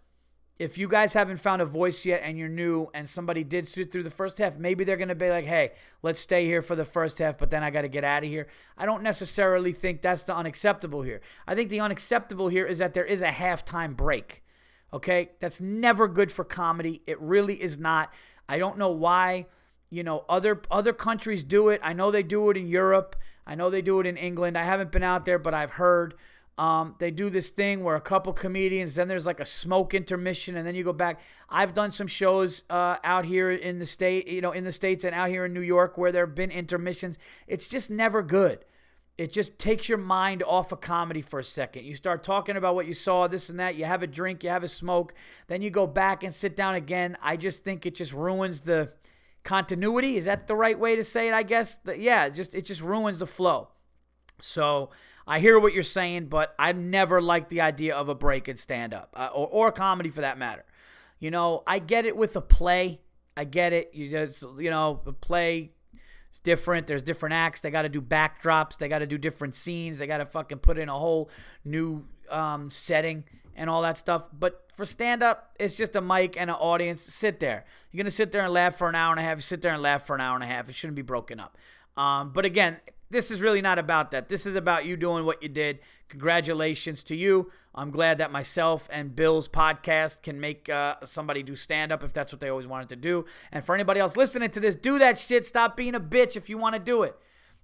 if 0.62 0.78
you 0.78 0.86
guys 0.86 1.12
haven't 1.12 1.38
found 1.38 1.60
a 1.60 1.66
voice 1.66 2.04
yet 2.04 2.22
and 2.24 2.38
you're 2.38 2.48
new 2.48 2.86
and 2.94 3.08
somebody 3.08 3.42
did 3.42 3.66
sit 3.66 3.90
through 3.90 4.04
the 4.04 4.10
first 4.10 4.38
half, 4.38 4.56
maybe 4.56 4.84
they're 4.84 4.96
going 4.96 5.08
to 5.08 5.14
be 5.14 5.28
like, 5.28 5.44
hey, 5.44 5.72
let's 6.02 6.20
stay 6.20 6.46
here 6.46 6.62
for 6.62 6.76
the 6.76 6.84
first 6.84 7.18
half, 7.18 7.36
but 7.36 7.50
then 7.50 7.64
I 7.64 7.70
got 7.70 7.82
to 7.82 7.88
get 7.88 8.04
out 8.04 8.22
of 8.22 8.28
here. 8.28 8.46
I 8.78 8.86
don't 8.86 9.02
necessarily 9.02 9.72
think 9.72 10.02
that's 10.02 10.22
the 10.22 10.34
unacceptable 10.34 11.02
here. 11.02 11.20
I 11.48 11.56
think 11.56 11.68
the 11.68 11.80
unacceptable 11.80 12.48
here 12.48 12.64
is 12.64 12.78
that 12.78 12.94
there 12.94 13.04
is 13.04 13.22
a 13.22 13.28
halftime 13.28 13.96
break. 13.96 14.44
Okay? 14.92 15.30
That's 15.40 15.60
never 15.60 16.06
good 16.06 16.30
for 16.30 16.44
comedy. 16.44 17.02
It 17.08 17.20
really 17.20 17.60
is 17.60 17.76
not. 17.76 18.12
I 18.48 18.58
don't 18.58 18.78
know 18.78 18.90
why, 18.90 19.46
you 19.90 20.04
know, 20.04 20.24
other 20.28 20.62
other 20.70 20.92
countries 20.92 21.42
do 21.42 21.70
it. 21.70 21.80
I 21.82 21.92
know 21.92 22.12
they 22.12 22.22
do 22.22 22.50
it 22.50 22.56
in 22.56 22.68
Europe. 22.68 23.16
I 23.46 23.56
know 23.56 23.68
they 23.68 23.82
do 23.82 23.98
it 23.98 24.06
in 24.06 24.16
England. 24.16 24.56
I 24.56 24.62
haven't 24.62 24.92
been 24.92 25.02
out 25.02 25.24
there, 25.24 25.38
but 25.38 25.54
I've 25.54 25.72
heard. 25.72 26.14
Um, 26.58 26.96
they 26.98 27.10
do 27.10 27.30
this 27.30 27.48
thing 27.48 27.82
where 27.82 27.96
a 27.96 28.00
couple 28.00 28.32
comedians, 28.32 28.94
then 28.94 29.08
there's 29.08 29.26
like 29.26 29.40
a 29.40 29.46
smoke 29.46 29.94
intermission, 29.94 30.56
and 30.56 30.66
then 30.66 30.74
you 30.74 30.84
go 30.84 30.92
back. 30.92 31.20
I've 31.48 31.72
done 31.72 31.90
some 31.90 32.06
shows 32.06 32.62
uh, 32.68 32.96
out 33.02 33.24
here 33.24 33.50
in 33.50 33.78
the 33.78 33.86
state, 33.86 34.28
you 34.28 34.42
know, 34.42 34.52
in 34.52 34.64
the 34.64 34.72
states 34.72 35.04
and 35.04 35.14
out 35.14 35.30
here 35.30 35.46
in 35.46 35.54
New 35.54 35.62
York 35.62 35.96
where 35.96 36.12
there 36.12 36.26
have 36.26 36.34
been 36.34 36.50
intermissions. 36.50 37.18
It's 37.46 37.66
just 37.68 37.90
never 37.90 38.22
good. 38.22 38.64
It 39.18 39.32
just 39.32 39.58
takes 39.58 39.88
your 39.88 39.98
mind 39.98 40.42
off 40.42 40.72
of 40.72 40.80
comedy 40.80 41.20
for 41.20 41.38
a 41.38 41.44
second. 41.44 41.84
You 41.84 41.94
start 41.94 42.22
talking 42.22 42.56
about 42.56 42.74
what 42.74 42.86
you 42.86 42.94
saw, 42.94 43.28
this 43.28 43.48
and 43.48 43.60
that. 43.60 43.76
You 43.76 43.84
have 43.84 44.02
a 44.02 44.06
drink, 44.06 44.42
you 44.42 44.50
have 44.50 44.64
a 44.64 44.68
smoke, 44.68 45.14
then 45.48 45.62
you 45.62 45.70
go 45.70 45.86
back 45.86 46.22
and 46.22 46.32
sit 46.32 46.56
down 46.56 46.74
again. 46.74 47.16
I 47.22 47.36
just 47.36 47.62
think 47.62 47.84
it 47.86 47.94
just 47.94 48.12
ruins 48.12 48.62
the 48.62 48.92
continuity. 49.42 50.16
Is 50.16 50.24
that 50.26 50.46
the 50.46 50.56
right 50.56 50.78
way 50.78 50.96
to 50.96 51.04
say 51.04 51.28
it? 51.28 51.34
I 51.34 51.42
guess. 51.42 51.78
Yeah, 51.96 52.26
it 52.26 52.34
just 52.34 52.54
it 52.54 52.64
just 52.64 52.82
ruins 52.82 53.18
the 53.18 53.26
flow. 53.26 53.68
So 54.40 54.90
I 55.26 55.40
hear 55.40 55.58
what 55.58 55.72
you're 55.72 55.82
saying, 55.82 56.26
but 56.26 56.54
I 56.58 56.72
never 56.72 57.22
liked 57.22 57.50
the 57.50 57.60
idea 57.60 57.94
of 57.94 58.08
a 58.08 58.14
break 58.14 58.48
and 58.48 58.58
stand 58.58 58.92
up 58.92 59.10
uh, 59.14 59.30
or, 59.32 59.48
or 59.48 59.72
comedy 59.72 60.10
for 60.10 60.20
that 60.20 60.38
matter. 60.38 60.64
You 61.18 61.30
know, 61.30 61.62
I 61.66 61.78
get 61.78 62.04
it 62.04 62.16
with 62.16 62.34
a 62.36 62.40
play. 62.40 63.00
I 63.36 63.44
get 63.44 63.72
it. 63.72 63.90
You 63.92 64.08
just, 64.10 64.44
you 64.58 64.70
know, 64.70 65.00
a 65.06 65.12
play 65.12 65.70
is 66.32 66.40
different. 66.40 66.86
There's 66.86 67.02
different 67.02 67.34
acts. 67.34 67.60
They 67.60 67.70
got 67.70 67.82
to 67.82 67.88
do 67.88 68.00
backdrops. 68.00 68.78
They 68.78 68.88
got 68.88 68.98
to 68.98 69.06
do 69.06 69.18
different 69.18 69.54
scenes. 69.54 69.98
They 69.98 70.06
got 70.06 70.18
to 70.18 70.26
fucking 70.26 70.58
put 70.58 70.78
in 70.78 70.88
a 70.88 70.98
whole 70.98 71.30
new 71.64 72.04
um, 72.28 72.70
setting 72.70 73.24
and 73.54 73.70
all 73.70 73.82
that 73.82 73.98
stuff. 73.98 74.28
But 74.32 74.70
for 74.74 74.84
stand 74.84 75.22
up, 75.22 75.54
it's 75.60 75.76
just 75.76 75.94
a 75.94 76.00
mic 76.00 76.36
and 76.36 76.50
an 76.50 76.56
audience. 76.56 77.02
Sit 77.02 77.38
there. 77.40 77.64
You're 77.90 77.98
going 77.98 78.06
to 78.06 78.10
sit 78.10 78.32
there 78.32 78.42
and 78.44 78.52
laugh 78.52 78.76
for 78.76 78.88
an 78.88 78.94
hour 78.94 79.12
and 79.12 79.20
a 79.20 79.22
half. 79.22 79.40
Sit 79.42 79.62
there 79.62 79.72
and 79.72 79.82
laugh 79.82 80.06
for 80.06 80.14
an 80.14 80.20
hour 80.20 80.34
and 80.34 80.42
a 80.42 80.46
half. 80.46 80.68
It 80.68 80.74
shouldn't 80.74 80.96
be 80.96 81.02
broken 81.02 81.38
up. 81.38 81.56
Um, 81.96 82.32
but 82.32 82.44
again, 82.44 82.78
this 83.12 83.30
is 83.30 83.40
really 83.40 83.62
not 83.62 83.78
about 83.78 84.10
that. 84.10 84.28
This 84.28 84.46
is 84.46 84.56
about 84.56 84.84
you 84.84 84.96
doing 84.96 85.24
what 85.24 85.42
you 85.42 85.48
did. 85.48 85.78
Congratulations 86.08 87.02
to 87.04 87.16
you. 87.16 87.50
I'm 87.74 87.90
glad 87.90 88.18
that 88.18 88.32
myself 88.32 88.88
and 88.92 89.14
Bill's 89.14 89.48
podcast 89.48 90.22
can 90.22 90.40
make 90.40 90.68
uh, 90.68 90.96
somebody 91.04 91.42
do 91.42 91.54
stand 91.54 91.92
up 91.92 92.02
if 92.02 92.12
that's 92.12 92.32
what 92.32 92.40
they 92.40 92.48
always 92.48 92.66
wanted 92.66 92.88
to 92.90 92.96
do. 92.96 93.24
And 93.50 93.64
for 93.64 93.74
anybody 93.74 94.00
else 94.00 94.16
listening 94.16 94.50
to 94.50 94.60
this, 94.60 94.76
do 94.76 94.98
that 94.98 95.18
shit. 95.18 95.46
Stop 95.46 95.76
being 95.76 95.94
a 95.94 96.00
bitch 96.00 96.36
if 96.36 96.48
you 96.48 96.58
want 96.58 96.74
to 96.74 96.78
do 96.78 97.02
it. 97.02 97.16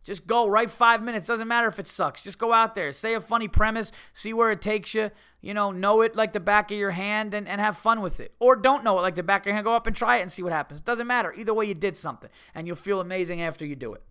Just 0.05 0.27
go, 0.27 0.47
write 0.49 0.71
five 0.71 1.03
minutes. 1.03 1.27
Doesn't 1.27 1.49
matter 1.49 1.69
if 1.69 1.79
it 1.79 1.87
sucks. 1.87 2.23
Just 2.23 2.39
go 2.39 2.53
out 2.53 2.75
there, 2.75 2.93
say 2.93 3.15
a 3.15 3.21
funny 3.21 3.49
premise, 3.49 3.93
see 4.13 4.33
where 4.33 4.51
it 4.51 4.63
takes 4.63 4.95
you. 4.95 5.11
You 5.43 5.53
know, 5.53 5.71
know 5.71 6.01
it 6.01 6.17
like 6.17 6.33
the 6.33 6.41
back 6.41 6.71
of 6.71 6.79
your 6.79 6.93
hand 6.93 7.35
and, 7.35 7.47
and 7.47 7.61
have 7.61 7.77
fun 7.77 8.01
with 8.01 8.19
it. 8.21 8.33
Or 8.39 8.57
don't 8.57 8.85
know 8.85 8.99
it 8.99 9.03
like 9.03 9.17
the 9.17 9.23
back 9.23 9.43
of 9.43 9.47
your 9.47 9.55
hand. 9.55 9.65
Go 9.65 9.75
up 9.75 9.87
and 9.87 9.95
try 9.95 10.19
it 10.19 10.23
and 10.23 10.33
see 10.33 10.43
what 10.43 10.53
happens. 10.53 10.81
Doesn't 10.81 11.07
matter. 11.07 11.35
Either 11.35 11.53
way, 11.53 11.67
you 11.67 11.75
did 11.75 11.97
something. 11.97 12.31
And 12.55 12.67
you'll 12.67 12.77
feel 12.77 13.01
amazing 13.01 13.43
after 13.43 13.67
you 13.67 13.77
do 13.77 13.93
it. 13.93 14.03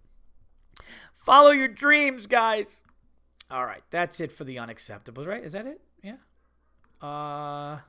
Follow 1.27 1.51
your 1.51 1.67
dreams, 1.67 2.25
guys. 2.25 2.83
All 3.51 3.65
right, 3.65 3.83
that's 3.89 4.21
it 4.21 4.31
for 4.31 4.45
the 4.45 4.55
unacceptables, 4.55 5.27
right? 5.27 5.43
Is 5.43 5.51
that 5.51 5.67
it? 5.67 5.81
Yeah. 6.01 6.15
Uh 7.05 7.79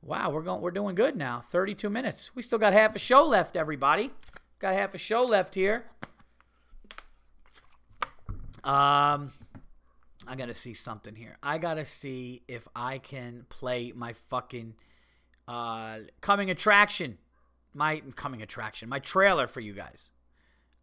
Wow, 0.00 0.30
we're 0.30 0.42
going 0.42 0.60
we're 0.60 0.70
doing 0.70 0.94
good 0.94 1.16
now. 1.16 1.40
32 1.40 1.90
minutes. 1.90 2.30
We 2.32 2.42
still 2.42 2.60
got 2.60 2.72
half 2.72 2.94
a 2.94 3.00
show 3.00 3.24
left, 3.26 3.56
everybody. 3.56 4.12
Got 4.60 4.74
half 4.74 4.94
a 4.94 4.98
show 4.98 5.24
left 5.24 5.56
here. 5.56 5.86
Um 8.62 9.32
I 10.28 10.36
got 10.36 10.46
to 10.46 10.54
see 10.54 10.74
something 10.74 11.16
here. 11.16 11.36
I 11.42 11.58
got 11.58 11.74
to 11.74 11.84
see 11.84 12.42
if 12.46 12.68
I 12.76 12.98
can 12.98 13.46
play 13.48 13.90
my 13.96 14.12
fucking 14.12 14.76
uh 15.48 15.98
coming 16.20 16.50
attraction. 16.50 17.18
My 17.74 18.00
coming 18.14 18.42
attraction. 18.42 18.88
My 18.88 19.00
trailer 19.00 19.48
for 19.48 19.58
you 19.58 19.72
guys. 19.72 20.10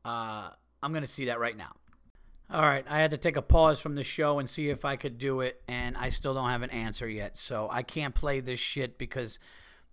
Uh 0.04 0.50
I'm 0.84 0.92
going 0.92 1.04
to 1.04 1.08
see 1.08 1.26
that 1.26 1.40
right 1.40 1.56
now. 1.56 1.76
All 2.54 2.64
right, 2.64 2.86
I 2.90 3.00
had 3.00 3.12
to 3.12 3.18
take 3.18 3.38
a 3.38 3.42
pause 3.42 3.80
from 3.80 3.96
the 3.96 4.04
show 4.04 4.40
and 4.40 4.50
see 4.50 4.70
if 4.70 4.84
I 4.84 4.98
could 4.98 5.18
do 5.18 5.40
it, 5.40 5.62
and 5.70 5.96
I 5.96 6.10
still 6.10 6.34
don't 6.34 6.50
have 6.50 6.64
an 6.64 6.70
answer 6.70 7.08
yet. 7.08 7.38
So 7.38 7.70
I 7.72 7.82
can't 7.82 8.14
play 8.14 8.42
this 8.42 8.60
shit 8.60 8.98
because 8.98 9.40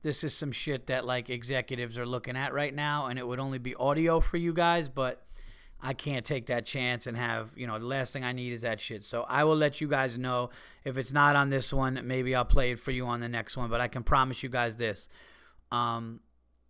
this 0.02 0.24
is 0.24 0.34
some 0.34 0.50
shit 0.50 0.88
that 0.88 1.04
like 1.04 1.30
executives 1.30 1.96
are 1.98 2.06
looking 2.06 2.36
at 2.36 2.52
right 2.52 2.74
now, 2.74 3.06
and 3.06 3.18
it 3.18 3.26
would 3.26 3.38
only 3.38 3.58
be 3.58 3.76
audio 3.76 4.18
for 4.18 4.38
you 4.38 4.52
guys, 4.52 4.88
but 4.88 5.24
I 5.80 5.92
can't 5.92 6.24
take 6.24 6.46
that 6.46 6.66
chance 6.66 7.06
and 7.06 7.16
have, 7.16 7.50
you 7.54 7.68
know, 7.68 7.78
the 7.78 7.86
last 7.86 8.12
thing 8.12 8.24
I 8.24 8.32
need 8.32 8.52
is 8.52 8.62
that 8.62 8.80
shit. 8.80 9.04
So 9.04 9.24
I 9.28 9.44
will 9.44 9.56
let 9.56 9.80
you 9.80 9.86
guys 9.86 10.18
know 10.18 10.50
if 10.84 10.98
it's 10.98 11.12
not 11.12 11.36
on 11.36 11.50
this 11.50 11.72
one, 11.72 12.00
maybe 12.04 12.34
I'll 12.34 12.44
play 12.44 12.72
it 12.72 12.80
for 12.80 12.90
you 12.90 13.06
on 13.06 13.20
the 13.20 13.28
next 13.28 13.56
one, 13.56 13.70
but 13.70 13.80
I 13.80 13.86
can 13.86 14.02
promise 14.02 14.42
you 14.42 14.48
guys 14.48 14.74
this. 14.74 15.08
Um, 15.70 16.20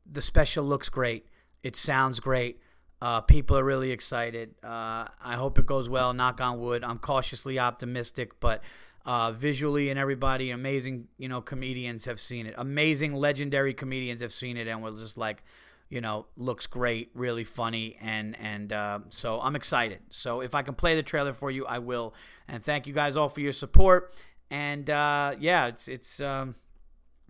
the 0.04 0.20
special 0.20 0.64
looks 0.64 0.90
great. 0.90 1.26
It 1.62 1.76
sounds 1.76 2.20
great. 2.20 2.60
Uh, 3.00 3.20
people 3.20 3.56
are 3.56 3.64
really 3.64 3.92
excited. 3.92 4.54
Uh, 4.62 5.06
I 5.22 5.34
hope 5.34 5.58
it 5.58 5.66
goes 5.66 5.88
well. 5.88 6.12
Knock 6.12 6.40
on 6.40 6.58
wood. 6.58 6.82
I'm 6.82 6.98
cautiously 6.98 7.58
optimistic, 7.58 8.40
but 8.40 8.62
uh, 9.06 9.32
visually 9.32 9.88
and 9.88 9.98
everybody, 9.98 10.50
amazing, 10.50 11.08
you 11.16 11.28
know, 11.28 11.40
comedians 11.40 12.04
have 12.06 12.20
seen 12.20 12.46
it. 12.46 12.54
Amazing, 12.58 13.14
legendary 13.14 13.72
comedians 13.72 14.20
have 14.20 14.32
seen 14.32 14.56
it, 14.56 14.66
and 14.66 14.82
we're 14.82 14.90
just 14.90 15.16
like, 15.16 15.44
you 15.88 16.00
know, 16.00 16.26
looks 16.36 16.66
great, 16.66 17.10
really 17.14 17.44
funny, 17.44 17.96
and 18.00 18.36
and 18.38 18.72
uh, 18.72 18.98
so 19.08 19.40
I'm 19.40 19.56
excited. 19.56 20.00
So 20.10 20.40
if 20.40 20.54
I 20.54 20.62
can 20.62 20.74
play 20.74 20.94
the 20.96 21.02
trailer 21.02 21.32
for 21.32 21.50
you, 21.50 21.64
I 21.66 21.78
will. 21.78 22.14
And 22.48 22.62
thank 22.62 22.86
you 22.86 22.92
guys 22.92 23.16
all 23.16 23.28
for 23.28 23.40
your 23.40 23.52
support. 23.52 24.12
And 24.50 24.90
uh, 24.90 25.36
yeah, 25.38 25.68
it's 25.68 25.88
it's 25.88 26.20
um, 26.20 26.56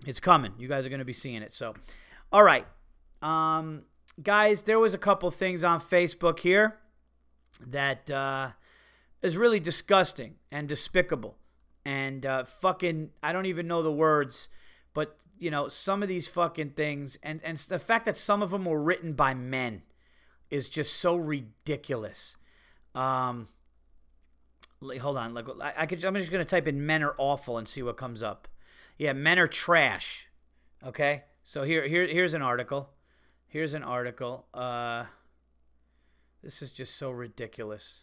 it's 0.07 0.19
coming. 0.19 0.55
You 0.59 0.67
guys 0.67 0.87
are 0.87 0.89
going 0.89 0.99
to 1.01 1.05
be 1.05 1.13
seeing 1.13 1.43
it. 1.43 1.53
So, 1.53 1.75
all 2.33 2.43
right. 2.43 2.67
Um, 3.23 3.83
guys, 4.23 4.63
there 4.63 4.79
was 4.79 4.95
a 4.95 4.99
couple 4.99 5.31
things 5.31 5.65
on 5.65 5.81
Facebook 5.81 6.41
here 6.41 6.79
that 7.61 8.11
uh, 8.11 8.53
is 9.23 9.37
really 9.37 9.61
disgusting 9.61 10.37
and 10.51 10.69
despicable. 10.69 11.37
And 11.85 12.27
uh, 12.27 12.45
fucking, 12.45 13.11
I 13.23 13.33
don't 13.33 13.47
even 13.47 13.67
know 13.67 13.83
the 13.83 13.93
words, 13.93 14.49
but 14.95 15.19
you 15.39 15.51
know, 15.51 15.69
some 15.69 16.03
of 16.03 16.09
these 16.09 16.29
fucking 16.29 16.71
things, 16.71 17.19
and 17.23 17.41
and 17.45 17.57
the 17.57 17.79
fact 17.79 18.05
that 18.05 18.17
some 18.17 18.43
of 18.43 18.51
them 18.51 18.65
were 18.65 18.83
written 18.83 19.13
by 19.13 19.33
men, 19.35 19.83
is 20.51 20.69
just 20.69 20.97
so 20.97 21.15
ridiculous. 21.17 22.37
Um, 22.95 23.49
hold 24.83 25.17
on, 25.17 25.35
like 25.35 25.47
I, 25.63 25.73
I 25.79 25.87
could, 25.87 26.05
I'm 26.05 26.15
just 26.17 26.33
gonna 26.33 26.45
type 26.45 26.67
in 26.67 26.85
"men 26.85 27.03
are 27.03 27.15
awful" 27.17 27.57
and 27.57 27.69
see 27.69 27.83
what 27.83 27.97
comes 27.97 28.23
up. 28.23 28.49
Yeah, 28.99 29.13
men 29.13 29.39
are 29.39 29.47
trash. 29.47 30.27
Okay, 30.85 31.25
so 31.45 31.63
here, 31.63 31.87
here, 31.87 32.07
here's 32.07 32.35
an 32.35 32.43
article. 32.43 32.91
Here's 33.51 33.73
an 33.73 33.83
article. 33.83 34.47
Uh, 34.53 35.07
this 36.43 36.61
is 36.61 36.71
just 36.71 36.97
so 36.97 37.11
ridiculous. 37.11 38.03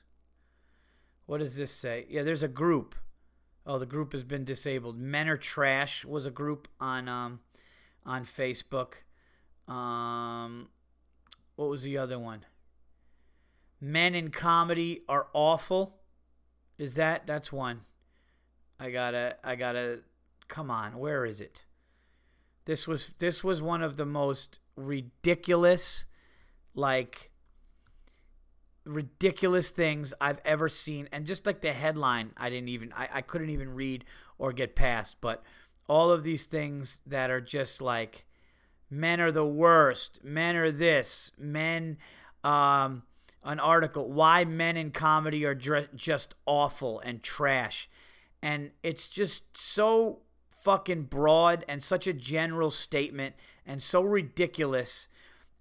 What 1.27 1.37
does 1.37 1.55
this 1.55 1.71
say? 1.71 2.07
Yeah, 2.09 2.23
there's 2.23 2.41
a 2.41 2.47
group. 2.47 2.95
Oh, 3.63 3.77
the 3.77 3.85
group 3.85 4.11
has 4.13 4.23
been 4.23 4.43
disabled. 4.43 4.97
Men 4.97 5.29
are 5.29 5.37
trash 5.37 6.03
was 6.03 6.25
a 6.25 6.31
group 6.31 6.67
on 6.79 7.07
um 7.07 7.41
on 8.03 8.25
Facebook. 8.25 9.03
Um, 9.67 10.69
what 11.55 11.69
was 11.69 11.83
the 11.83 11.95
other 11.95 12.17
one? 12.17 12.45
Men 13.79 14.15
in 14.15 14.31
comedy 14.31 15.01
are 15.07 15.27
awful. 15.31 15.97
Is 16.79 16.95
that 16.95 17.27
that's 17.27 17.51
one? 17.51 17.81
I 18.79 18.89
gotta 18.89 19.37
I 19.43 19.55
gotta 19.55 19.99
come 20.47 20.71
on. 20.71 20.97
Where 20.97 21.23
is 21.23 21.39
it? 21.39 21.65
This 22.65 22.87
was 22.87 23.11
this 23.19 23.43
was 23.43 23.61
one 23.61 23.83
of 23.83 23.97
the 23.97 24.07
most 24.07 24.59
ridiculous, 24.75 26.05
like 26.73 27.31
ridiculous 28.85 29.69
things 29.69 30.13
I've 30.21 30.39
ever 30.45 30.69
seen. 30.69 31.09
And 31.11 31.25
just 31.25 31.45
like 31.45 31.61
the 31.61 31.73
headline, 31.73 32.31
I 32.37 32.49
didn't 32.49 32.69
even 32.69 32.93
I, 32.93 33.09
I 33.13 33.21
couldn't 33.21 33.49
even 33.49 33.73
read 33.73 34.05
or 34.37 34.53
get 34.53 34.75
past. 34.75 35.17
But 35.21 35.43
all 35.87 36.11
of 36.11 36.23
these 36.23 36.45
things 36.45 37.01
that 37.05 37.29
are 37.29 37.41
just 37.41 37.81
like 37.81 38.25
men 38.89 39.19
are 39.19 39.31
the 39.31 39.45
worst, 39.45 40.23
men 40.23 40.55
are 40.55 40.71
this, 40.71 41.31
men 41.37 41.97
um 42.43 43.03
an 43.43 43.59
article 43.59 44.11
why 44.11 44.43
men 44.43 44.75
in 44.75 44.91
comedy 44.91 45.45
are 45.45 45.55
dr- 45.55 45.95
just 45.95 46.33
awful 46.45 46.99
and 47.01 47.21
trash 47.21 47.87
And 48.41 48.71
it's 48.83 49.07
just 49.07 49.55
so 49.55 50.19
fucking 50.65 51.03
broad 51.03 51.63
and 51.69 51.81
such 51.81 52.07
a 52.07 52.13
general 52.13 52.71
statement 52.71 53.35
and 53.67 53.81
so 53.81 54.01
ridiculous. 54.01 55.07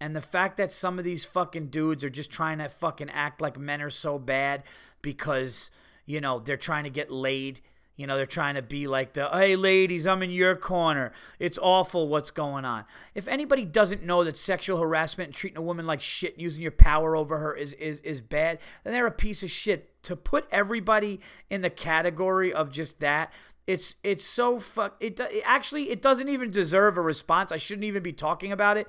And 0.01 0.17
the 0.17 0.23
fact 0.23 0.57
that 0.57 0.73
some 0.73 0.99
of 0.99 1.05
these 1.05 1.27
fucking 1.27 1.69
dudes 1.69 2.03
are 2.03 2.11
just 2.11 2.31
trying 2.31 2.59
to 2.59 2.69
fucking 2.69 3.11
act 3.11 3.41
like 3.41 3.59
men 3.59 3.83
are 3.83 3.91
so 3.91 4.19
bad 4.19 4.63
because, 5.03 5.71
you 6.07 6.21
know, 6.21 6.39
they're 6.39 6.57
trying 6.57 6.85
to 6.85 6.91
get 6.91 7.11
laid. 7.11 7.61
You 7.97 8.09
know, 8.09 8.17
they're 8.17 8.27
trying 8.27 8.57
to 8.57 8.63
be 8.63 8.89
like 8.89 9.13
the, 9.13 9.29
hey, 9.29 9.55
ladies, 9.55 10.07
I'm 10.07 10.23
in 10.23 10.31
your 10.31 10.57
corner. 10.57 11.13
It's 11.39 11.59
awful 11.63 12.09
what's 12.09 12.33
going 12.33 12.65
on. 12.65 12.87
If 13.15 13.29
anybody 13.29 13.65
doesn't 13.65 14.03
know 14.03 14.25
that 14.25 14.37
sexual 14.37 14.79
harassment 14.79 15.29
and 15.29 15.35
treating 15.35 15.59
a 15.59 15.63
woman 15.63 15.87
like 15.87 16.01
shit, 16.01 16.39
using 16.39 16.63
your 16.63 16.73
power 16.73 17.15
over 17.15 17.39
her 17.39 17.55
is, 17.55 17.75
is, 17.75 18.01
is 18.01 18.21
bad, 18.21 18.59
then 18.83 18.95
they're 18.95 19.07
a 19.07 19.13
piece 19.13 19.43
of 19.43 19.51
shit. 19.51 19.91
To 20.05 20.17
put 20.17 20.47
everybody 20.51 21.21
in 21.49 21.63
the 21.63 21.71
category 21.71 22.53
of 22.53 22.71
just 22.71 23.01
that, 23.01 23.33
it's 23.67 23.97
it's 24.03 24.25
so 24.25 24.59
fuck. 24.59 24.97
It, 25.01 25.19
it 25.19 25.43
actually 25.45 25.91
it 25.91 26.03
doesn't 26.03 26.29
even 26.29 26.51
deserve 26.51 26.97
a 26.97 27.01
response. 27.01 27.53
I 27.53 27.57
shouldn't 27.57 27.85
even 27.85 28.03
be 28.03 28.13
talking 28.13 28.53
about 28.53 28.77
it, 28.77 28.89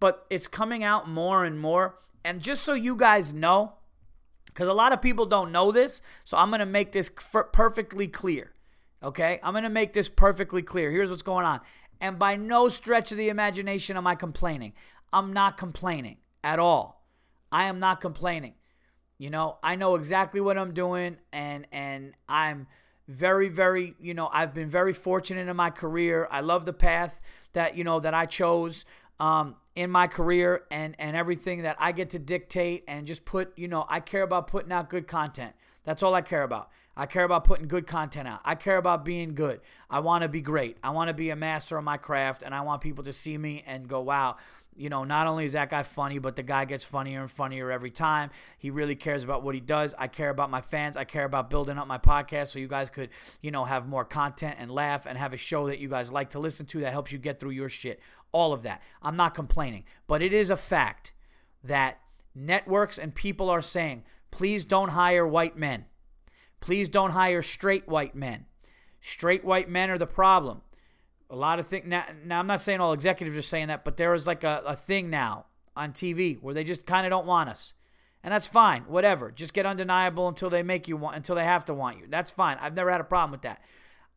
but 0.00 0.26
it's 0.30 0.48
coming 0.48 0.82
out 0.82 1.08
more 1.08 1.44
and 1.44 1.58
more. 1.58 1.96
And 2.24 2.40
just 2.40 2.62
so 2.62 2.72
you 2.72 2.96
guys 2.96 3.32
know, 3.32 3.74
because 4.46 4.66
a 4.66 4.72
lot 4.72 4.92
of 4.92 5.02
people 5.02 5.26
don't 5.26 5.52
know 5.52 5.70
this, 5.70 6.00
so 6.24 6.38
I'm 6.38 6.50
gonna 6.50 6.64
make 6.64 6.92
this 6.92 7.10
f- 7.34 7.52
perfectly 7.52 8.08
clear. 8.08 8.52
Okay, 9.02 9.40
I'm 9.42 9.52
gonna 9.52 9.68
make 9.68 9.92
this 9.92 10.08
perfectly 10.08 10.62
clear. 10.62 10.90
Here's 10.90 11.10
what's 11.10 11.22
going 11.22 11.44
on, 11.44 11.60
and 12.00 12.18
by 12.18 12.36
no 12.36 12.68
stretch 12.68 13.12
of 13.12 13.18
the 13.18 13.28
imagination 13.28 13.96
am 13.96 14.06
I 14.06 14.14
complaining. 14.14 14.72
I'm 15.12 15.32
not 15.32 15.58
complaining 15.58 16.16
at 16.42 16.58
all. 16.58 17.04
I 17.52 17.64
am 17.64 17.78
not 17.78 18.00
complaining. 18.00 18.54
You 19.18 19.30
know, 19.30 19.58
I 19.62 19.76
know 19.76 19.94
exactly 19.94 20.40
what 20.40 20.58
I'm 20.58 20.72
doing, 20.72 21.18
and 21.30 21.68
and 21.70 22.14
I'm 22.26 22.66
very 23.06 23.48
very 23.48 23.94
you 24.00 24.14
know 24.14 24.30
i've 24.32 24.54
been 24.54 24.68
very 24.68 24.92
fortunate 24.92 25.48
in 25.48 25.56
my 25.56 25.70
career. 25.70 26.28
I 26.30 26.40
love 26.40 26.64
the 26.64 26.72
path 26.72 27.20
that 27.52 27.76
you 27.76 27.84
know 27.84 28.00
that 28.00 28.14
i 28.14 28.26
chose 28.26 28.84
um, 29.20 29.56
in 29.74 29.90
my 29.90 30.06
career 30.06 30.64
and 30.70 30.96
and 30.98 31.16
everything 31.16 31.62
that 31.62 31.76
i 31.78 31.92
get 31.92 32.10
to 32.10 32.18
dictate 32.18 32.84
and 32.88 33.06
just 33.06 33.24
put 33.24 33.52
you 33.56 33.68
know 33.68 33.86
i 33.88 34.00
care 34.00 34.22
about 34.22 34.46
putting 34.46 34.72
out 34.72 34.88
good 34.88 35.06
content. 35.06 35.54
That's 35.84 36.02
all 36.02 36.14
i 36.14 36.22
care 36.22 36.42
about. 36.42 36.70
I 36.96 37.06
care 37.06 37.24
about 37.24 37.42
putting 37.42 37.66
good 37.66 37.88
content 37.88 38.28
out. 38.28 38.40
I 38.44 38.54
care 38.54 38.76
about 38.76 39.04
being 39.04 39.34
good. 39.34 39.60
I 39.90 39.98
want 39.98 40.22
to 40.22 40.28
be 40.28 40.40
great. 40.40 40.76
I 40.80 40.90
want 40.90 41.08
to 41.08 41.14
be 41.14 41.30
a 41.30 41.34
master 41.34 41.76
of 41.76 41.82
my 41.82 41.96
craft 41.96 42.42
and 42.42 42.54
i 42.54 42.60
want 42.60 42.80
people 42.80 43.04
to 43.04 43.12
see 43.12 43.36
me 43.36 43.62
and 43.66 43.88
go 43.88 44.00
wow 44.00 44.36
you 44.76 44.88
know, 44.88 45.04
not 45.04 45.26
only 45.26 45.44
is 45.44 45.52
that 45.52 45.70
guy 45.70 45.82
funny, 45.82 46.18
but 46.18 46.36
the 46.36 46.42
guy 46.42 46.64
gets 46.64 46.84
funnier 46.84 47.20
and 47.20 47.30
funnier 47.30 47.70
every 47.70 47.90
time. 47.90 48.30
He 48.58 48.70
really 48.70 48.96
cares 48.96 49.24
about 49.24 49.42
what 49.42 49.54
he 49.54 49.60
does. 49.60 49.94
I 49.98 50.08
care 50.08 50.30
about 50.30 50.50
my 50.50 50.60
fans. 50.60 50.96
I 50.96 51.04
care 51.04 51.24
about 51.24 51.50
building 51.50 51.78
up 51.78 51.86
my 51.86 51.98
podcast 51.98 52.48
so 52.48 52.58
you 52.58 52.68
guys 52.68 52.90
could, 52.90 53.10
you 53.40 53.50
know, 53.50 53.64
have 53.64 53.86
more 53.86 54.04
content 54.04 54.56
and 54.58 54.70
laugh 54.70 55.06
and 55.06 55.16
have 55.18 55.32
a 55.32 55.36
show 55.36 55.66
that 55.68 55.78
you 55.78 55.88
guys 55.88 56.12
like 56.12 56.30
to 56.30 56.38
listen 56.38 56.66
to 56.66 56.80
that 56.80 56.92
helps 56.92 57.12
you 57.12 57.18
get 57.18 57.40
through 57.40 57.50
your 57.50 57.68
shit. 57.68 58.00
All 58.32 58.52
of 58.52 58.62
that. 58.62 58.82
I'm 59.02 59.16
not 59.16 59.34
complaining, 59.34 59.84
but 60.06 60.22
it 60.22 60.32
is 60.32 60.50
a 60.50 60.56
fact 60.56 61.12
that 61.62 62.00
networks 62.34 62.98
and 62.98 63.14
people 63.14 63.48
are 63.48 63.62
saying, 63.62 64.04
please 64.30 64.64
don't 64.64 64.90
hire 64.90 65.26
white 65.26 65.56
men. 65.56 65.86
Please 66.60 66.88
don't 66.88 67.10
hire 67.10 67.42
straight 67.42 67.86
white 67.86 68.14
men. 68.14 68.46
Straight 69.00 69.44
white 69.44 69.68
men 69.68 69.90
are 69.90 69.98
the 69.98 70.06
problem. 70.06 70.62
A 71.30 71.36
lot 71.36 71.58
of 71.58 71.66
things 71.66 71.86
now, 71.86 72.04
now. 72.24 72.38
I'm 72.38 72.46
not 72.46 72.60
saying 72.60 72.80
all 72.80 72.92
executives 72.92 73.36
are 73.36 73.42
saying 73.42 73.68
that, 73.68 73.84
but 73.84 73.96
there 73.96 74.14
is 74.14 74.26
like 74.26 74.44
a, 74.44 74.62
a 74.66 74.76
thing 74.76 75.10
now 75.10 75.46
on 75.76 75.92
TV 75.92 76.40
where 76.40 76.54
they 76.54 76.64
just 76.64 76.86
kind 76.86 77.06
of 77.06 77.10
don't 77.10 77.26
want 77.26 77.48
us, 77.48 77.74
and 78.22 78.32
that's 78.32 78.46
fine. 78.46 78.82
Whatever, 78.82 79.30
just 79.30 79.54
get 79.54 79.66
undeniable 79.66 80.28
until 80.28 80.50
they 80.50 80.62
make 80.62 80.86
you 80.86 80.96
want, 80.96 81.16
until 81.16 81.34
they 81.34 81.44
have 81.44 81.64
to 81.64 81.74
want 81.74 81.98
you. 81.98 82.06
That's 82.08 82.30
fine. 82.30 82.58
I've 82.60 82.74
never 82.74 82.90
had 82.90 83.00
a 83.00 83.04
problem 83.04 83.32
with 83.32 83.42
that. 83.42 83.62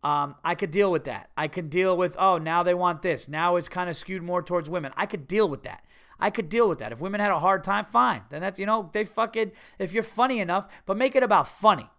Um, 0.04 0.36
I 0.44 0.54
could 0.54 0.70
deal 0.70 0.92
with 0.92 1.06
that. 1.06 1.30
I 1.36 1.48
can 1.48 1.70
deal 1.70 1.98
with 1.98 2.16
oh 2.20 2.38
now 2.38 2.62
they 2.62 2.74
want 2.74 3.02
this. 3.02 3.28
Now 3.28 3.56
it's 3.56 3.70
kind 3.70 3.90
of 3.90 3.96
skewed 3.96 4.22
more 4.22 4.44
towards 4.44 4.70
women. 4.70 4.92
I 4.96 5.06
could 5.06 5.28
deal 5.28 5.50
with 5.50 5.64
that. 5.64 5.84
I 6.20 6.30
could 6.30 6.50
deal 6.50 6.68
with 6.68 6.80
that. 6.80 6.92
If 6.92 7.00
women 7.00 7.22
had 7.22 7.32
a 7.32 7.40
hard 7.40 7.64
time, 7.64 7.86
fine. 7.86 8.24
Then 8.30 8.42
that's 8.42 8.60
you 8.60 8.66
know 8.66 8.90
they 8.94 9.06
fucking 9.06 9.52
if 9.80 9.94
you're 9.94 10.04
funny 10.04 10.40
enough, 10.40 10.68
but 10.86 10.98
make 10.98 11.16
it 11.16 11.24
about 11.24 11.48
funny. 11.48 11.90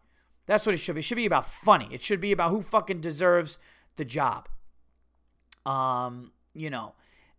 That's 0.46 0.64
what 0.64 0.74
it 0.74 0.78
should 0.78 0.94
be. 0.94 1.00
It 1.00 1.04
should 1.04 1.16
be 1.16 1.26
about 1.26 1.48
funny. 1.50 1.88
It 1.90 2.02
should 2.02 2.20
be 2.20 2.32
about 2.32 2.50
who 2.50 2.62
fucking 2.62 3.00
deserves 3.00 3.58
the 3.96 4.04
job. 4.04 4.48
Um, 5.66 6.32
you 6.54 6.70
know, 6.70 6.94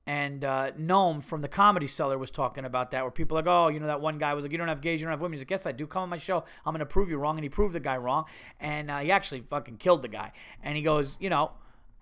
and 0.05 0.43
uh, 0.43 0.71
Noam 0.71 1.23
from 1.23 1.41
the 1.41 1.47
Comedy 1.47 1.85
Cellar 1.85 2.17
was 2.17 2.31
talking 2.31 2.65
about 2.65 2.91
that, 2.91 3.03
where 3.03 3.11
people 3.11 3.37
are 3.37 3.41
like, 3.41 3.47
oh, 3.47 3.67
you 3.67 3.79
know, 3.79 3.87
that 3.87 4.01
one 4.01 4.17
guy 4.17 4.33
was 4.33 4.43
like, 4.43 4.51
you 4.51 4.57
don't 4.57 4.67
have 4.67 4.81
gays, 4.81 4.99
you 4.99 5.05
don't 5.05 5.11
have 5.11 5.21
women. 5.21 5.33
He's 5.33 5.41
like, 5.41 5.51
yes, 5.51 5.67
I 5.67 5.71
do. 5.71 5.85
Come 5.85 6.03
on 6.03 6.09
my 6.09 6.17
show. 6.17 6.43
I'm 6.65 6.73
going 6.73 6.79
to 6.79 6.85
prove 6.85 7.09
you 7.09 7.17
wrong. 7.17 7.37
And 7.37 7.43
he 7.43 7.49
proved 7.49 7.75
the 7.75 7.79
guy 7.79 7.97
wrong. 7.97 8.25
And 8.59 8.89
uh, 8.89 8.99
he 8.99 9.11
actually 9.11 9.41
fucking 9.41 9.77
killed 9.77 10.01
the 10.01 10.07
guy. 10.07 10.31
And 10.63 10.75
he 10.75 10.81
goes, 10.81 11.17
you 11.19 11.29
know, 11.29 11.51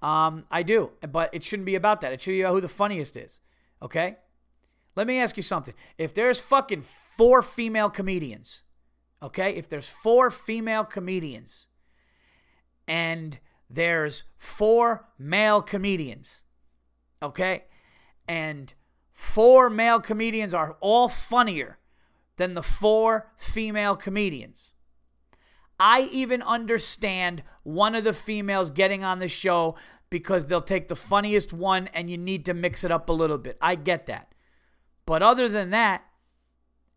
um, 0.01 0.45
I 0.49 0.63
do. 0.63 0.91
But 1.01 1.34
it 1.34 1.43
shouldn't 1.43 1.65
be 1.65 1.76
about 1.76 1.99
that. 2.01 2.13
It 2.13 2.22
should 2.22 2.32
be 2.32 2.41
about 2.41 2.53
who 2.53 2.61
the 2.61 2.70
funniest 2.70 3.18
is. 3.18 3.39
Okay? 3.82 4.18
Let 4.95 5.05
me 5.05 5.20
ask 5.20 5.36
you 5.38 5.43
something. 5.43 5.76
If 5.97 6.13
there's 6.13 6.39
fucking 6.39 6.84
four 6.84 7.41
female 7.41 7.89
comedians, 7.89 8.63
okay? 9.22 9.51
If 9.53 9.70
there's 9.70 9.89
four 9.89 10.32
female 10.32 10.84
comedians 10.86 11.68
and 12.88 13.38
there's 13.70 14.24
four 14.38 15.09
male 15.18 15.61
comedians. 15.61 16.43
Okay? 17.22 17.65
And 18.28 18.74
four 19.11 19.70
male 19.70 19.99
comedians 19.99 20.53
are 20.53 20.78
all 20.80 21.09
funnier 21.09 21.78
than 22.38 22.53
the 22.53 22.63
four 22.63 23.32
female 23.38 23.95
comedians. 23.95 24.74
I 25.80 26.09
even 26.11 26.41
understand 26.41 27.43
one 27.63 27.93
of 27.93 28.03
the 28.03 28.13
females 28.13 28.72
getting 28.72 29.03
on 29.03 29.20
the 29.20 29.28
show 29.28 29.76
because 30.09 30.45
they'll 30.45 30.61
take 30.61 30.88
the 30.88 30.95
funniest 30.95 31.53
one 31.53 31.88
and 31.88 32.09
you 32.09 32.18
need 32.18 32.45
to 32.45 32.53
mix 32.53 32.84
it 32.84 32.91
up 32.91 33.09
a 33.09 33.13
little 33.13 33.38
bit. 33.38 33.57
I 33.61 33.76
get 33.76 34.05
that. 34.07 34.34
But 35.05 35.22
other 35.22 35.47
than 35.47 35.70
that, 35.72 36.03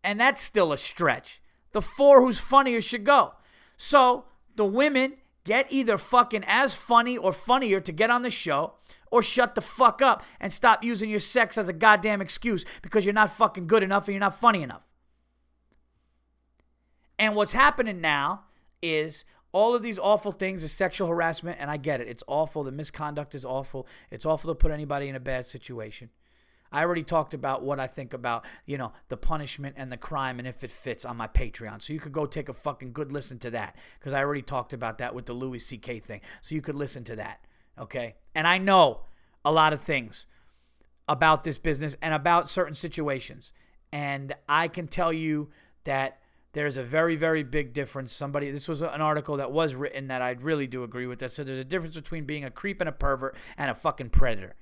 and 0.03 0.19
that's 0.19 0.41
still 0.41 0.71
a 0.71 0.77
stretch, 0.77 1.41
the 1.73 1.81
four 1.81 2.21
who's 2.21 2.39
funnier 2.39 2.81
should 2.81 3.03
go. 3.03 3.33
So 3.77 4.25
the 4.55 4.65
women 4.65 5.13
Get 5.43 5.67
either 5.71 5.97
fucking 5.97 6.43
as 6.45 6.75
funny 6.75 7.17
or 7.17 7.33
funnier 7.33 7.79
to 7.79 7.91
get 7.91 8.09
on 8.09 8.21
the 8.21 8.29
show, 8.29 8.73
or 9.11 9.21
shut 9.21 9.55
the 9.55 9.61
fuck 9.61 10.01
up 10.01 10.23
and 10.39 10.53
stop 10.53 10.83
using 10.83 11.09
your 11.09 11.19
sex 11.19 11.57
as 11.57 11.67
a 11.67 11.73
goddamn 11.73 12.21
excuse 12.21 12.63
because 12.81 13.05
you're 13.05 13.13
not 13.13 13.29
fucking 13.29 13.67
good 13.67 13.83
enough 13.83 14.07
and 14.07 14.13
you're 14.13 14.21
not 14.21 14.39
funny 14.39 14.63
enough. 14.63 14.83
And 17.19 17.35
what's 17.35 17.51
happening 17.51 18.01
now 18.01 18.45
is 18.81 19.25
all 19.51 19.75
of 19.75 19.83
these 19.83 19.99
awful 19.99 20.31
things 20.31 20.63
is 20.63 20.71
sexual 20.71 21.07
harassment, 21.07 21.57
and 21.59 21.69
I 21.69 21.77
get 21.77 21.99
it. 21.99 22.07
It's 22.07 22.23
awful. 22.25 22.63
The 22.63 22.71
misconduct 22.71 23.35
is 23.35 23.43
awful. 23.43 23.85
It's 24.09 24.25
awful 24.25 24.49
to 24.51 24.55
put 24.55 24.71
anybody 24.71 25.09
in 25.09 25.15
a 25.15 25.19
bad 25.19 25.45
situation. 25.45 26.09
I 26.71 26.83
already 26.83 27.03
talked 27.03 27.33
about 27.33 27.63
what 27.63 27.79
I 27.79 27.87
think 27.87 28.13
about, 28.13 28.45
you 28.65 28.77
know, 28.77 28.93
the 29.09 29.17
punishment 29.17 29.75
and 29.77 29.91
the 29.91 29.97
crime 29.97 30.39
and 30.39 30.47
if 30.47 30.63
it 30.63 30.71
fits 30.71 31.03
on 31.03 31.17
my 31.17 31.27
Patreon. 31.27 31.81
So 31.81 31.91
you 31.91 31.99
could 31.99 32.13
go 32.13 32.25
take 32.25 32.47
a 32.47 32.53
fucking 32.53 32.93
good 32.93 33.11
listen 33.11 33.39
to 33.39 33.51
that 33.51 33.75
because 33.99 34.13
I 34.13 34.19
already 34.19 34.41
talked 34.41 34.71
about 34.71 34.97
that 34.99 35.13
with 35.13 35.25
the 35.25 35.33
Louis 35.33 35.59
C.K. 35.59 35.99
thing. 35.99 36.21
So 36.41 36.55
you 36.55 36.61
could 36.61 36.75
listen 36.75 37.03
to 37.05 37.15
that. 37.17 37.45
Okay. 37.77 38.15
And 38.33 38.47
I 38.47 38.57
know 38.57 39.01
a 39.43 39.51
lot 39.51 39.73
of 39.73 39.81
things 39.81 40.27
about 41.07 41.43
this 41.43 41.57
business 41.57 41.97
and 42.01 42.13
about 42.13 42.47
certain 42.47 42.75
situations. 42.75 43.51
And 43.91 44.33
I 44.47 44.69
can 44.69 44.87
tell 44.87 45.11
you 45.11 45.49
that 45.83 46.19
there's 46.53 46.77
a 46.77 46.83
very, 46.83 47.15
very 47.15 47.43
big 47.43 47.73
difference. 47.73 48.13
Somebody, 48.13 48.51
this 48.51 48.67
was 48.67 48.81
an 48.81 49.01
article 49.01 49.37
that 49.37 49.51
was 49.51 49.75
written 49.75 50.07
that 50.07 50.21
I 50.21 50.31
really 50.31 50.67
do 50.67 50.83
agree 50.83 51.07
with 51.07 51.19
that. 51.19 51.31
So 51.31 51.43
there's 51.43 51.59
a 51.59 51.65
difference 51.65 51.95
between 51.95 52.25
being 52.25 52.45
a 52.45 52.51
creep 52.51 52.81
and 52.81 52.87
a 52.87 52.93
pervert 52.93 53.35
and 53.57 53.69
a 53.69 53.75
fucking 53.75 54.09
predator. 54.09 54.55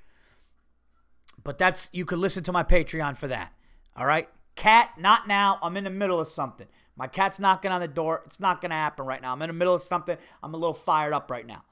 But 1.42 1.58
that's 1.58 1.88
you 1.92 2.04
could 2.04 2.18
listen 2.18 2.42
to 2.44 2.52
my 2.52 2.62
Patreon 2.62 3.16
for 3.16 3.28
that. 3.28 3.52
All 3.96 4.06
right? 4.06 4.28
Cat, 4.56 4.90
not 4.98 5.26
now. 5.26 5.58
I'm 5.62 5.76
in 5.76 5.84
the 5.84 5.90
middle 5.90 6.20
of 6.20 6.28
something. 6.28 6.66
My 6.96 7.06
cat's 7.06 7.38
knocking 7.38 7.70
on 7.70 7.80
the 7.80 7.88
door. 7.88 8.22
It's 8.26 8.40
not 8.40 8.60
going 8.60 8.70
to 8.70 8.76
happen 8.76 9.06
right 9.06 9.22
now. 9.22 9.32
I'm 9.32 9.40
in 9.42 9.48
the 9.48 9.54
middle 9.54 9.74
of 9.74 9.80
something. 9.80 10.18
I'm 10.42 10.52
a 10.52 10.56
little 10.56 10.74
fired 10.74 11.14
up 11.14 11.30
right 11.30 11.46
now. 11.46 11.64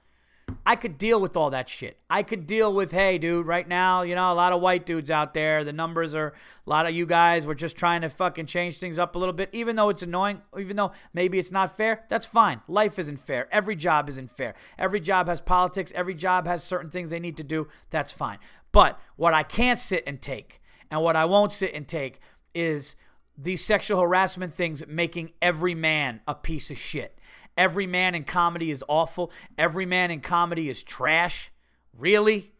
I 0.65 0.77
could 0.77 0.99
deal 0.99 1.21
with 1.21 1.37
all 1.37 1.51
that 1.51 1.69
shit. 1.69 1.99
I 2.09 2.23
could 2.23 2.47
deal 2.47 2.73
with, 2.73 2.93
hey, 2.93 3.19
dude, 3.19 3.47
right 3.47 3.67
now, 3.67 4.03
you 4.03 4.15
know, 4.15 4.33
a 4.33 4.35
lot 4.35 4.53
of 4.53 4.61
white 4.61 4.87
dudes 4.87 5.11
out 5.11 5.35
there. 5.35 5.65
The 5.65 5.73
numbers 5.73 6.15
are 6.15 6.29
a 6.67 6.71
lot 6.71 6.87
of 6.87 6.95
you 6.95 7.07
guys. 7.07 7.47
We're 7.47 7.55
just 7.55 7.77
trying 7.77 8.03
to 8.03 8.09
fucking 8.09 8.47
change 8.47 8.79
things 8.79 8.99
up 8.99 9.15
a 9.15 9.19
little 9.19 9.33
bit, 9.33 9.51
even 9.53 9.77
though 9.77 9.89
it's 9.89 10.03
annoying, 10.03 10.43
even 10.59 10.77
though 10.77 10.93
maybe 11.13 11.39
it's 11.39 11.53
not 11.53 11.77
fair. 11.77 12.05
That's 12.09 12.27
fine. 12.27 12.63
Life 12.67 12.99
isn't 12.99 13.19
fair. 13.19 13.49
Every 13.53 13.77
job 13.77 14.09
isn't 14.09 14.31
fair. 14.31 14.55
Every 14.79 15.01
job 15.01 15.29
has 15.29 15.41
politics. 15.41 15.93
Every 15.95 16.15
job 16.15 16.47
has 16.47 16.63
certain 16.65 16.91
things 16.91 17.11
they 17.11 17.21
need 17.21 17.37
to 17.37 17.45
do. 17.45 17.69
That's 17.91 18.13
fine. 18.13 18.39
But 18.79 19.01
what 19.17 19.35
I 19.35 19.43
can't 19.43 19.77
sit 19.77 20.05
and 20.07 20.23
take, 20.23 20.63
and 20.89 21.03
what 21.03 21.17
I 21.17 21.25
won't 21.25 21.51
sit 21.51 21.75
and 21.75 21.89
take, 21.89 22.21
is 22.55 22.95
these 23.37 23.65
sexual 23.65 24.01
harassment 24.01 24.55
things 24.55 24.87
making 24.87 25.33
every 25.43 25.75
man 25.75 26.21
a 26.29 26.37
piece 26.37 26.71
of 26.71 26.79
shit. 26.79 27.19
Every 27.57 27.89
man 27.89 28.15
in 28.15 28.23
comedy 28.23 28.71
is 28.71 28.85
awful. 28.87 29.33
Every 29.59 29.85
man 29.85 30.13
in 30.13 30.21
comedy 30.21 30.69
is 30.69 30.85
trash. 30.85 31.51
Really? 31.93 32.53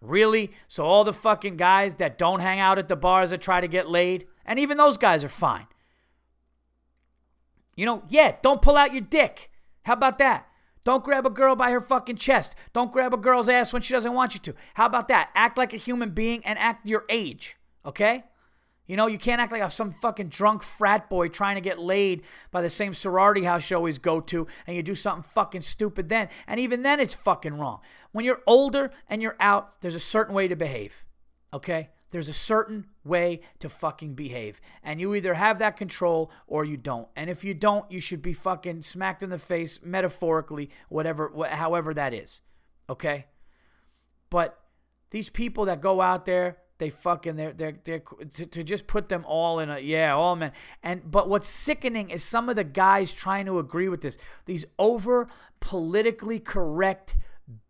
Really? 0.00 0.50
So 0.66 0.84
all 0.84 1.04
the 1.04 1.12
fucking 1.12 1.58
guys 1.58 1.94
that 1.94 2.18
don't 2.18 2.40
hang 2.40 2.58
out 2.58 2.80
at 2.80 2.88
the 2.88 2.96
bars 2.96 3.30
that 3.30 3.40
try 3.40 3.60
to 3.60 3.68
get 3.68 3.88
laid, 3.88 4.26
and 4.44 4.58
even 4.58 4.76
those 4.78 4.98
guys 4.98 5.22
are 5.22 5.28
fine. 5.28 5.68
You 7.76 7.86
know, 7.86 8.02
yeah, 8.08 8.34
don't 8.42 8.62
pull 8.62 8.76
out 8.76 8.92
your 8.92 9.02
dick. 9.02 9.52
How 9.82 9.92
about 9.92 10.18
that? 10.18 10.48
Don't 10.84 11.04
grab 11.04 11.26
a 11.26 11.30
girl 11.30 11.54
by 11.54 11.70
her 11.70 11.80
fucking 11.80 12.16
chest. 12.16 12.54
Don't 12.72 12.92
grab 12.92 13.14
a 13.14 13.16
girl's 13.16 13.48
ass 13.48 13.72
when 13.72 13.82
she 13.82 13.92
doesn't 13.92 14.14
want 14.14 14.34
you 14.34 14.40
to. 14.40 14.54
How 14.74 14.86
about 14.86 15.08
that? 15.08 15.30
Act 15.34 15.56
like 15.56 15.72
a 15.72 15.76
human 15.76 16.10
being 16.10 16.44
and 16.44 16.58
act 16.58 16.86
your 16.86 17.04
age, 17.08 17.56
okay? 17.86 18.24
You 18.86 18.96
know, 18.96 19.06
you 19.06 19.16
can't 19.16 19.40
act 19.40 19.52
like 19.52 19.70
some 19.70 19.92
fucking 19.92 20.28
drunk 20.28 20.62
frat 20.62 21.08
boy 21.08 21.28
trying 21.28 21.54
to 21.54 21.60
get 21.60 21.78
laid 21.78 22.22
by 22.50 22.60
the 22.60 22.68
same 22.68 22.94
sorority 22.94 23.44
house 23.44 23.70
you 23.70 23.76
always 23.76 23.98
go 23.98 24.20
to, 24.20 24.46
and 24.66 24.76
you 24.76 24.82
do 24.82 24.96
something 24.96 25.22
fucking 25.22 25.60
stupid 25.60 26.08
then. 26.08 26.28
And 26.48 26.58
even 26.58 26.82
then, 26.82 26.98
it's 26.98 27.14
fucking 27.14 27.54
wrong. 27.54 27.80
When 28.10 28.24
you're 28.24 28.42
older 28.46 28.90
and 29.08 29.22
you're 29.22 29.36
out, 29.38 29.80
there's 29.80 29.94
a 29.94 30.00
certain 30.00 30.34
way 30.34 30.48
to 30.48 30.56
behave, 30.56 31.04
okay? 31.54 31.90
There's 32.12 32.28
a 32.28 32.34
certain 32.34 32.86
way 33.04 33.40
to 33.58 33.68
fucking 33.68 34.14
behave. 34.14 34.60
And 34.82 35.00
you 35.00 35.14
either 35.14 35.34
have 35.34 35.58
that 35.58 35.78
control 35.78 36.30
or 36.46 36.64
you 36.64 36.76
don't. 36.76 37.08
And 37.16 37.28
if 37.28 37.42
you 37.42 37.54
don't, 37.54 37.90
you 37.90 38.00
should 38.00 38.22
be 38.22 38.34
fucking 38.34 38.82
smacked 38.82 39.22
in 39.22 39.30
the 39.30 39.38
face, 39.38 39.80
metaphorically, 39.82 40.70
whatever, 40.90 41.32
however 41.50 41.94
that 41.94 42.12
is, 42.12 42.42
okay? 42.88 43.26
But 44.28 44.60
these 45.10 45.30
people 45.30 45.64
that 45.64 45.80
go 45.80 46.02
out 46.02 46.26
there, 46.26 46.58
they 46.78 46.90
fucking 46.90 47.36
they're 47.36 47.52
they're, 47.52 47.78
they're 47.84 48.00
to, 48.00 48.44
to 48.44 48.64
just 48.64 48.88
put 48.88 49.08
them 49.08 49.24
all 49.24 49.60
in 49.60 49.70
a 49.70 49.78
yeah 49.78 50.12
all 50.12 50.34
men 50.34 50.50
and 50.82 51.08
but 51.08 51.28
what's 51.28 51.46
sickening 51.46 52.10
is 52.10 52.24
some 52.24 52.48
of 52.48 52.56
the 52.56 52.64
guys 52.64 53.14
trying 53.14 53.46
to 53.46 53.60
agree 53.60 53.88
with 53.88 54.00
this 54.00 54.18
these 54.46 54.64
over 54.80 55.28
politically 55.60 56.40
correct 56.40 57.14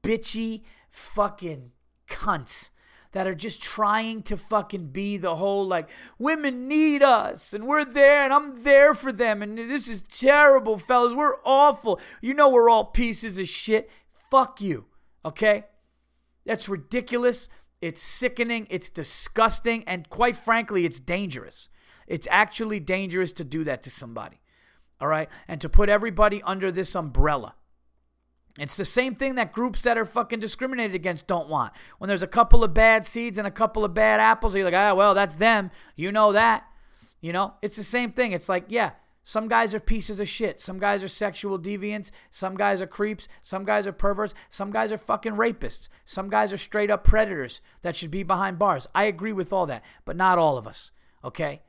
bitchy 0.02 0.62
fucking 0.88 1.72
cunts 2.08 2.70
that 3.12 3.26
are 3.26 3.34
just 3.34 3.62
trying 3.62 4.22
to 4.22 4.36
fucking 4.36 4.88
be 4.88 5.16
the 5.16 5.36
whole 5.36 5.66
like 5.66 5.88
women 6.18 6.66
need 6.68 7.02
us 7.02 7.52
and 7.52 7.66
we're 7.66 7.84
there 7.84 8.24
and 8.24 8.32
I'm 8.32 8.62
there 8.62 8.94
for 8.94 9.12
them 9.12 9.42
and 9.42 9.56
this 9.56 9.88
is 9.88 10.02
terrible 10.02 10.78
fellas 10.78 11.14
we're 11.14 11.36
awful 11.44 12.00
you 12.20 12.34
know 12.34 12.48
we're 12.48 12.70
all 12.70 12.86
pieces 12.86 13.38
of 13.38 13.48
shit 13.48 13.90
fuck 14.12 14.60
you 14.60 14.86
okay 15.24 15.64
that's 16.44 16.68
ridiculous 16.68 17.48
it's 17.82 18.00
sickening, 18.00 18.68
it's 18.70 18.88
disgusting, 18.88 19.82
and 19.88 20.08
quite 20.08 20.36
frankly, 20.36 20.86
it's 20.86 21.00
dangerous. 21.00 21.68
It's 22.06 22.28
actually 22.30 22.78
dangerous 22.78 23.32
to 23.34 23.44
do 23.44 23.64
that 23.64 23.82
to 23.82 23.90
somebody. 23.90 24.40
All 25.00 25.08
right? 25.08 25.28
And 25.48 25.60
to 25.60 25.68
put 25.68 25.88
everybody 25.88 26.40
under 26.44 26.70
this 26.70 26.94
umbrella. 26.94 27.56
It's 28.58 28.76
the 28.76 28.84
same 28.84 29.14
thing 29.14 29.36
that 29.36 29.52
groups 29.52 29.80
that 29.82 29.96
are 29.96 30.04
fucking 30.04 30.40
discriminated 30.40 30.94
against 30.94 31.26
don't 31.26 31.48
want. 31.48 31.72
When 31.98 32.08
there's 32.08 32.22
a 32.22 32.26
couple 32.26 32.62
of 32.62 32.74
bad 32.74 33.06
seeds 33.06 33.38
and 33.38 33.46
a 33.46 33.50
couple 33.50 33.84
of 33.84 33.94
bad 33.94 34.20
apples, 34.20 34.54
you're 34.54 34.64
like, 34.64 34.74
ah, 34.74 34.94
well, 34.94 35.14
that's 35.14 35.36
them. 35.36 35.70
You 35.96 36.12
know 36.12 36.32
that. 36.32 36.64
You 37.20 37.32
know, 37.32 37.54
it's 37.62 37.76
the 37.76 37.84
same 37.84 38.12
thing. 38.12 38.32
It's 38.32 38.48
like, 38.48 38.64
yeah, 38.68 38.90
some 39.22 39.46
guys 39.48 39.74
are 39.74 39.80
pieces 39.80 40.18
of 40.20 40.28
shit. 40.28 40.60
Some 40.60 40.78
guys 40.78 41.04
are 41.04 41.08
sexual 41.08 41.58
deviants. 41.58 42.10
Some 42.30 42.56
guys 42.56 42.82
are 42.82 42.86
creeps. 42.86 43.28
Some 43.40 43.64
guys 43.64 43.86
are 43.86 43.92
perverts. 43.92 44.34
Some 44.48 44.72
guys 44.72 44.90
are 44.90 44.98
fucking 44.98 45.34
rapists. 45.34 45.88
Some 46.04 46.28
guys 46.28 46.52
are 46.52 46.58
straight 46.58 46.90
up 46.90 47.04
predators 47.04 47.60
that 47.82 47.94
should 47.94 48.10
be 48.10 48.24
behind 48.24 48.58
bars. 48.58 48.88
I 48.94 49.04
agree 49.04 49.32
with 49.32 49.52
all 49.52 49.66
that, 49.66 49.84
but 50.04 50.16
not 50.16 50.38
all 50.38 50.58
of 50.58 50.66
us. 50.66 50.90
Okay? 51.24 51.62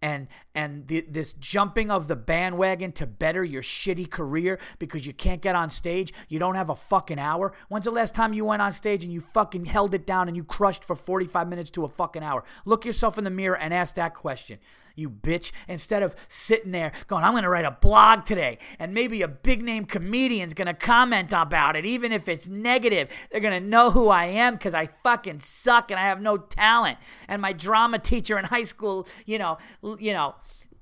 And 0.00 0.28
and 0.54 0.88
this 0.88 1.32
jumping 1.34 1.90
of 1.90 2.08
the 2.08 2.16
bandwagon 2.16 2.92
to 2.92 3.06
better 3.06 3.44
your 3.44 3.62
shitty 3.62 4.10
career 4.10 4.58
because 4.78 5.06
you 5.06 5.12
can't 5.12 5.40
get 5.40 5.54
on 5.54 5.70
stage, 5.70 6.12
you 6.28 6.38
don't 6.38 6.56
have 6.56 6.68
a 6.68 6.74
fucking 6.76 7.18
hour. 7.18 7.52
When's 7.68 7.84
the 7.84 7.92
last 7.92 8.14
time 8.14 8.32
you 8.32 8.44
went 8.44 8.62
on 8.62 8.72
stage 8.72 9.04
and 9.04 9.12
you 9.12 9.20
fucking 9.20 9.66
held 9.66 9.94
it 9.94 10.06
down 10.06 10.26
and 10.26 10.36
you 10.36 10.42
crushed 10.42 10.84
for 10.84 10.96
45 10.96 11.48
minutes 11.48 11.70
to 11.70 11.84
a 11.84 11.88
fucking 11.88 12.22
hour? 12.22 12.42
Look 12.64 12.84
yourself 12.84 13.18
in 13.18 13.24
the 13.24 13.30
mirror 13.30 13.56
and 13.56 13.72
ask 13.72 13.94
that 13.94 14.14
question. 14.14 14.58
You 14.98 15.08
bitch, 15.08 15.52
instead 15.68 16.02
of 16.02 16.16
sitting 16.26 16.72
there 16.72 16.90
going, 17.06 17.22
I'm 17.22 17.30
going 17.30 17.44
to 17.44 17.48
write 17.48 17.64
a 17.64 17.70
blog 17.70 18.24
today, 18.24 18.58
and 18.80 18.92
maybe 18.92 19.22
a 19.22 19.28
big 19.28 19.62
name 19.62 19.84
comedian's 19.84 20.54
going 20.54 20.66
to 20.66 20.74
comment 20.74 21.32
about 21.32 21.76
it, 21.76 21.86
even 21.86 22.10
if 22.10 22.28
it's 22.28 22.48
negative. 22.48 23.08
They're 23.30 23.40
going 23.40 23.62
to 23.62 23.68
know 23.68 23.92
who 23.92 24.08
I 24.08 24.24
am 24.24 24.54
because 24.54 24.74
I 24.74 24.88
fucking 25.04 25.38
suck 25.38 25.92
and 25.92 26.00
I 26.00 26.02
have 26.02 26.20
no 26.20 26.36
talent. 26.36 26.98
And 27.28 27.40
my 27.40 27.52
drama 27.52 28.00
teacher 28.00 28.40
in 28.40 28.46
high 28.46 28.64
school, 28.64 29.06
you 29.24 29.38
know, 29.38 29.58
you 29.98 30.12
know, 30.12 30.34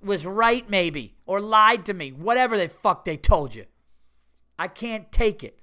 was 0.03 0.27
right 0.27 0.69
maybe 0.69 1.17
or 1.27 1.41
lied 1.41 1.87
to 1.87 1.95
me, 1.95 2.13
whatever 2.13 2.57
the 2.57 2.69
fuck 2.69 3.05
they 3.05 3.17
told 3.17 3.55
you. 3.55 3.67
I 4.59 4.69
can't 4.69 5.11
take 5.13 5.45
it. 5.45 5.61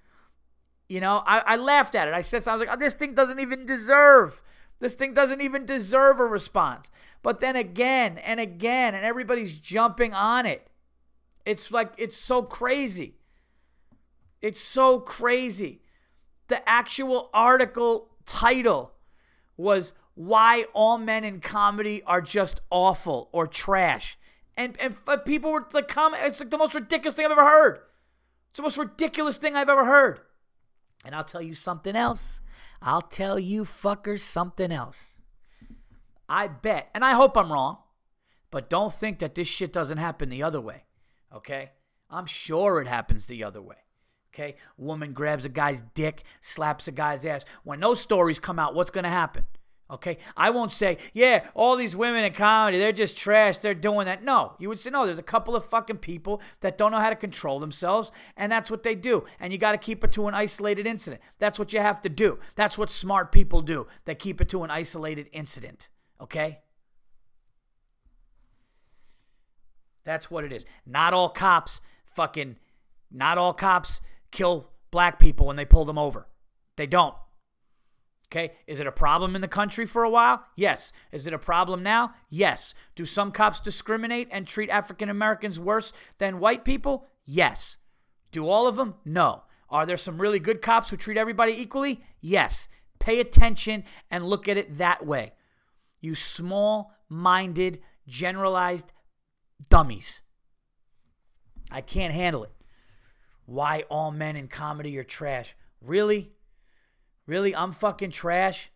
You 0.90 1.00
know, 1.00 1.24
I, 1.26 1.40
I 1.40 1.56
laughed 1.56 1.96
at 1.96 2.08
it. 2.08 2.14
I 2.14 2.22
said, 2.22 2.48
I 2.48 2.54
was 2.54 2.60
like, 2.60 2.70
oh, 2.72 2.78
this 2.78 2.94
thing 2.94 3.16
doesn't 3.16 3.40
even 3.40 3.66
deserve. 3.66 4.44
This 4.80 4.96
thing 4.96 5.14
doesn't 5.14 5.42
even 5.42 5.66
deserve 5.66 6.20
a 6.20 6.26
response. 6.26 6.92
But 7.22 7.40
then 7.40 7.56
again 7.56 8.18
and 8.18 8.40
again, 8.40 8.94
and 8.94 9.06
everybody's 9.06 9.60
jumping 9.60 10.14
on 10.14 10.46
it. 10.46 10.68
It's 11.46 11.72
like, 11.72 11.94
it's 11.98 12.18
so 12.18 12.44
crazy. 12.44 13.16
It's 14.42 14.62
so 14.62 15.00
crazy. 15.00 15.82
The 16.50 16.68
actual 16.68 17.30
article 17.34 18.10
title 18.26 18.94
was 19.56 19.94
why 20.16 20.66
all 20.74 20.98
men 20.98 21.24
in 21.24 21.40
comedy 21.40 22.04
are 22.04 22.22
just 22.22 22.62
awful 22.70 23.30
or 23.32 23.48
trash. 23.48 24.18
And 24.56 24.80
and 24.80 24.96
uh, 25.08 25.18
people 25.18 25.52
were 25.52 25.68
like, 25.74 25.88
comment, 25.88 26.22
it's 26.26 26.40
like 26.40 26.52
the 26.52 26.58
most 26.58 26.76
ridiculous 26.76 27.16
thing 27.16 27.26
I've 27.26 27.32
ever 27.32 27.44
heard. 27.44 27.80
It's 28.52 28.58
the 28.58 28.64
most 28.64 28.78
ridiculous 28.78 29.38
thing 29.38 29.56
I've 29.56 29.70
ever 29.70 29.86
heard. 29.86 30.20
And 31.06 31.16
I'll 31.16 31.24
tell 31.24 31.42
you 31.42 31.56
something 31.56 31.96
else. 31.96 32.42
I'll 32.82 33.02
tell 33.02 33.40
you 33.40 33.64
fuckers 33.64 34.20
something 34.20 34.72
else. 34.72 35.18
I 36.30 36.48
bet, 36.48 36.90
and 36.94 37.04
I 37.04 37.14
hope 37.14 37.38
I'm 37.38 37.52
wrong, 37.52 37.80
but 38.52 38.70
don't 38.70 38.94
think 38.94 39.20
that 39.20 39.36
this 39.36 39.48
shit 39.48 39.74
doesn't 39.74 39.98
happen 39.98 40.30
the 40.30 40.44
other 40.44 40.62
way. 40.62 40.84
Okay? 41.36 41.72
I'm 42.10 42.26
sure 42.26 42.80
it 42.80 42.88
happens 42.88 43.26
the 43.26 43.44
other 43.44 43.62
way. 43.62 43.78
Okay? 44.34 44.56
Woman 44.78 45.14
grabs 45.14 45.46
a 45.46 45.50
guy's 45.50 45.84
dick, 45.94 46.24
slaps 46.42 46.88
a 46.88 46.92
guy's 46.92 47.26
ass. 47.26 47.46
When 47.64 47.80
those 47.80 48.00
stories 48.00 48.40
come 48.40 48.60
out, 48.60 48.76
what's 48.76 48.92
going 48.92 49.04
to 49.04 49.10
happen? 49.10 49.46
Okay. 49.92 50.18
I 50.36 50.50
won't 50.50 50.72
say, 50.72 50.98
yeah, 51.14 51.46
all 51.54 51.76
these 51.76 51.96
women 51.96 52.24
in 52.24 52.34
comedy, 52.34 52.80
they're 52.80 52.92
just 52.92 53.18
trash. 53.18 53.58
They're 53.60 53.74
doing 53.74 54.06
that. 54.06 54.24
No. 54.24 54.54
You 54.58 54.70
would 54.70 54.80
say, 54.80 54.90
no, 54.90 55.06
there's 55.06 55.20
a 55.20 55.24
couple 55.24 55.56
of 55.56 55.66
fucking 55.66 55.98
people 55.98 56.42
that 56.62 56.78
don't 56.78 56.92
know 56.92 57.00
how 57.00 57.10
to 57.10 57.16
control 57.16 57.60
themselves, 57.60 58.12
and 58.36 58.52
that's 58.52 58.72
what 58.72 58.84
they 58.84 58.96
do. 58.96 59.26
And 59.40 59.52
you 59.52 59.60
got 59.60 59.74
to 59.74 59.78
keep 59.78 60.04
it 60.04 60.12
to 60.14 60.28
an 60.28 60.34
isolated 60.34 60.88
incident. 60.88 61.22
That's 61.38 61.60
what 61.60 61.74
you 61.74 61.80
have 61.80 62.02
to 62.02 62.10
do. 62.10 62.40
That's 62.56 62.78
what 62.78 62.90
smart 62.90 63.32
people 63.32 63.62
do. 63.62 63.88
They 64.06 64.16
keep 64.16 64.42
it 64.42 64.50
to 64.50 64.64
an 64.64 64.72
isolated 64.72 65.28
incident. 65.32 65.90
Okay. 66.20 66.62
That's 70.06 70.32
what 70.32 70.44
it 70.44 70.52
is. 70.52 70.66
Not 70.86 71.14
all 71.14 71.30
cops 71.30 71.82
fucking, 72.06 72.58
not 73.12 73.38
all 73.38 73.54
cops 73.54 74.02
kill 74.32 74.70
black 74.92 75.20
people 75.20 75.48
when 75.48 75.56
they 75.56 75.66
pull 75.66 75.86
them 75.86 75.98
over. 75.98 76.28
They 76.76 76.88
don't. 76.88 77.16
Okay. 78.34 78.54
Is 78.66 78.80
it 78.80 78.88
a 78.88 78.92
problem 78.92 79.36
in 79.36 79.42
the 79.42 79.48
country 79.48 79.86
for 79.86 80.04
a 80.04 80.10
while? 80.10 80.44
Yes. 80.56 80.92
Is 81.12 81.28
it 81.28 81.36
a 81.36 81.38
problem 81.40 81.84
now? 81.84 82.16
Yes. 82.32 82.74
Do 82.96 83.06
some 83.06 83.32
cops 83.32 83.60
discriminate 83.60 84.28
and 84.32 84.48
treat 84.48 84.72
African 84.72 85.08
Americans 85.08 85.60
worse 85.60 85.94
than 86.18 86.40
white 86.40 86.66
people? 86.66 87.06
Yes. 87.26 87.78
Do 88.32 88.50
all 88.50 88.66
of 88.66 88.76
them? 88.76 88.96
No. 89.06 89.44
Are 89.70 89.86
there 89.86 89.98
some 89.98 90.20
really 90.20 90.40
good 90.40 90.64
cops 90.64 90.90
who 90.90 90.98
treat 90.98 91.16
everybody 91.16 91.52
equally? 91.54 92.02
Yes. 92.22 92.68
Pay 92.98 93.20
attention 93.20 93.84
and 94.10 94.26
look 94.26 94.48
at 94.48 94.58
it 94.58 94.80
that 94.80 95.06
way. 95.06 95.34
You 96.02 96.16
small 96.16 96.92
minded, 97.08 97.82
generalized 98.08 98.92
dummies. 99.70 100.24
I 101.70 101.82
can't 101.82 102.16
handle 102.16 102.44
it. 102.46 102.52
Why 103.46 103.84
all 103.90 104.12
men 104.12 104.36
in 104.36 104.48
comedy 104.48 104.98
are 104.98 105.04
trash. 105.04 105.56
Really? 105.82 106.32
Really? 107.26 107.56
I'm 107.56 107.72
fucking 107.72 108.12
trash? 108.12 108.72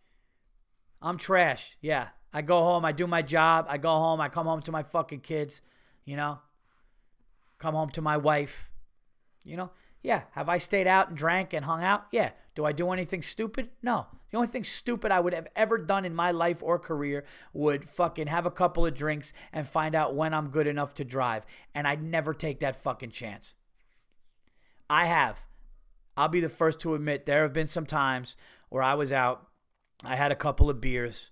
I'm 1.02 1.18
trash. 1.18 1.78
Yeah. 1.82 2.10
I 2.34 2.42
go 2.42 2.62
home, 2.62 2.86
I 2.86 2.92
do 2.92 3.08
my 3.08 3.22
job, 3.22 3.66
I 3.70 3.78
go 3.78 3.90
home, 3.90 4.22
I 4.22 4.30
come 4.30 4.46
home 4.46 4.62
to 4.64 4.72
my 4.72 4.84
fucking 4.84 5.22
kids, 5.22 5.62
you 6.06 6.16
know? 6.16 6.40
Come 7.58 7.74
home 7.74 7.90
to 7.92 8.02
my 8.02 8.18
wife. 8.18 8.70
You 9.44 9.58
know? 9.58 9.72
Yeah. 10.04 10.24
Have 10.32 10.50
I 10.50 10.58
stayed 10.58 10.88
out 10.88 11.10
and 11.10 11.18
drank 11.18 11.54
and 11.54 11.66
hung 11.66 11.84
out? 11.84 12.06
Yeah. 12.12 12.32
Do 12.54 12.66
I 12.66 12.72
do 12.72 12.92
anything 12.92 13.22
stupid? 13.22 13.70
No. 13.82 14.08
The 14.30 14.38
only 14.38 14.50
thing 14.50 14.64
stupid 14.64 15.12
I 15.12 15.20
would 15.20 15.34
have 15.34 15.48
ever 15.56 15.78
done 15.78 16.06
in 16.06 16.14
my 16.14 16.32
life 16.32 16.62
or 16.62 16.78
career 16.78 17.24
would 17.54 17.90
fucking 17.90 18.28
have 18.28 18.46
a 18.46 18.52
couple 18.52 18.86
of 18.86 18.94
drinks 18.94 19.32
and 19.54 19.68
find 19.68 19.96
out 19.96 20.16
when 20.16 20.34
I'm 20.34 20.50
good 20.50 20.68
enough 20.68 20.94
to 20.96 21.06
drive. 21.06 21.46
And 21.74 21.88
I'd 21.88 22.04
never 22.04 22.34
take 22.34 22.60
that 22.60 22.82
fucking 22.82 23.12
chance. 23.12 23.56
I 24.90 25.06
have. 25.06 25.46
I'll 26.18 26.28
be 26.28 26.42
the 26.42 26.50
first 26.50 26.80
to 26.82 26.96
admit 26.96 27.26
there 27.26 27.44
have 27.44 27.54
been 27.54 27.68
some 27.68 27.86
times 27.86 28.36
where 28.70 28.84
I 28.84 28.96
was 28.96 29.12
out, 29.12 29.48
I 30.04 30.16
had 30.16 30.32
a 30.32 30.36
couple 30.36 30.70
of 30.70 30.82
beers, 30.82 31.30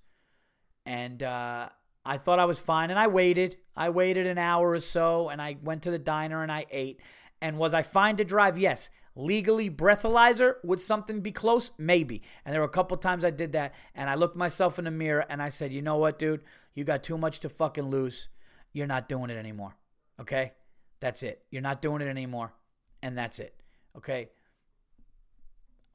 and 0.86 1.22
uh, 1.24 1.70
I 2.06 2.18
thought 2.18 2.40
I 2.40 2.46
was 2.46 2.60
fine, 2.60 2.92
and 2.92 3.00
I 3.00 3.08
waited. 3.08 3.58
I 3.76 3.90
waited 3.90 4.28
an 4.28 4.38
hour 4.38 4.72
or 4.72 4.80
so, 4.80 5.30
and 5.30 5.42
I 5.42 5.58
went 5.62 5.82
to 5.84 5.92
the 5.92 6.00
diner 6.00 6.44
and 6.44 6.52
I 6.52 6.66
ate. 6.72 7.02
And 7.42 7.58
was 7.58 7.74
I 7.74 7.82
fine 7.82 8.16
to 8.18 8.24
drive? 8.24 8.58
Yes. 8.58 8.90
Legally, 9.16 9.70
breathalyzer, 9.70 10.56
would 10.64 10.80
something 10.80 11.22
be 11.22 11.32
close? 11.32 11.72
Maybe. 11.78 12.22
And 12.44 12.54
there 12.54 12.62
were 12.62 12.68
a 12.68 12.70
couple 12.70 12.98
times 12.98 13.26
I 13.26 13.32
did 13.32 13.54
that, 13.54 13.74
and 13.96 14.10
I 14.10 14.16
looked 14.16 14.36
myself 14.36 14.78
in 14.78 14.86
the 14.86 14.92
mirror 14.92 15.26
and 15.30 15.42
I 15.42 15.50
said, 15.50 15.74
you 15.74 15.82
know 15.82 15.98
what, 15.98 16.20
dude? 16.20 16.44
You 16.74 16.84
got 16.84 17.04
too 17.04 17.18
much 17.18 17.40
to 17.42 17.50
fucking 17.50 17.86
lose. 17.86 18.28
You're 18.74 18.88
not 18.88 19.10
doing 19.10 19.30
it 19.30 19.38
anymore. 19.38 19.76
Okay? 20.20 20.52
That's 21.00 21.24
it. 21.24 21.44
You're 21.50 21.62
not 21.62 21.82
doing 21.82 22.02
it 22.02 22.08
anymore. 22.08 22.54
And 23.02 23.18
that's 23.18 23.40
it. 23.40 23.62
Okay. 23.96 24.30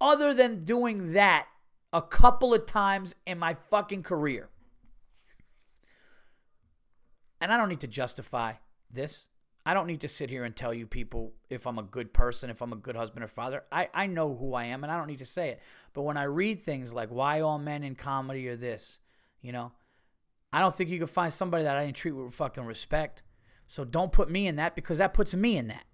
Other 0.01 0.33
than 0.33 0.65
doing 0.65 1.13
that 1.13 1.47
a 1.93 2.03
couple 2.03 2.55
of 2.55 2.67
times 2.67 3.15
in 3.27 3.39
my 3.39 3.57
fucking 3.71 4.03
career. 4.03 4.49
And 7.41 7.53
I 7.53 7.57
don't 7.57 7.69
need 7.69 7.81
to 7.81 7.89
justify 7.89 8.55
this. 8.91 9.27
I 9.65 9.75
don't 9.75 9.87
need 9.87 10.01
to 10.01 10.09
sit 10.09 10.31
here 10.31 10.45
and 10.45 10.57
tell 10.57 10.73
you 10.73 10.87
people 10.87 11.35
if 11.49 11.67
I'm 11.67 11.79
a 11.79 11.83
good 11.83 12.13
person, 12.13 12.49
if 12.49 12.63
I'm 12.63 12.73
a 12.73 12.77
good 12.77 12.97
husband 12.97 13.25
or 13.25 13.29
father. 13.29 13.65
I, 13.71 13.89
I 13.93 14.07
know 14.07 14.35
who 14.35 14.55
I 14.55 14.65
am 14.65 14.83
and 14.83 14.93
I 14.93 14.97
don't 14.97 15.07
need 15.07 15.19
to 15.19 15.27
say 15.27 15.51
it. 15.51 15.61
But 15.93 16.03
when 16.03 16.17
I 16.17 16.25
read 16.25 16.61
things 16.61 16.93
like 16.93 17.11
why 17.11 17.41
all 17.41 17.59
men 17.59 17.83
in 17.83 17.95
comedy 17.95 18.49
are 18.49 18.57
this, 18.57 19.01
you 19.43 19.53
know, 19.53 19.73
I 20.53 20.61
don't 20.61 20.75
think 20.75 20.91
you 20.91 20.99
can 20.99 21.07
find 21.07 21.33
somebody 21.33 21.65
that 21.65 21.77
I 21.77 21.85
didn't 21.85 21.97
treat 21.97 22.13
with 22.13 22.35
fucking 22.35 22.65
respect. 22.65 23.23
So 23.69 23.85
don't 23.85 24.13
put 24.13 24.31
me 24.31 24.47
in 24.47 24.57
that 24.57 24.75
because 24.75 24.99
that 24.99 25.15
puts 25.15 25.35
me 25.35 25.57
in 25.57 25.69
that. 25.69 25.85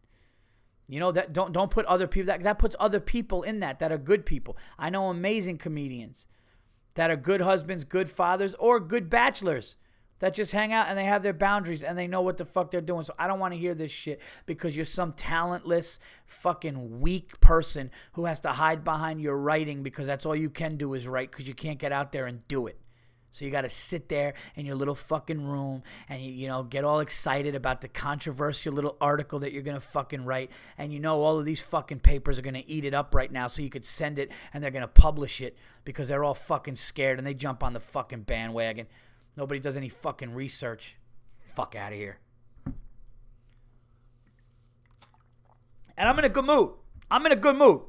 You 0.89 1.01
know 1.01 1.13
that 1.13 1.33
don't 1.33 1.53
don't 1.53 1.71
put 1.71 1.85
other 1.87 2.07
people 2.07 2.27
that 2.27 2.43
that 2.43 2.59
puts 2.59 2.77
other 2.79 3.01
people 3.01 3.43
in 3.43 3.61
that 3.61 3.81
that 3.81 3.91
are 3.91 3.99
good 3.99 4.25
people. 4.25 4.57
I 4.79 4.91
know 4.91 5.09
amazing 5.09 5.59
comedians 5.59 6.27
that 6.95 7.11
are 7.11 7.17
good 7.17 7.41
husbands, 7.41 7.85
good 7.85 8.09
fathers, 8.09 8.55
or 8.55 8.81
good 8.81 9.11
bachelors 9.11 9.77
that 10.19 10.35
just 10.35 10.53
hang 10.53 10.73
out 10.73 10.89
and 10.89 10.97
they 10.99 11.05
have 11.05 11.23
their 11.23 11.33
boundaries 11.33 11.83
and 11.83 11.99
they 11.99 12.07
know 12.07 12.23
what 12.23 12.39
the 12.39 12.45
fuck 12.45 12.71
they're 12.71 12.81
doing. 12.81 13.05
So 13.05 13.15
I 13.19 13.27
don't 13.27 13.39
want 13.39 13.53
to 13.53 13.59
hear 13.59 13.75
this 13.75 13.91
shit 13.91 14.21
because 14.47 14.75
you're 14.75 14.85
some 14.85 15.13
talentless, 15.13 15.99
fucking 16.25 17.01
weak 17.01 17.39
person 17.41 17.91
who 18.13 18.25
has 18.25 18.41
to 18.41 18.53
hide 18.53 18.83
behind 18.83 19.21
your 19.21 19.37
writing 19.37 19.83
because 19.83 20.07
that's 20.07 20.25
all 20.25 20.37
you 20.37 20.51
can 20.51 20.77
do 20.77 20.95
is 20.95 21.07
write 21.07 21.31
because 21.31 21.47
you 21.47 21.55
can't 21.55 21.79
get 21.79 21.93
out 21.93 22.13
there 22.13 22.27
and 22.27 22.47
do 22.49 22.67
it. 22.67 22.79
So 23.37 23.45
you 23.45 23.51
got 23.51 23.63
to 23.63 23.69
sit 23.69 24.09
there 24.09 24.33
in 24.55 24.65
your 24.65 24.77
little 24.77 24.95
fucking 24.95 25.47
room 25.47 25.83
and 26.09 26.23
you, 26.23 26.33
you 26.33 26.49
know 26.49 26.63
get 26.63 26.85
all 26.85 27.01
excited 27.01 27.55
about 27.55 27.83
the 27.83 27.89
controversial 27.89 28.73
little 28.73 28.97
article 28.99 29.41
that 29.41 29.53
you're 29.53 29.63
gonna 29.63 29.79
fucking 29.79 30.25
write, 30.25 30.51
and 30.79 30.91
you 30.91 30.99
know 31.01 31.21
all 31.21 31.39
of 31.39 31.45
these 31.45 31.61
fucking 31.61 32.01
papers 32.01 32.39
are 32.39 32.43
gonna 32.43 32.63
eat 32.67 32.87
it 32.87 32.95
up 32.95 33.15
right 33.15 33.31
now, 33.31 33.47
so 33.47 33.61
you 33.61 33.69
could 33.69 33.85
send 33.85 34.19
it 34.19 34.33
and 34.55 34.65
they're 34.65 34.71
gonna 34.71 34.89
publish 34.89 35.43
it 35.43 35.55
because 35.85 36.09
they're 36.09 36.25
all 36.25 36.33
fucking 36.33 36.77
scared 36.77 37.19
and 37.19 37.27
they 37.27 37.35
jump 37.35 37.63
on 37.63 37.75
the 37.75 37.81
fucking 37.81 38.23
bandwagon. 38.23 38.87
Nobody 39.37 39.61
does 39.61 39.77
any 39.77 39.91
fucking 39.91 40.33
research. 40.33 40.97
Fuck 41.55 41.77
out 41.77 41.93
of 41.93 41.99
here. 41.99 42.21
And 45.95 46.09
I'm 46.09 46.19
in 46.19 46.25
a 46.25 46.31
good 46.31 46.47
mood. 46.47 46.71
I'm 47.11 47.27
in 47.27 47.33
a 47.33 47.37
good 47.37 47.57
mood. 47.57 47.83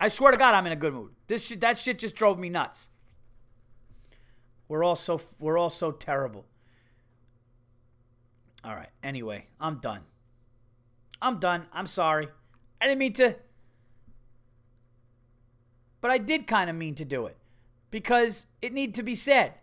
I 0.00 0.08
swear 0.08 0.32
to 0.32 0.36
God, 0.36 0.56
I'm 0.56 0.66
in 0.66 0.72
a 0.72 0.76
good 0.76 0.94
mood. 0.94 1.12
This 1.28 1.46
shit, 1.46 1.60
that 1.60 1.78
shit 1.78 2.00
just 2.00 2.16
drove 2.16 2.40
me 2.40 2.48
nuts. 2.48 2.88
We're 4.70 4.84
all 4.84 4.94
so 4.94 5.20
we're 5.40 5.58
all 5.58 5.68
so 5.68 5.90
terrible. 5.90 6.46
All 8.62 8.76
right. 8.76 8.90
Anyway, 9.02 9.48
I'm 9.58 9.78
done. 9.78 10.02
I'm 11.20 11.40
done. 11.40 11.66
I'm 11.72 11.88
sorry. 11.88 12.28
I 12.80 12.86
didn't 12.86 13.00
mean 13.00 13.12
to. 13.14 13.34
But 16.00 16.12
I 16.12 16.18
did 16.18 16.46
kind 16.46 16.70
of 16.70 16.76
mean 16.76 16.94
to 16.94 17.04
do 17.04 17.26
it 17.26 17.36
because 17.90 18.46
it 18.62 18.72
needed 18.72 18.94
to 18.94 19.02
be 19.02 19.16
said. 19.16 19.54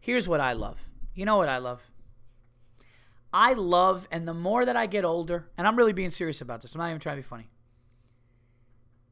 Here's 0.00 0.26
what 0.26 0.40
I 0.40 0.54
love. 0.54 0.78
You 1.14 1.26
know 1.26 1.36
what 1.36 1.50
I 1.50 1.58
love? 1.58 1.82
I 3.30 3.52
love, 3.52 4.08
and 4.10 4.26
the 4.26 4.32
more 4.32 4.64
that 4.64 4.74
I 4.74 4.86
get 4.86 5.04
older, 5.04 5.50
and 5.58 5.66
I'm 5.66 5.76
really 5.76 5.92
being 5.92 6.08
serious 6.08 6.40
about 6.40 6.62
this, 6.62 6.74
I'm 6.74 6.78
not 6.78 6.88
even 6.88 7.00
trying 7.00 7.16
to 7.16 7.22
be 7.22 7.28
funny. 7.28 7.50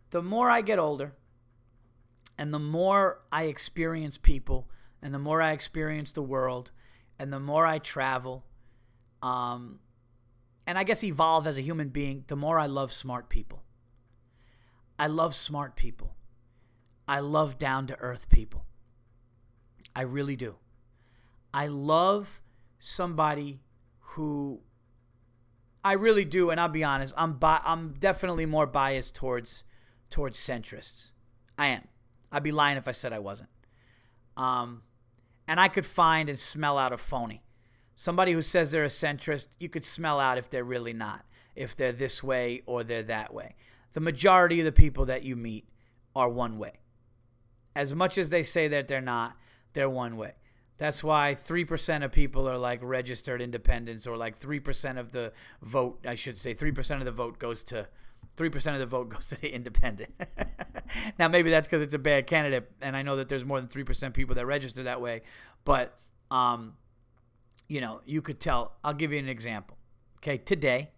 The 0.09 0.23
more 0.23 0.49
I 0.49 0.63
get 0.63 0.79
older, 0.79 1.13
and 2.41 2.55
the 2.55 2.59
more 2.59 3.21
I 3.31 3.43
experience 3.45 4.17
people, 4.17 4.67
and 5.03 5.13
the 5.13 5.19
more 5.19 5.43
I 5.43 5.53
experience 5.53 6.11
the 6.11 6.23
world, 6.23 6.71
and 7.19 7.31
the 7.31 7.39
more 7.39 7.67
I 7.67 7.79
travel, 7.79 8.47
um, 9.23 9.81
and 10.67 10.79
I 10.79 10.85
guess 10.85 11.05
evolve 11.05 11.47
as 11.47 11.59
a 11.59 11.63
human 11.63 11.91
being, 11.91 12.25
the 12.29 12.37
more 12.37 12.59
I 12.59 12.65
love 12.65 12.93
smart 12.93 13.29
people. 13.29 13.63
I 14.99 15.07
love 15.07 15.35
smart 15.35 15.77
people. 15.77 16.17
I 17.07 17.21
love 17.21 17.59
down 17.59 17.87
to 17.89 18.01
earth 18.01 18.31
people. 18.31 18.65
I 19.95 20.01
really 20.01 20.37
do. 20.37 20.57
I 21.53 21.67
love 21.67 22.41
somebody 22.79 23.61
who 24.15 24.61
I 25.85 25.93
really 25.93 26.25
do, 26.25 26.49
and 26.49 26.59
I'll 26.59 26.71
be 26.71 26.85
honest, 26.85 27.13
I'm 27.19 27.35
bi- 27.35 27.61
I'm 27.67 27.93
definitely 27.99 28.47
more 28.47 28.67
biased 28.67 29.15
towards 29.15 29.65
towards 30.09 30.39
centrists. 30.39 31.11
I 31.59 31.67
am. 31.67 31.89
I'd 32.33 32.43
be 32.43 32.53
lying 32.53 32.77
if 32.77 32.89
I 32.89 32.93
said 32.93 33.13
I 33.13 33.19
wasn't. 33.19 33.51
Um, 34.37 34.83
and 35.49 35.59
I 35.59 35.69
could 35.69 35.87
find 35.87 36.29
and 36.29 36.39
smell 36.39 36.79
out 36.79 36.93
a 36.93 36.99
phony. 36.99 37.43
Somebody 37.95 38.33
who 38.33 38.43
says 38.43 38.71
they're 38.71 38.85
a 38.85 38.89
centrist, 38.89 39.49
you 39.59 39.69
could 39.69 39.85
smell 39.85 40.21
out 40.21 40.39
if 40.39 40.49
they're 40.49 40.65
really 40.65 40.93
not, 40.93 41.25
if 41.55 41.77
they're 41.77 41.93
this 41.93 42.23
way 42.23 42.63
or 42.67 42.83
they're 42.83 43.03
that 43.03 43.35
way. 43.35 43.57
The 43.93 44.01
majority 44.01 44.61
of 44.61 44.65
the 44.65 44.73
people 44.73 45.05
that 45.07 45.25
you 45.25 45.37
meet 45.37 45.69
are 46.15 46.29
one 46.29 46.59
way. 46.59 46.81
As 47.75 47.95
much 47.95 48.17
as 48.17 48.29
they 48.29 48.43
say 48.43 48.69
that 48.69 48.89
they're 48.89 49.01
not, 49.01 49.37
they're 49.73 49.91
one 49.91 50.17
way. 50.17 50.35
That's 50.79 51.05
why 51.05 51.35
3% 51.35 52.05
of 52.05 52.11
people 52.11 52.49
are 52.49 52.57
like 52.57 52.81
registered 52.83 53.43
independents, 53.43 54.07
or 54.07 54.17
like 54.17 54.39
3% 54.39 54.99
of 54.99 55.13
the 55.13 55.33
vote, 55.61 56.01
I 56.07 56.15
should 56.15 56.39
say, 56.39 56.55
3% 56.55 56.99
of 56.99 57.05
the 57.05 57.13
vote 57.13 57.39
goes 57.39 57.63
to. 57.65 57.89
3% 58.41 58.73
of 58.73 58.79
the 58.79 58.87
vote 58.87 59.09
goes 59.11 59.27
to 59.29 59.41
the 59.41 59.53
independent. 59.53 60.15
now, 61.19 61.29
maybe 61.29 61.51
that's 61.51 61.69
because 61.69 61.83
it's 61.83 61.95
a 61.95 61.99
bad 61.99 62.27
candidate, 62.27 62.71
and 62.81 62.97
I 62.97 63.03
know 63.03 63.17
that 63.17 63.29
there's 63.29 63.45
more 63.45 63.61
than 63.61 63.69
3% 63.69 64.15
people 64.15 64.35
that 64.35 64.47
register 64.47 64.85
that 64.85 65.01
way, 65.01 65.23
but, 65.65 65.99
um, 66.31 66.75
you 67.69 67.81
know, 67.81 68.01
you 68.05 68.23
could 68.23 68.41
tell. 68.41 68.73
I'll 68.83 68.95
give 68.95 69.13
you 69.13 69.19
an 69.19 69.29
example. 69.29 69.77
Okay, 70.19 70.39
today, 70.39 70.91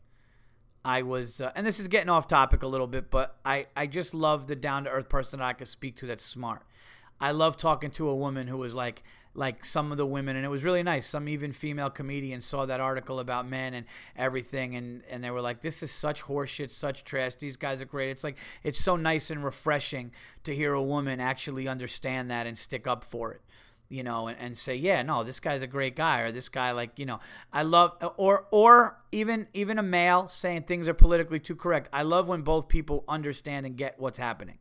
I 0.85 1.03
was, 1.03 1.41
uh, 1.41 1.53
and 1.55 1.67
this 1.67 1.79
is 1.79 1.89
getting 1.89 2.09
off 2.09 2.27
topic 2.27 2.63
a 2.63 2.67
little 2.67 2.87
bit, 2.87 3.11
but 3.11 3.37
I, 3.45 3.67
I 3.77 3.87
just 3.87 4.15
love 4.15 4.47
the 4.47 4.57
down 4.57 4.85
to 4.85 4.91
earth 4.91 5.09
person 5.09 5.41
that 5.41 5.45
I 5.47 5.53
could 5.53 5.69
speak 5.69 5.97
to 5.97 6.07
that's 6.07 6.25
smart. 6.25 6.63
I 7.21 7.31
love 7.31 7.57
talking 7.57 7.91
to 7.93 8.09
a 8.09 8.17
woman 8.17 8.49
who 8.49 8.57
was 8.57 8.75
like, 8.75 9.03
like 9.35 9.65
some 9.65 9.91
of 9.91 9.99
the 9.99 10.07
women 10.07 10.37
and 10.37 10.45
it 10.45 10.49
was 10.49 10.65
really 10.65 10.83
nice. 10.83 11.07
Some 11.07 11.29
even 11.29 11.53
female 11.53 11.91
comedians 11.91 12.45
saw 12.45 12.67
that 12.67 12.81
article 12.81 13.19
about 13.19 13.47
men 13.47 13.75
and 13.75 13.87
everything 14.17 14.75
and 14.75 15.03
and 15.11 15.23
they 15.23 15.31
were 15.31 15.41
like 15.41 15.63
this 15.63 15.83
is 15.83 15.91
such 15.91 16.23
horseshit 16.23 16.71
such 16.71 17.05
trash. 17.05 17.35
These 17.37 17.57
guys 17.57 17.81
are 17.81 17.87
great. 17.87 18.11
It's 18.11 18.25
like 18.25 18.37
it's 18.63 18.79
so 18.79 18.97
nice 18.97 19.31
and 19.31 19.45
refreshing 19.45 20.13
to 20.45 20.55
hear 20.55 20.73
a 20.73 20.83
woman 20.83 21.21
actually 21.21 21.69
understand 21.69 22.31
that 22.31 22.47
and 22.47 22.57
stick 22.57 22.87
up 22.87 23.05
for 23.05 23.33
it 23.33 23.41
you 23.89 24.03
know 24.03 24.27
and, 24.27 24.39
and 24.41 24.57
say 24.57 24.75
yeah 24.75 25.03
no 25.03 25.23
this 25.23 25.39
guy's 25.39 25.61
a 25.61 25.67
great 25.67 25.95
guy 25.95 26.21
or 26.21 26.33
this 26.33 26.49
guy 26.49 26.71
like 26.71 26.99
you 26.99 27.05
know 27.05 27.21
i 27.53 27.63
love 27.63 27.93
or 28.17 28.47
or 28.51 29.03
even 29.13 29.47
even 29.53 29.79
a 29.79 29.83
male 29.83 30.27
saying 30.29 30.63
things 30.63 30.89
are 30.89 30.95
politically 30.95 31.39
too 31.39 31.55
correct. 31.55 31.89
I 31.93 32.03
love 32.03 32.27
when 32.27 32.41
both 32.41 32.69
people 32.69 33.05
understand 33.07 33.67
and 33.67 33.77
get 33.77 34.01
what's 34.01 34.19
happening. 34.19 34.59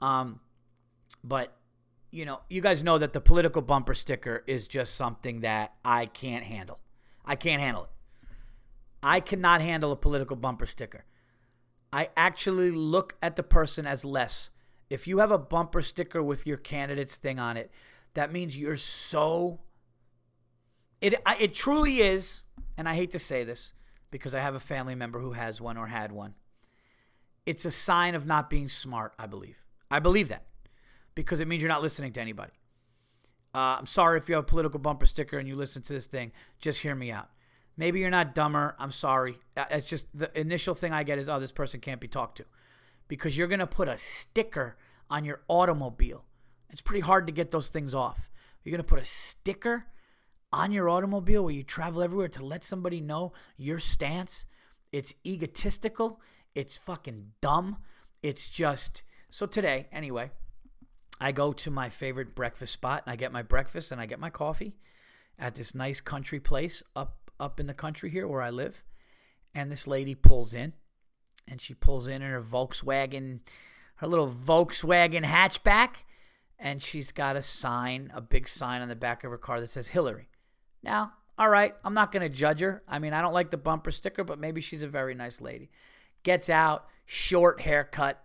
Um 0.00 0.40
but 1.22 1.54
you 2.10 2.24
know, 2.24 2.40
you 2.48 2.60
guys 2.60 2.82
know 2.82 2.98
that 2.98 3.12
the 3.12 3.20
political 3.20 3.62
bumper 3.62 3.94
sticker 3.94 4.44
is 4.46 4.68
just 4.68 4.94
something 4.94 5.40
that 5.40 5.74
I 5.84 6.06
can't 6.06 6.44
handle. 6.44 6.78
I 7.24 7.36
can't 7.36 7.60
handle 7.60 7.84
it. 7.84 7.90
I 9.02 9.20
cannot 9.20 9.60
handle 9.60 9.92
a 9.92 9.96
political 9.96 10.36
bumper 10.36 10.66
sticker. 10.66 11.04
I 11.92 12.10
actually 12.16 12.70
look 12.70 13.16
at 13.22 13.36
the 13.36 13.42
person 13.42 13.86
as 13.86 14.04
less. 14.04 14.50
If 14.90 15.06
you 15.06 15.18
have 15.18 15.30
a 15.30 15.38
bumper 15.38 15.82
sticker 15.82 16.22
with 16.22 16.46
your 16.46 16.56
candidate's 16.56 17.16
thing 17.16 17.38
on 17.38 17.56
it, 17.56 17.70
that 18.14 18.32
means 18.32 18.56
you're 18.56 18.76
so. 18.76 19.60
It 21.00 21.14
it 21.38 21.54
truly 21.54 22.00
is, 22.00 22.42
and 22.76 22.88
I 22.88 22.94
hate 22.94 23.10
to 23.12 23.18
say 23.18 23.44
this 23.44 23.72
because 24.10 24.34
I 24.34 24.40
have 24.40 24.54
a 24.54 24.60
family 24.60 24.94
member 24.94 25.20
who 25.20 25.32
has 25.32 25.60
one 25.60 25.76
or 25.76 25.88
had 25.88 26.12
one. 26.12 26.34
It's 27.44 27.64
a 27.64 27.70
sign 27.70 28.14
of 28.14 28.26
not 28.26 28.48
being 28.48 28.68
smart. 28.68 29.12
I 29.18 29.26
believe. 29.26 29.58
I 29.90 30.00
believe 30.00 30.28
that 30.28 30.44
because 31.16 31.40
it 31.40 31.48
means 31.48 31.62
you're 31.62 31.68
not 31.68 31.82
listening 31.82 32.12
to 32.12 32.20
anybody. 32.20 32.52
Uh, 33.52 33.78
I'm 33.80 33.86
sorry 33.86 34.18
if 34.18 34.28
you 34.28 34.36
have 34.36 34.44
a 34.44 34.46
political 34.46 34.78
bumper 34.78 35.06
sticker 35.06 35.38
and 35.38 35.48
you 35.48 35.56
listen 35.56 35.82
to 35.82 35.92
this 35.92 36.06
thing. 36.06 36.30
Just 36.60 36.82
hear 36.82 36.94
me 36.94 37.10
out. 37.10 37.30
Maybe 37.76 38.00
you're 38.00 38.10
not 38.10 38.34
dumber. 38.34 38.76
I'm 38.78 38.92
sorry. 38.92 39.38
Uh, 39.56 39.64
it's 39.70 39.88
just 39.88 40.06
the 40.14 40.30
initial 40.38 40.74
thing 40.74 40.92
I 40.92 41.02
get 41.02 41.18
is, 41.18 41.28
oh, 41.28 41.40
this 41.40 41.52
person 41.52 41.80
can't 41.80 42.00
be 42.00 42.06
talked 42.06 42.36
to. 42.36 42.44
Because 43.08 43.36
you're 43.36 43.48
going 43.48 43.60
to 43.60 43.66
put 43.66 43.88
a 43.88 43.96
sticker 43.96 44.76
on 45.10 45.24
your 45.24 45.40
automobile. 45.48 46.24
It's 46.70 46.82
pretty 46.82 47.00
hard 47.00 47.26
to 47.26 47.32
get 47.32 47.50
those 47.50 47.68
things 47.68 47.94
off. 47.94 48.30
You're 48.62 48.72
going 48.72 48.84
to 48.84 48.88
put 48.88 49.00
a 49.00 49.04
sticker 49.04 49.86
on 50.52 50.70
your 50.70 50.88
automobile 50.88 51.44
where 51.44 51.54
you 51.54 51.62
travel 51.62 52.02
everywhere 52.02 52.28
to 52.28 52.44
let 52.44 52.62
somebody 52.62 53.00
know 53.00 53.32
your 53.56 53.78
stance. 53.78 54.44
It's 54.92 55.14
egotistical. 55.24 56.20
It's 56.54 56.76
fucking 56.76 57.32
dumb. 57.40 57.78
It's 58.22 58.48
just. 58.48 59.02
So 59.30 59.46
today, 59.46 59.88
anyway, 59.92 60.30
I 61.20 61.32
go 61.32 61.52
to 61.52 61.70
my 61.70 61.88
favorite 61.88 62.34
breakfast 62.34 62.72
spot 62.72 63.02
and 63.06 63.12
I 63.12 63.16
get 63.16 63.32
my 63.32 63.42
breakfast 63.42 63.90
and 63.90 64.00
I 64.00 64.06
get 64.06 64.20
my 64.20 64.30
coffee 64.30 64.76
at 65.38 65.54
this 65.54 65.74
nice 65.74 66.00
country 66.00 66.40
place 66.40 66.82
up 66.94 67.30
up 67.38 67.60
in 67.60 67.66
the 67.66 67.74
country 67.74 68.10
here 68.10 68.26
where 68.26 68.42
I 68.42 68.50
live. 68.50 68.82
And 69.54 69.70
this 69.70 69.86
lady 69.86 70.14
pulls 70.14 70.54
in 70.54 70.72
and 71.48 71.60
she 71.60 71.74
pulls 71.74 72.06
in 72.06 72.22
in 72.22 72.30
her 72.30 72.42
Volkswagen, 72.42 73.40
her 73.96 74.06
little 74.06 74.30
Volkswagen 74.30 75.24
hatchback, 75.24 76.04
and 76.58 76.82
she's 76.82 77.12
got 77.12 77.36
a 77.36 77.42
sign, 77.42 78.10
a 78.14 78.20
big 78.20 78.48
sign 78.48 78.82
on 78.82 78.88
the 78.88 78.96
back 78.96 79.24
of 79.24 79.30
her 79.30 79.38
car 79.38 79.60
that 79.60 79.70
says 79.70 79.88
Hillary. 79.88 80.28
Now, 80.82 81.12
all 81.38 81.48
right, 81.48 81.74
I'm 81.84 81.94
not 81.94 82.12
going 82.12 82.22
to 82.22 82.34
judge 82.34 82.60
her. 82.60 82.82
I 82.88 82.98
mean, 82.98 83.12
I 83.12 83.20
don't 83.20 83.34
like 83.34 83.50
the 83.50 83.58
bumper 83.58 83.90
sticker, 83.90 84.24
but 84.24 84.38
maybe 84.38 84.60
she's 84.60 84.82
a 84.82 84.88
very 84.88 85.14
nice 85.14 85.40
lady. 85.40 85.70
Gets 86.22 86.48
out, 86.48 86.86
short 87.04 87.60
haircut, 87.60 88.22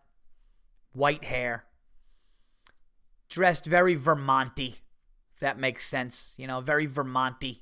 white 0.94 1.26
hair, 1.26 1.66
dressed 3.32 3.66
very 3.66 3.98
Vermonty, 3.98 4.82
if 5.34 5.40
that 5.40 5.58
makes 5.58 5.88
sense. 5.88 6.36
You 6.38 6.46
know, 6.46 6.62
very 6.62 6.88
Vermonty. 6.88 7.62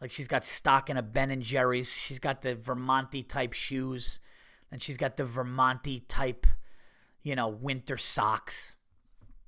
Like 0.00 0.10
she's 0.12 0.28
got 0.28 0.44
stock 0.44 0.90
in 0.90 0.98
a 0.98 1.02
Ben 1.02 1.30
and 1.30 1.42
Jerry's. 1.42 1.90
She's 1.90 2.18
got 2.18 2.42
the 2.42 2.54
Vermonty 2.54 3.26
type 3.26 3.54
shoes, 3.54 4.20
and 4.70 4.82
she's 4.82 4.98
got 4.98 5.16
the 5.16 5.24
Vermonty 5.24 6.02
type, 6.06 6.46
you 7.22 7.34
know, 7.34 7.48
winter 7.48 7.96
socks. 7.96 8.74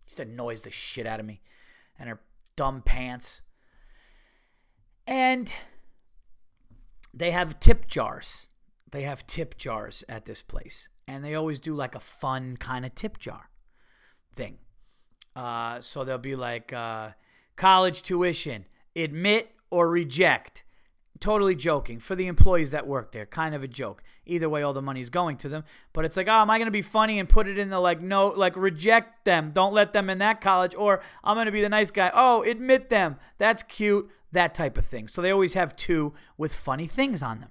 Just 0.06 0.20
annoys 0.20 0.62
the 0.62 0.70
shit 0.70 1.06
out 1.06 1.20
of 1.20 1.26
me, 1.26 1.42
and 1.98 2.08
her 2.08 2.20
dumb 2.56 2.80
pants. 2.80 3.42
And 5.06 5.52
they 7.12 7.32
have 7.32 7.60
tip 7.60 7.86
jars. 7.86 8.46
They 8.90 9.02
have 9.02 9.26
tip 9.26 9.56
jars 9.56 10.04
at 10.08 10.24
this 10.24 10.42
place, 10.42 10.88
and 11.06 11.24
they 11.24 11.34
always 11.34 11.60
do 11.60 11.74
like 11.74 11.94
a 11.94 12.00
fun 12.00 12.56
kind 12.56 12.84
of 12.84 12.94
tip 12.94 13.18
jar 13.18 13.50
thing. 14.34 14.58
Uh, 15.40 15.80
so 15.80 16.04
they'll 16.04 16.18
be 16.18 16.36
like 16.36 16.70
uh, 16.70 17.12
college 17.56 18.02
tuition, 18.02 18.66
admit 18.94 19.50
or 19.70 19.88
reject. 19.88 20.64
Totally 21.18 21.54
joking 21.54 21.98
for 21.98 22.14
the 22.14 22.26
employees 22.26 22.72
that 22.72 22.86
work 22.86 23.12
there. 23.12 23.24
Kind 23.24 23.54
of 23.54 23.62
a 23.62 23.68
joke. 23.68 24.02
Either 24.26 24.50
way, 24.50 24.62
all 24.62 24.74
the 24.74 24.82
money's 24.82 25.08
going 25.08 25.38
to 25.38 25.48
them. 25.48 25.64
But 25.94 26.04
it's 26.04 26.16
like, 26.16 26.28
oh, 26.28 26.42
am 26.42 26.50
I 26.50 26.58
going 26.58 26.66
to 26.66 26.70
be 26.70 26.82
funny 26.82 27.18
and 27.18 27.28
put 27.28 27.48
it 27.48 27.58
in 27.58 27.70
the 27.70 27.80
like, 27.80 28.02
no, 28.02 28.28
like 28.28 28.54
reject 28.54 29.24
them. 29.24 29.50
Don't 29.52 29.72
let 29.72 29.94
them 29.94 30.10
in 30.10 30.18
that 30.18 30.42
college. 30.42 30.74
Or 30.74 31.02
I'm 31.24 31.36
going 31.36 31.46
to 31.46 31.52
be 31.52 31.62
the 31.62 31.68
nice 31.70 31.90
guy. 31.90 32.10
Oh, 32.14 32.42
admit 32.42 32.90
them. 32.90 33.16
That's 33.38 33.62
cute. 33.62 34.10
That 34.32 34.54
type 34.54 34.76
of 34.76 34.84
thing. 34.84 35.08
So 35.08 35.22
they 35.22 35.30
always 35.30 35.54
have 35.54 35.74
two 35.74 36.12
with 36.36 36.54
funny 36.54 36.86
things 36.86 37.22
on 37.22 37.40
them. 37.40 37.50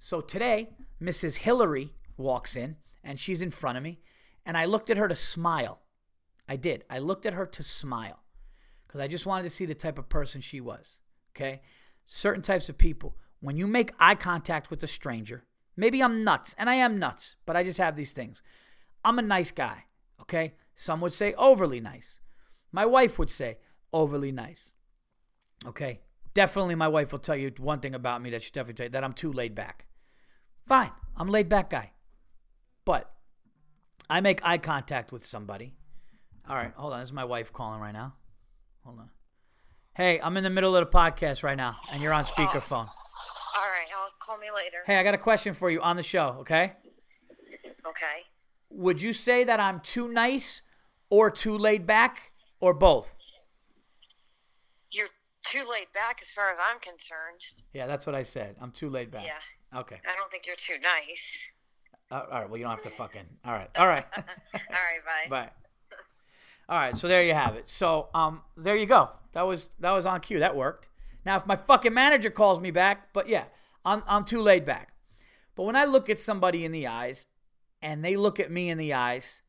So 0.00 0.20
today, 0.20 0.70
Mrs. 1.00 1.38
Hillary 1.38 1.92
walks 2.16 2.56
in 2.56 2.76
and 3.04 3.20
she's 3.20 3.42
in 3.42 3.52
front 3.52 3.78
of 3.78 3.84
me. 3.84 4.00
And 4.44 4.56
I 4.56 4.64
looked 4.64 4.90
at 4.90 4.96
her 4.96 5.08
to 5.08 5.16
smile. 5.16 5.80
I 6.50 6.56
did. 6.56 6.82
I 6.90 6.98
looked 6.98 7.26
at 7.26 7.34
her 7.34 7.46
to 7.46 7.62
smile 7.62 8.24
because 8.84 9.00
I 9.00 9.06
just 9.06 9.24
wanted 9.24 9.44
to 9.44 9.50
see 9.50 9.66
the 9.66 9.74
type 9.74 10.00
of 10.00 10.08
person 10.08 10.40
she 10.40 10.60
was. 10.60 10.98
Okay? 11.30 11.62
Certain 12.06 12.42
types 12.42 12.68
of 12.68 12.76
people, 12.76 13.16
when 13.38 13.56
you 13.56 13.68
make 13.68 13.92
eye 14.00 14.16
contact 14.16 14.68
with 14.68 14.82
a 14.82 14.88
stranger, 14.88 15.44
maybe 15.76 16.02
I'm 16.02 16.24
nuts, 16.24 16.56
and 16.58 16.68
I 16.68 16.74
am 16.74 16.98
nuts, 16.98 17.36
but 17.46 17.56
I 17.56 17.62
just 17.62 17.78
have 17.78 17.94
these 17.94 18.10
things. 18.10 18.42
I'm 19.04 19.20
a 19.20 19.22
nice 19.22 19.52
guy. 19.52 19.84
Okay? 20.22 20.54
Some 20.74 21.00
would 21.02 21.12
say 21.12 21.34
overly 21.34 21.78
nice. 21.78 22.18
My 22.72 22.84
wife 22.84 23.16
would 23.16 23.30
say 23.30 23.58
overly 23.92 24.32
nice. 24.32 24.72
Okay? 25.64 26.00
Definitely, 26.34 26.74
my 26.74 26.88
wife 26.88 27.12
will 27.12 27.20
tell 27.20 27.36
you 27.36 27.52
one 27.58 27.78
thing 27.78 27.94
about 27.94 28.22
me 28.22 28.30
that 28.30 28.42
she 28.42 28.50
definitely 28.50 28.74
tell 28.74 28.86
you 28.86 28.90
that 28.90 29.04
I'm 29.04 29.12
too 29.12 29.32
laid 29.32 29.54
back. 29.54 29.86
Fine, 30.66 30.90
I'm 31.16 31.28
laid 31.28 31.48
back 31.48 31.70
guy. 31.70 31.92
But 32.84 33.08
I 34.08 34.20
make 34.20 34.40
eye 34.42 34.58
contact 34.58 35.12
with 35.12 35.24
somebody. 35.24 35.76
All 36.50 36.56
right, 36.56 36.72
hold 36.74 36.92
on. 36.92 36.98
This 36.98 37.10
is 37.10 37.12
my 37.12 37.24
wife 37.24 37.52
calling 37.52 37.80
right 37.80 37.92
now. 37.92 38.14
Hold 38.84 38.98
on. 38.98 39.10
Hey, 39.94 40.20
I'm 40.20 40.36
in 40.36 40.42
the 40.42 40.50
middle 40.50 40.74
of 40.74 40.84
the 40.84 40.98
podcast 40.98 41.44
right 41.44 41.56
now, 41.56 41.76
and 41.92 42.02
you're 42.02 42.12
on 42.12 42.24
speakerphone. 42.24 42.88
All 42.88 43.68
right, 43.68 43.86
I'll 43.96 44.10
call 44.20 44.36
me 44.36 44.48
later. 44.52 44.78
Hey, 44.84 44.96
I 44.96 45.04
got 45.04 45.14
a 45.14 45.18
question 45.18 45.54
for 45.54 45.70
you 45.70 45.80
on 45.80 45.94
the 45.94 46.02
show, 46.02 46.38
okay? 46.40 46.72
Okay. 47.86 48.24
Would 48.70 49.00
you 49.00 49.12
say 49.12 49.44
that 49.44 49.60
I'm 49.60 49.78
too 49.78 50.08
nice 50.08 50.62
or 51.08 51.30
too 51.30 51.56
laid 51.56 51.86
back 51.86 52.32
or 52.58 52.74
both? 52.74 53.14
You're 54.90 55.06
too 55.44 55.62
laid 55.70 55.92
back 55.94 56.18
as 56.20 56.32
far 56.32 56.50
as 56.50 56.58
I'm 56.68 56.80
concerned. 56.80 57.42
Yeah, 57.72 57.86
that's 57.86 58.06
what 58.06 58.16
I 58.16 58.24
said. 58.24 58.56
I'm 58.60 58.72
too 58.72 58.90
laid 58.90 59.12
back. 59.12 59.24
Yeah. 59.24 59.78
Okay. 59.78 60.00
I 60.04 60.16
don't 60.16 60.30
think 60.32 60.48
you're 60.48 60.56
too 60.56 60.82
nice. 60.82 61.48
Uh, 62.10 62.22
all 62.28 62.40
right. 62.40 62.50
Well, 62.50 62.58
you 62.58 62.64
don't 62.64 62.74
have 62.74 62.82
to 62.82 62.90
fucking. 62.90 63.26
All 63.44 63.52
right. 63.52 63.70
All 63.78 63.86
right. 63.86 64.04
All 64.16 64.22
right, 64.54 65.28
bye. 65.30 65.44
Bye. 65.44 65.50
All 66.70 66.78
right, 66.78 66.96
so 66.96 67.08
there 67.08 67.24
you 67.24 67.34
have 67.34 67.56
it. 67.56 67.68
So 67.68 68.08
um, 68.14 68.42
there 68.56 68.76
you 68.76 68.86
go. 68.86 69.10
That 69.32 69.42
was 69.42 69.70
that 69.80 69.90
was 69.90 70.06
on 70.06 70.20
cue. 70.20 70.38
That 70.38 70.54
worked. 70.54 70.88
Now, 71.26 71.36
if 71.36 71.44
my 71.44 71.56
fucking 71.56 71.92
manager 71.92 72.30
calls 72.30 72.60
me 72.60 72.70
back, 72.70 73.12
but 73.12 73.28
yeah, 73.28 73.44
I'm 73.84 74.04
I'm 74.06 74.24
too 74.24 74.40
laid 74.40 74.64
back. 74.64 74.94
But 75.56 75.64
when 75.64 75.74
I 75.74 75.84
look 75.84 76.08
at 76.08 76.20
somebody 76.20 76.64
in 76.64 76.70
the 76.70 76.86
eyes, 76.86 77.26
and 77.82 78.04
they 78.04 78.16
look 78.16 78.38
at 78.38 78.52
me 78.52 78.70
in 78.70 78.78
the 78.78 78.94
eyes, 78.94 79.42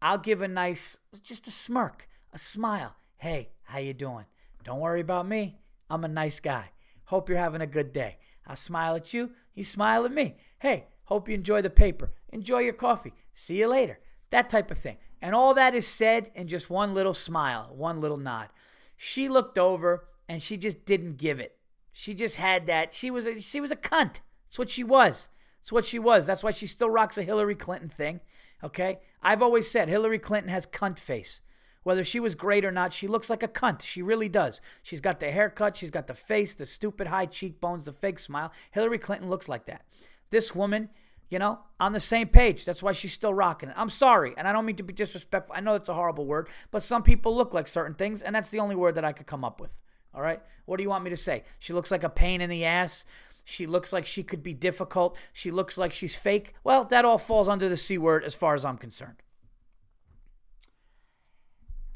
I'll 0.00 0.18
give 0.18 0.40
a 0.40 0.48
nice, 0.48 0.98
just 1.22 1.46
a 1.46 1.50
smirk, 1.50 2.08
a 2.32 2.38
smile. 2.38 2.96
Hey, 3.18 3.50
how 3.64 3.78
you 3.78 3.92
doing? 3.92 4.24
Don't 4.64 4.80
worry 4.80 5.00
about 5.00 5.28
me. 5.28 5.58
I'm 5.90 6.04
a 6.04 6.08
nice 6.08 6.40
guy. 6.40 6.70
Hope 7.04 7.28
you're 7.28 7.38
having 7.38 7.60
a 7.60 7.66
good 7.66 7.92
day. 7.92 8.18
I 8.46 8.54
smile 8.54 8.96
at 8.96 9.12
you. 9.12 9.32
You 9.54 9.64
smile 9.64 10.04
at 10.04 10.12
me. 10.12 10.36
Hey, 10.60 10.86
hope 11.04 11.28
you 11.28 11.34
enjoy 11.34 11.62
the 11.62 11.70
paper. 11.70 12.12
Enjoy 12.30 12.60
your 12.60 12.72
coffee. 12.72 13.12
See 13.34 13.58
you 13.58 13.68
later. 13.68 13.98
That 14.30 14.48
type 14.48 14.70
of 14.70 14.78
thing. 14.78 14.96
And 15.24 15.34
all 15.34 15.54
that 15.54 15.74
is 15.74 15.86
said 15.86 16.30
in 16.34 16.48
just 16.48 16.68
one 16.68 16.92
little 16.92 17.14
smile, 17.14 17.72
one 17.74 17.98
little 17.98 18.18
nod. 18.18 18.50
She 18.94 19.26
looked 19.26 19.56
over 19.56 20.06
and 20.28 20.42
she 20.42 20.58
just 20.58 20.84
didn't 20.84 21.16
give 21.16 21.40
it. 21.40 21.56
She 21.94 22.12
just 22.12 22.36
had 22.36 22.66
that. 22.66 22.92
She 22.92 23.10
was 23.10 23.26
a, 23.26 23.40
she 23.40 23.58
was 23.58 23.70
a 23.70 23.76
cunt. 23.76 24.20
That's 24.46 24.58
what 24.58 24.68
she 24.68 24.84
was. 24.84 25.30
That's 25.62 25.72
what 25.72 25.86
she 25.86 25.98
was. 25.98 26.26
That's 26.26 26.44
why 26.44 26.50
she 26.50 26.66
still 26.66 26.90
rocks 26.90 27.16
a 27.16 27.22
Hillary 27.22 27.54
Clinton 27.54 27.88
thing. 27.88 28.20
Okay? 28.62 28.98
I've 29.22 29.40
always 29.40 29.70
said 29.70 29.88
Hillary 29.88 30.18
Clinton 30.18 30.52
has 30.52 30.66
cunt 30.66 30.98
face. 30.98 31.40
Whether 31.84 32.04
she 32.04 32.20
was 32.20 32.34
great 32.34 32.66
or 32.66 32.70
not, 32.70 32.92
she 32.92 33.06
looks 33.06 33.30
like 33.30 33.42
a 33.42 33.48
cunt. 33.48 33.80
She 33.82 34.02
really 34.02 34.28
does. 34.28 34.60
She's 34.82 35.00
got 35.00 35.20
the 35.20 35.30
haircut, 35.30 35.74
she's 35.74 35.90
got 35.90 36.06
the 36.06 36.12
face, 36.12 36.54
the 36.54 36.66
stupid 36.66 37.06
high 37.06 37.26
cheekbones, 37.26 37.86
the 37.86 37.92
fake 37.94 38.18
smile. 38.18 38.52
Hillary 38.72 38.98
Clinton 38.98 39.30
looks 39.30 39.48
like 39.48 39.64
that. 39.64 39.86
This 40.28 40.54
woman, 40.54 40.90
you 41.34 41.40
know, 41.40 41.58
on 41.80 41.92
the 41.92 41.98
same 41.98 42.28
page. 42.28 42.64
That's 42.64 42.80
why 42.80 42.92
she's 42.92 43.12
still 43.12 43.34
rocking 43.34 43.68
it. 43.68 43.74
I'm 43.76 43.88
sorry, 43.88 44.34
and 44.36 44.46
I 44.46 44.52
don't 44.52 44.64
mean 44.64 44.76
to 44.76 44.84
be 44.84 44.92
disrespectful. 44.92 45.52
I 45.52 45.60
know 45.60 45.72
that's 45.72 45.88
a 45.88 45.94
horrible 45.94 46.26
word, 46.26 46.48
but 46.70 46.80
some 46.80 47.02
people 47.02 47.36
look 47.36 47.52
like 47.52 47.66
certain 47.66 47.94
things, 47.94 48.22
and 48.22 48.36
that's 48.36 48.50
the 48.50 48.60
only 48.60 48.76
word 48.76 48.94
that 48.94 49.04
I 49.04 49.10
could 49.10 49.26
come 49.26 49.44
up 49.44 49.60
with. 49.60 49.80
All 50.14 50.22
right? 50.22 50.40
What 50.64 50.76
do 50.76 50.84
you 50.84 50.88
want 50.88 51.02
me 51.02 51.10
to 51.10 51.16
say? 51.16 51.42
She 51.58 51.72
looks 51.72 51.90
like 51.90 52.04
a 52.04 52.08
pain 52.08 52.40
in 52.40 52.50
the 52.50 52.64
ass. 52.64 53.04
She 53.44 53.66
looks 53.66 53.92
like 53.92 54.06
she 54.06 54.22
could 54.22 54.44
be 54.44 54.54
difficult. 54.54 55.16
She 55.32 55.50
looks 55.50 55.76
like 55.76 55.92
she's 55.92 56.14
fake. 56.14 56.54
Well, 56.62 56.84
that 56.84 57.04
all 57.04 57.18
falls 57.18 57.48
under 57.48 57.68
the 57.68 57.76
C 57.76 57.98
word 57.98 58.22
as 58.22 58.36
far 58.36 58.54
as 58.54 58.64
I'm 58.64 58.78
concerned. 58.78 59.16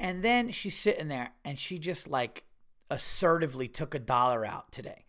And 0.01 0.21
then 0.21 0.51
she's 0.51 0.77
sitting 0.77 1.07
there 1.07 1.31
and 1.45 1.57
she 1.57 1.79
just 1.79 2.09
like 2.09 2.43
assertively 2.91 3.69
took 3.69 3.95
a 3.95 3.99
dollar 3.99 4.45
out 4.45 4.73
today. 4.73 5.05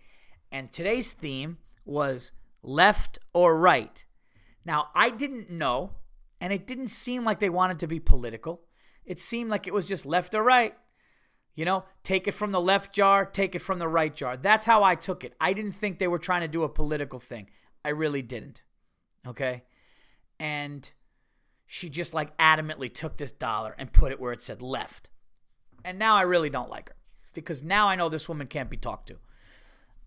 And 0.53 0.71
today's 0.71 1.13
theme 1.13 1.59
was 1.85 2.31
left 2.63 3.19
or 3.35 3.59
right. 3.59 4.05
Now, 4.71 4.91
I 4.95 5.11
didn't 5.11 5.51
know, 5.51 5.97
and 6.41 6.53
it 6.53 6.65
didn't 6.65 6.91
seem 6.91 7.25
like 7.25 7.41
they 7.41 7.51
wanted 7.51 7.81
to 7.81 7.89
be 7.89 7.99
political. 7.99 8.61
It 9.05 9.19
seemed 9.19 9.51
like 9.51 9.67
it 9.67 9.75
was 9.75 9.89
just 9.89 10.07
left 10.07 10.33
or 10.33 10.45
right. 10.45 10.77
You 11.57 11.65
know, 11.65 11.87
take 12.05 12.29
it 12.29 12.35
from 12.35 12.53
the 12.53 12.61
left 12.61 12.95
jar, 12.95 13.27
take 13.27 13.57
it 13.57 13.63
from 13.63 13.81
the 13.81 13.89
right 13.89 14.15
jar. 14.15 14.37
That's 14.37 14.67
how 14.67 14.85
I 14.85 14.95
took 14.95 15.25
it. 15.25 15.35
I 15.41 15.55
didn't 15.55 15.73
think 15.73 15.99
they 15.99 16.07
were 16.07 16.21
trying 16.21 16.43
to 16.43 16.47
do 16.47 16.63
a 16.63 16.69
political 16.69 17.19
thing. 17.19 17.51
I 17.85 17.89
really 17.89 18.23
didn't. 18.23 18.63
Okay? 19.27 19.65
And 20.39 20.93
she 21.67 21.89
just 21.91 22.15
like 22.15 22.39
adamantly 22.39 22.95
took 22.95 23.17
this 23.17 23.33
dollar 23.33 23.75
and 23.77 23.93
put 23.93 24.13
it 24.13 24.21
where 24.21 24.33
it 24.33 24.41
said 24.41 24.63
left. 24.63 25.11
And 25.85 25.99
now 25.99 26.15
I 26.15 26.23
really 26.23 26.49
don't 26.49 26.71
like 26.71 26.91
her 26.91 26.97
because 27.35 27.65
now 27.65 27.89
I 27.89 27.97
know 27.97 28.09
this 28.09 28.29
woman 28.29 28.47
can't 28.47 28.71
be 28.71 28.77
talked 28.77 29.09
to. 29.09 29.15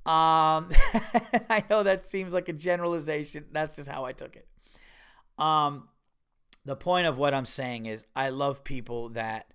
Um, 0.10 0.70
I 1.50 1.66
know 1.70 1.84
that 1.84 2.06
seems 2.06 2.34
like 2.34 2.48
a 2.48 2.54
generalization. 2.54 3.48
That's 3.52 3.76
just 3.76 3.90
how 3.90 4.06
I 4.06 4.14
took 4.14 4.38
it. 4.38 4.48
Um, 5.38 5.90
the 6.66 6.76
point 6.76 7.08
of 7.08 7.18
what 7.18 7.34
I'm 7.34 7.46
saying 7.46 7.86
is 7.86 8.06
I 8.16 8.30
love 8.30 8.64
people 8.64 9.10
that, 9.10 9.48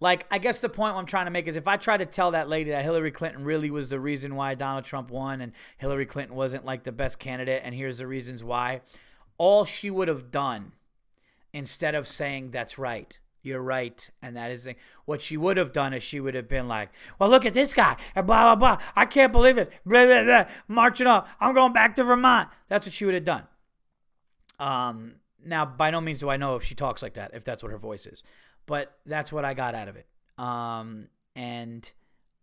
like, 0.00 0.26
I 0.30 0.38
guess 0.38 0.60
the 0.60 0.68
point 0.68 0.96
I'm 0.96 1.06
trying 1.06 1.26
to 1.26 1.30
make 1.30 1.46
is 1.46 1.56
if 1.56 1.68
I 1.68 1.76
try 1.76 1.96
to 1.96 2.06
tell 2.06 2.30
that 2.32 2.48
lady 2.48 2.70
that 2.70 2.84
Hillary 2.84 3.10
Clinton 3.10 3.44
really 3.44 3.70
was 3.70 3.88
the 3.88 4.00
reason 4.00 4.34
why 4.34 4.54
Donald 4.54 4.84
Trump 4.84 5.10
won 5.10 5.40
and 5.40 5.52
Hillary 5.78 6.06
Clinton 6.06 6.36
wasn't 6.36 6.64
like 6.64 6.84
the 6.84 6.92
best 6.92 7.18
candidate, 7.18 7.62
and 7.64 7.74
here's 7.74 7.98
the 7.98 8.06
reasons 8.06 8.42
why, 8.42 8.80
all 9.38 9.64
she 9.64 9.90
would 9.90 10.08
have 10.08 10.30
done 10.30 10.72
instead 11.52 11.94
of 11.94 12.06
saying 12.06 12.50
that's 12.50 12.78
right 12.78 13.18
you're 13.44 13.62
right 13.62 14.10
and 14.22 14.36
that 14.36 14.50
is 14.50 14.68
what 15.04 15.20
she 15.20 15.36
would 15.36 15.56
have 15.56 15.72
done 15.72 15.92
is 15.92 16.02
she 16.02 16.18
would 16.18 16.34
have 16.34 16.48
been 16.48 16.66
like 16.66 16.90
well 17.18 17.28
look 17.28 17.44
at 17.44 17.54
this 17.54 17.72
guy 17.72 17.96
and 18.16 18.26
blah 18.26 18.42
blah 18.42 18.76
blah 18.76 18.84
i 18.96 19.04
can't 19.04 19.32
believe 19.32 19.58
it 19.58 19.70
blah, 19.84 20.06
blah, 20.06 20.24
blah, 20.24 20.44
marching 20.66 21.06
up 21.06 21.28
i'm 21.40 21.54
going 21.54 21.72
back 21.72 21.94
to 21.94 22.02
vermont 22.02 22.48
that's 22.68 22.86
what 22.86 22.92
she 22.92 23.04
would 23.04 23.14
have 23.14 23.24
done. 23.24 23.44
Um 24.58 25.16
now 25.44 25.64
by 25.64 25.90
no 25.90 26.00
means 26.00 26.20
do 26.20 26.28
i 26.28 26.36
know 26.36 26.56
if 26.56 26.62
she 26.62 26.74
talks 26.74 27.02
like 27.02 27.14
that 27.14 27.30
if 27.34 27.44
that's 27.44 27.62
what 27.62 27.72
her 27.72 27.78
voice 27.78 28.06
is 28.06 28.22
but 28.66 28.98
that's 29.06 29.32
what 29.32 29.44
i 29.44 29.54
got 29.54 29.74
out 29.74 29.88
of 29.88 29.96
it 29.96 30.06
um 30.38 31.08
and 31.36 31.92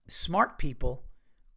smart 0.08 0.58
people 0.58 1.04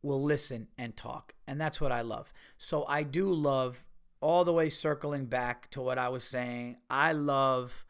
will 0.03 0.23
listen 0.23 0.69
and 0.77 0.97
talk 0.97 1.35
and 1.47 1.61
that's 1.61 1.81
what 1.81 1.93
i 1.93 2.01
love 2.01 2.33
so 2.59 2.85
i 2.89 3.03
do 3.03 3.33
love 3.33 3.87
all 4.25 4.43
the 4.43 4.53
way 4.55 4.71
circling 4.71 5.27
back 5.27 5.71
to 5.71 5.83
what 5.83 5.99
I 5.99 6.09
was 6.09 6.25
saying, 6.25 6.79
I 6.89 7.13
love 7.13 7.85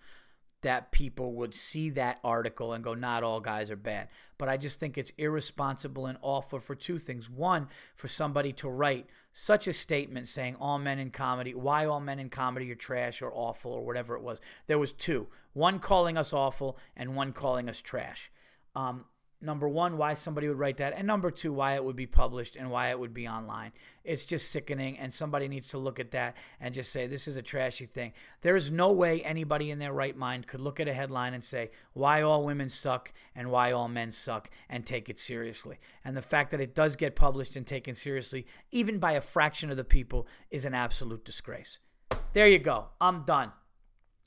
that 0.63 0.91
people 0.91 1.33
would 1.35 1.55
see 1.55 1.91
that 1.91 2.19
article 2.25 2.73
and 2.73 2.83
go, 2.83 2.93
not 2.93 3.23
all 3.23 3.39
guys 3.39 3.71
are 3.71 3.77
bad. 3.77 4.09
But 4.37 4.49
I 4.49 4.57
just 4.57 4.81
think 4.81 4.99
it's 4.99 5.13
irresponsible 5.17 6.07
and 6.07 6.19
awful 6.23 6.59
for 6.59 6.75
two 6.75 6.99
things. 6.99 7.31
One, 7.31 7.69
for 7.95 8.09
somebody 8.09 8.53
to 8.55 8.69
write 8.69 9.07
such 9.37 9.67
a 9.67 9.73
statement 9.73 10.29
saying 10.29 10.57
all 10.61 10.79
men 10.79 11.01
in 11.01 11.11
comedy, 11.11 11.55
why 11.55 11.85
all 11.85 12.01
men 12.01 12.21
in 12.21 12.31
comedy 12.31 12.71
are 12.71 12.77
trash 12.77 13.21
or 13.21 13.33
awful 13.35 13.73
or 13.73 13.85
whatever 13.85 14.15
it 14.15 14.23
was. 14.23 14.41
There 14.69 14.79
was 14.79 14.93
two, 14.93 15.27
one 15.53 15.81
calling 15.81 16.17
us 16.17 16.33
awful 16.33 16.79
and 16.97 17.17
one 17.17 17.33
calling 17.33 17.69
us 17.69 17.83
trash. 17.83 18.31
Um, 18.77 19.07
number 19.45 19.69
one, 19.69 19.97
why 19.99 20.15
somebody 20.15 20.49
would 20.49 20.59
write 20.59 20.79
that, 20.79 20.95
and 20.97 21.07
number 21.07 21.31
two, 21.31 21.53
why 21.53 21.75
it 21.75 21.85
would 21.85 21.97
be 21.97 22.07
published 22.07 22.57
and 22.57 22.71
why 22.71 22.91
it 22.91 22.99
would 22.99 23.13
be 23.13 23.29
online. 23.29 23.73
It's 24.03 24.25
just 24.25 24.51
sickening, 24.51 24.99
and 24.99 25.13
somebody 25.13 25.49
needs 25.49 25.69
to 25.69 25.79
look 25.79 26.01
at 26.01 26.11
that 26.13 26.37
and 26.61 26.75
just 26.75 26.93
say, 26.93 27.07
this 27.07 27.29
is 27.29 27.37
a 27.37 27.43
trashy 27.43 27.87
thing. 27.87 28.13
There 28.43 28.57
is 28.57 28.71
no 28.71 28.93
way 28.93 29.23
anybody 29.23 29.71
in 29.71 29.79
their 29.79 29.93
right 29.93 30.17
mind 30.17 30.47
could 30.47 30.61
look 30.61 30.81
at 30.81 30.89
a 30.89 30.95
headline 30.95 31.35
and 31.35 31.45
say, 31.45 31.71
why 31.93 32.23
all 32.23 32.45
women 32.45 32.69
suck 32.69 33.13
and 33.35 33.51
why 33.51 33.73
all 33.73 33.89
men 33.89 34.11
suck, 34.11 34.51
and 34.69 34.85
take 34.85 35.09
it 35.09 35.19
seriously. 35.19 35.79
And 36.05 36.17
the 36.17 36.23
fact 36.23 36.51
that 36.51 36.61
it 36.61 36.75
does 36.75 36.97
get 36.97 37.17
published 37.17 37.57
and 37.57 37.67
taken 37.67 37.95
seriously, 37.95 38.47
even 38.73 38.99
by 38.99 39.13
a 39.13 39.21
fraction 39.21 39.71
of 39.71 39.77
the 39.77 39.85
people, 39.85 40.27
is 40.51 40.65
an 40.65 40.75
absolute 40.75 41.25
disgrace. 41.25 41.79
There 42.33 42.49
you 42.49 42.59
go. 42.59 42.89
I'm 43.01 43.25
done. 43.25 43.53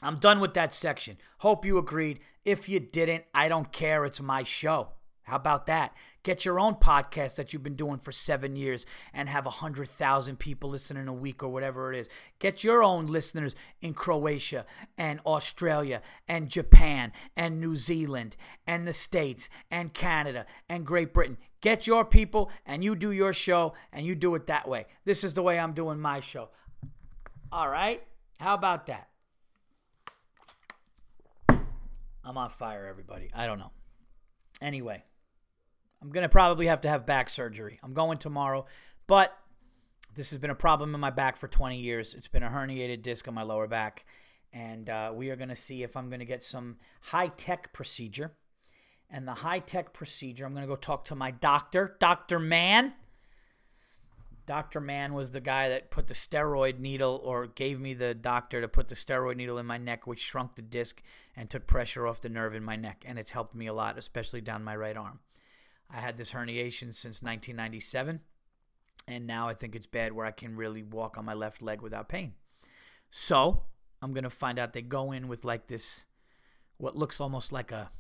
I'm 0.03 0.18
done 0.18 0.39
with 0.39 0.53
that 0.53 0.74
section. 0.74 1.18
Hope 1.39 1.65
you 1.65 1.80
agreed. 1.80 2.20
If 2.45 2.70
you 2.70 2.80
didn't, 2.80 3.24
I 3.34 3.47
don't 3.47 3.72
care. 3.72 4.05
It's 4.05 4.22
my 4.22 4.43
show. 4.43 4.89
How 5.28 5.36
about 5.36 5.65
that? 5.65 5.93
Get 6.23 6.45
your 6.45 6.57
own 6.57 6.75
podcast 6.75 7.36
that 7.36 7.51
you've 7.51 7.61
been 7.61 7.75
doing 7.75 7.99
for 7.99 8.13
seven 8.13 8.55
years 8.55 8.86
and 9.13 9.28
have 9.28 9.43
100,000 9.43 10.39
people 10.39 10.69
listening 10.69 11.09
a 11.09 11.13
week 11.13 11.43
or 11.43 11.49
whatever 11.49 11.91
it 11.91 11.99
is. 11.99 12.07
Get 12.39 12.63
your 12.63 12.82
own 12.82 13.07
listeners 13.07 13.53
in 13.82 13.93
Croatia 13.93 14.65
and 14.97 15.19
Australia 15.25 16.01
and 16.30 16.47
Japan 16.47 17.11
and 17.36 17.59
New 17.59 17.75
Zealand 17.75 18.38
and 18.65 18.88
the 18.88 18.93
States 18.93 19.49
and 19.69 19.93
Canada 19.93 20.45
and 20.69 20.86
Great 20.86 21.13
Britain. 21.13 21.38
Get 21.59 21.86
your 21.86 22.05
people 22.05 22.49
and 22.65 22.82
you 22.82 22.95
do 22.95 23.11
your 23.11 23.34
show 23.34 23.73
and 23.91 24.05
you 24.05 24.15
do 24.15 24.34
it 24.36 24.47
that 24.47 24.65
way. 24.65 24.86
This 25.03 25.25
is 25.25 25.34
the 25.34 25.43
way 25.43 25.59
I'm 25.59 25.73
doing 25.73 25.99
my 25.99 26.21
show. 26.21 26.51
All 27.51 27.67
right? 27.67 28.01
How 28.39 28.53
about 28.53 28.88
that? 28.88 29.09
I'm 31.49 32.38
on 32.38 32.49
fire, 32.49 32.86
everybody. 32.86 33.30
I 33.34 33.45
don't 33.45 33.59
know. 33.59 33.71
Anyway. 34.61 35.03
I'm 36.07 36.13
going 36.13 36.23
to 36.23 36.29
probably 36.29 36.67
have 36.67 36.79
to 36.81 36.89
have 36.89 37.05
back 37.05 37.29
surgery. 37.29 37.81
I'm 37.83 37.93
going 37.93 38.17
tomorrow, 38.17 38.65
but 39.07 39.37
this 40.15 40.29
has 40.29 40.39
been 40.39 40.49
a 40.49 40.55
problem 40.55 40.95
in 40.95 41.01
my 41.01 41.09
back 41.09 41.35
for 41.35 41.49
20 41.49 41.77
years. 41.77 42.13
It's 42.13 42.29
been 42.29 42.43
a 42.43 42.49
herniated 42.49 43.01
disc 43.01 43.27
on 43.27 43.33
my 43.33 43.43
lower 43.43 43.67
back. 43.67 44.05
And 44.53 44.89
uh, 44.89 45.11
we 45.13 45.31
are 45.31 45.35
going 45.35 45.49
to 45.49 45.55
see 45.55 45.83
if 45.83 45.97
I'm 45.97 46.07
going 46.07 46.21
to 46.21 46.25
get 46.25 46.43
some 46.43 46.77
high 47.01 47.27
tech 47.27 47.73
procedure. 47.73 48.31
And 49.09 49.27
the 49.27 49.33
high 49.33 49.59
tech 49.59 49.91
procedure, 49.91 50.45
I'm 50.45 50.53
going 50.53 50.63
to 50.63 50.67
go 50.67 50.77
talk 50.77 51.03
to 51.05 51.15
my 51.15 51.29
doctor, 51.29 51.97
Dr. 51.99 52.39
Mann. 52.39 52.93
Dr. 54.45 54.79
Mann 54.79 55.13
was 55.13 55.31
the 55.31 55.41
guy 55.41 55.67
that 55.67 55.91
put 55.91 56.07
the 56.07 56.13
steroid 56.13 56.79
needle 56.79 57.19
or 57.21 57.47
gave 57.47 57.81
me 57.81 57.93
the 57.93 58.13
doctor 58.13 58.61
to 58.61 58.69
put 58.69 58.87
the 58.87 58.95
steroid 58.95 59.35
needle 59.35 59.57
in 59.57 59.65
my 59.65 59.77
neck, 59.77 60.07
which 60.07 60.21
shrunk 60.21 60.55
the 60.55 60.61
disc 60.61 61.03
and 61.35 61.49
took 61.49 61.67
pressure 61.67 62.07
off 62.07 62.21
the 62.21 62.29
nerve 62.29 62.55
in 62.55 62.63
my 62.63 62.77
neck. 62.77 63.03
And 63.05 63.19
it's 63.19 63.31
helped 63.31 63.55
me 63.55 63.67
a 63.67 63.73
lot, 63.73 63.97
especially 63.97 64.39
down 64.39 64.63
my 64.63 64.73
right 64.73 64.95
arm. 64.95 65.19
I 65.89 65.97
had 65.97 66.17
this 66.17 66.31
herniation 66.31 66.93
since 66.93 67.21
1997, 67.21 68.19
and 69.07 69.27
now 69.27 69.47
I 69.47 69.53
think 69.53 69.75
it's 69.75 69.88
bad 69.88 70.13
where 70.13 70.25
I 70.25 70.31
can 70.31 70.55
really 70.55 70.83
walk 70.83 71.17
on 71.17 71.25
my 71.25 71.33
left 71.33 71.61
leg 71.61 71.81
without 71.81 72.09
pain. 72.09 72.33
So 73.09 73.63
I'm 74.01 74.13
gonna 74.13 74.29
find 74.29 74.59
out 74.59 74.73
they 74.73 74.81
go 74.81 75.11
in 75.11 75.27
with 75.27 75.45
like 75.45 75.67
this, 75.67 76.05
what 76.77 76.95
looks 76.95 77.21
almost 77.21 77.51
like 77.51 77.71
a, 77.71 77.91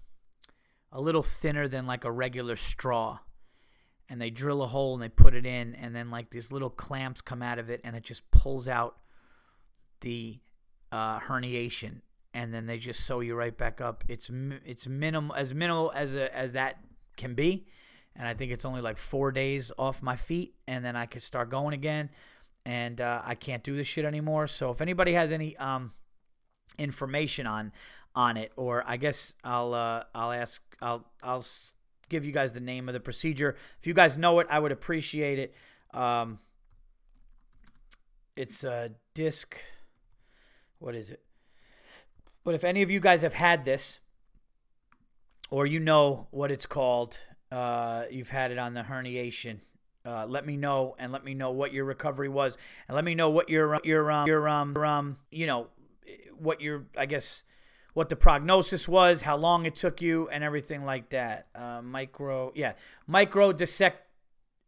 a 0.91 0.99
little 0.99 1.23
thinner 1.23 1.67
than 1.67 1.85
like 1.85 2.03
a 2.03 2.11
regular 2.11 2.57
straw, 2.57 3.19
and 4.09 4.21
they 4.21 4.29
drill 4.29 4.61
a 4.61 4.67
hole 4.67 4.93
and 4.93 5.01
they 5.01 5.09
put 5.09 5.33
it 5.33 5.45
in, 5.45 5.73
and 5.75 5.95
then 5.95 6.09
like 6.09 6.29
these 6.29 6.51
little 6.51 6.69
clamps 6.69 7.21
come 7.21 7.41
out 7.41 7.59
of 7.59 7.69
it, 7.69 7.79
and 7.85 7.95
it 7.95 8.03
just 8.03 8.29
pulls 8.31 8.67
out 8.67 8.97
the 10.01 10.39
uh, 10.91 11.19
herniation, 11.21 12.01
and 12.33 12.53
then 12.53 12.65
they 12.65 12.77
just 12.77 13.05
sew 13.05 13.21
you 13.21 13.33
right 13.33 13.57
back 13.57 13.79
up. 13.79 14.03
It's 14.09 14.29
it's 14.65 14.87
minimal 14.87 15.35
as 15.35 15.53
minimal 15.53 15.93
as 15.95 16.15
a, 16.15 16.35
as 16.35 16.51
that 16.51 16.79
can 17.17 17.33
be. 17.33 17.67
And 18.15 18.27
I 18.27 18.33
think 18.33 18.51
it's 18.51 18.65
only 18.65 18.81
like 18.81 18.97
four 18.97 19.31
days 19.31 19.71
off 19.77 20.01
my 20.01 20.15
feet, 20.15 20.55
and 20.67 20.83
then 20.83 20.95
I 20.95 21.05
could 21.05 21.21
start 21.21 21.49
going 21.49 21.73
again. 21.73 22.09
And 22.65 22.99
uh, 22.99 23.21
I 23.23 23.35
can't 23.35 23.63
do 23.63 23.75
this 23.75 23.87
shit 23.87 24.05
anymore. 24.05 24.47
So 24.47 24.71
if 24.71 24.81
anybody 24.81 25.13
has 25.13 25.31
any 25.31 25.55
um, 25.57 25.93
information 26.77 27.45
on 27.45 27.71
on 28.15 28.35
it, 28.35 28.51
or 28.55 28.83
I 28.87 28.97
guess 28.97 29.35
I'll 29.43 29.73
uh, 29.73 30.03
I'll 30.15 30.31
ask 30.31 30.61
I'll 30.81 31.05
I'll 31.21 31.45
give 32.09 32.25
you 32.25 32.31
guys 32.31 32.53
the 32.53 32.59
name 32.59 32.89
of 32.89 32.93
the 32.93 32.99
procedure. 32.99 33.55
If 33.79 33.87
you 33.87 33.93
guys 33.93 34.17
know 34.17 34.39
it, 34.39 34.47
I 34.49 34.59
would 34.59 34.71
appreciate 34.71 35.39
it. 35.39 35.53
Um, 35.93 36.39
it's 38.35 38.63
a 38.63 38.91
disc. 39.13 39.57
What 40.79 40.95
is 40.95 41.09
it? 41.09 41.21
But 42.43 42.55
if 42.55 42.63
any 42.63 42.81
of 42.81 42.89
you 42.89 42.99
guys 42.99 43.23
have 43.23 43.33
had 43.33 43.65
this, 43.65 43.99
or 45.49 45.65
you 45.65 45.79
know 45.79 46.27
what 46.31 46.51
it's 46.51 46.65
called, 46.65 47.19
uh, 47.51 48.03
you've 48.09 48.29
had 48.29 48.51
it 48.51 48.57
on 48.57 48.73
the 48.73 48.81
herniation. 48.81 49.59
Uh, 50.05 50.25
let 50.25 50.45
me 50.45 50.55
know 50.55 50.95
and 50.99 51.11
let 51.11 51.25
me 51.25 51.33
know 51.33 51.51
what 51.51 51.73
your 51.73 51.83
recovery 51.83 52.29
was 52.29 52.57
and 52.87 52.95
let 52.95 53.03
me 53.03 53.13
know 53.13 53.29
what 53.29 53.49
your 53.49 53.77
your 53.83 54.09
um 54.09 54.25
your 54.25 54.47
um 54.47 54.77
um 54.77 55.17
you 55.31 55.45
know 55.45 55.67
what 56.37 56.61
your 56.61 56.85
I 56.97 57.05
guess 57.05 57.43
what 57.97 58.09
the 58.09 58.15
prognosis 58.15 58.87
was, 58.87 59.23
how 59.23 59.35
long 59.35 59.65
it 59.65 59.75
took 59.75 60.03
you, 60.03 60.29
and 60.29 60.43
everything 60.43 60.85
like 60.85 61.09
that. 61.09 61.47
Uh, 61.55 61.81
micro, 61.81 62.51
yeah, 62.53 62.73
micro 63.07 63.51
dissect, 63.51 64.07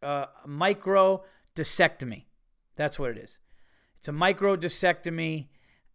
uh, 0.01 0.25
micro 0.47 1.23
discectomy. 1.55 2.23
That's 2.75 2.97
what 2.97 3.11
it 3.11 3.17
is. 3.19 3.37
It's 3.99 4.07
a 4.07 4.11
micro 4.11 4.55
discectomy, 4.55 5.49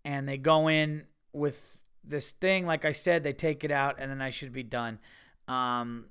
and 0.05 0.29
they 0.29 0.39
go 0.39 0.69
in 0.69 1.07
with 1.33 1.79
this 2.07 2.33
thing, 2.33 2.67
like 2.67 2.85
I 2.85 2.93
said, 2.93 3.23
they 3.23 3.33
take 3.33 3.65
it 3.65 3.71
out 3.71 3.97
and 3.99 4.11
then 4.11 4.21
I 4.21 4.31
should 4.31 4.53
be 4.53 4.63
done. 4.63 4.99
Um, 5.49 6.07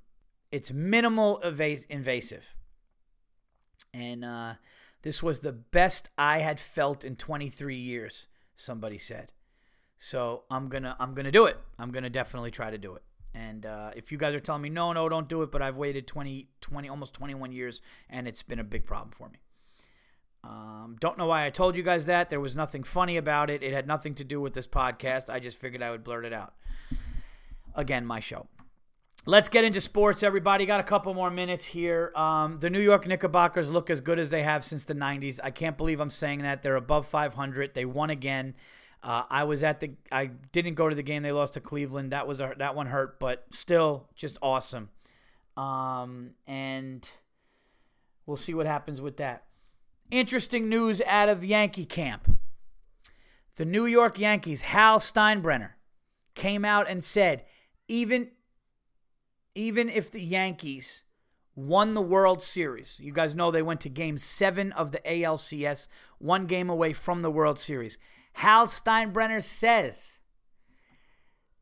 it's 0.50 0.72
minimal 0.72 1.40
evas- 1.44 1.86
invasive. 1.88 2.54
And 3.92 4.24
uh, 4.24 4.54
this 5.02 5.22
was 5.22 5.40
the 5.40 5.52
best 5.52 6.10
I 6.16 6.38
had 6.38 6.58
felt 6.58 7.04
in 7.04 7.16
23 7.16 7.76
years, 7.76 8.28
somebody 8.54 8.98
said. 8.98 9.32
So 9.96 10.44
I'm 10.50 10.68
gonna 10.68 10.96
I'm 10.98 11.14
gonna 11.14 11.30
do 11.30 11.46
it. 11.46 11.56
I'm 11.78 11.90
gonna 11.90 12.10
definitely 12.10 12.50
try 12.50 12.70
to 12.70 12.78
do 12.78 12.94
it. 12.94 13.02
And 13.34 13.66
uh, 13.66 13.90
if 13.96 14.12
you 14.12 14.18
guys 14.18 14.34
are 14.34 14.40
telling 14.40 14.62
me 14.62 14.68
no, 14.68 14.92
no, 14.92 15.08
don't 15.08 15.28
do 15.28 15.42
it, 15.42 15.50
but 15.50 15.60
I've 15.60 15.76
waited 15.76 16.06
20, 16.06 16.48
20, 16.60 16.88
almost 16.88 17.14
21 17.14 17.52
years, 17.52 17.80
and 18.08 18.28
it's 18.28 18.42
been 18.42 18.60
a 18.60 18.64
big 18.64 18.86
problem 18.86 19.10
for 19.10 19.28
me. 19.28 19.38
Um, 20.44 20.96
don't 21.00 21.16
know 21.16 21.26
why 21.26 21.46
I 21.46 21.50
told 21.50 21.76
you 21.76 21.82
guys 21.82 22.06
that. 22.06 22.28
There 22.28 22.40
was 22.40 22.54
nothing 22.54 22.82
funny 22.82 23.16
about 23.16 23.48
it. 23.48 23.62
It 23.62 23.72
had 23.72 23.86
nothing 23.86 24.14
to 24.16 24.24
do 24.24 24.40
with 24.40 24.54
this 24.54 24.66
podcast. 24.66 25.30
I 25.30 25.40
just 25.40 25.58
figured 25.58 25.82
I 25.82 25.90
would 25.90 26.04
blurt 26.04 26.24
it 26.24 26.32
out. 26.32 26.54
Again, 27.74 28.04
my 28.04 28.20
show. 28.20 28.46
Let's 29.26 29.48
get 29.48 29.64
into 29.64 29.80
sports, 29.80 30.22
everybody. 30.22 30.66
Got 30.66 30.80
a 30.80 30.84
couple 30.84 31.14
more 31.14 31.30
minutes 31.30 31.64
here. 31.64 32.12
Um, 32.14 32.58
the 32.58 32.68
New 32.68 32.80
York 32.80 33.06
Knickerbockers 33.06 33.70
look 33.70 33.88
as 33.88 34.02
good 34.02 34.18
as 34.18 34.28
they 34.28 34.42
have 34.42 34.64
since 34.64 34.84
the 34.84 34.94
90s. 34.94 35.40
I 35.42 35.50
can't 35.50 35.78
believe 35.78 35.98
I'm 35.98 36.10
saying 36.10 36.42
that. 36.42 36.62
They're 36.62 36.76
above 36.76 37.06
500. 37.06 37.72
They 37.72 37.86
won 37.86 38.10
again. 38.10 38.54
Uh, 39.02 39.24
I 39.30 39.44
was 39.44 39.62
at 39.62 39.80
the. 39.80 39.92
I 40.12 40.26
didn't 40.26 40.74
go 40.74 40.90
to 40.90 40.94
the 40.94 41.02
game. 41.02 41.22
They 41.22 41.32
lost 41.32 41.54
to 41.54 41.60
Cleveland. 41.60 42.12
That 42.12 42.26
was 42.26 42.40
a, 42.40 42.54
that 42.58 42.74
one 42.74 42.86
hurt, 42.86 43.18
but 43.18 43.46
still 43.50 44.08
just 44.14 44.38
awesome. 44.42 44.90
Um, 45.56 46.32
and 46.46 47.08
we'll 48.26 48.36
see 48.36 48.52
what 48.52 48.66
happens 48.66 49.00
with 49.00 49.16
that. 49.18 49.44
Interesting 50.10 50.68
news 50.68 51.00
out 51.06 51.28
of 51.28 51.44
Yankee 51.44 51.86
camp. 51.86 52.38
The 53.56 53.64
New 53.64 53.86
York 53.86 54.18
Yankees, 54.18 54.62
Hal 54.62 54.98
Steinbrenner, 54.98 55.70
came 56.34 56.64
out 56.64 56.88
and 56.88 57.02
said, 57.02 57.44
even, 57.88 58.30
even 59.54 59.88
if 59.88 60.10
the 60.10 60.22
Yankees 60.22 61.04
won 61.54 61.94
the 61.94 62.02
World 62.02 62.42
Series, 62.42 62.98
you 63.00 63.12
guys 63.12 63.34
know 63.34 63.50
they 63.50 63.62
went 63.62 63.80
to 63.82 63.88
game 63.88 64.18
seven 64.18 64.72
of 64.72 64.90
the 64.90 65.00
ALCS, 65.00 65.88
one 66.18 66.46
game 66.46 66.68
away 66.68 66.92
from 66.92 67.22
the 67.22 67.30
World 67.30 67.58
Series. 67.58 67.98
Hal 68.34 68.66
Steinbrenner 68.66 69.42
says, 69.42 70.18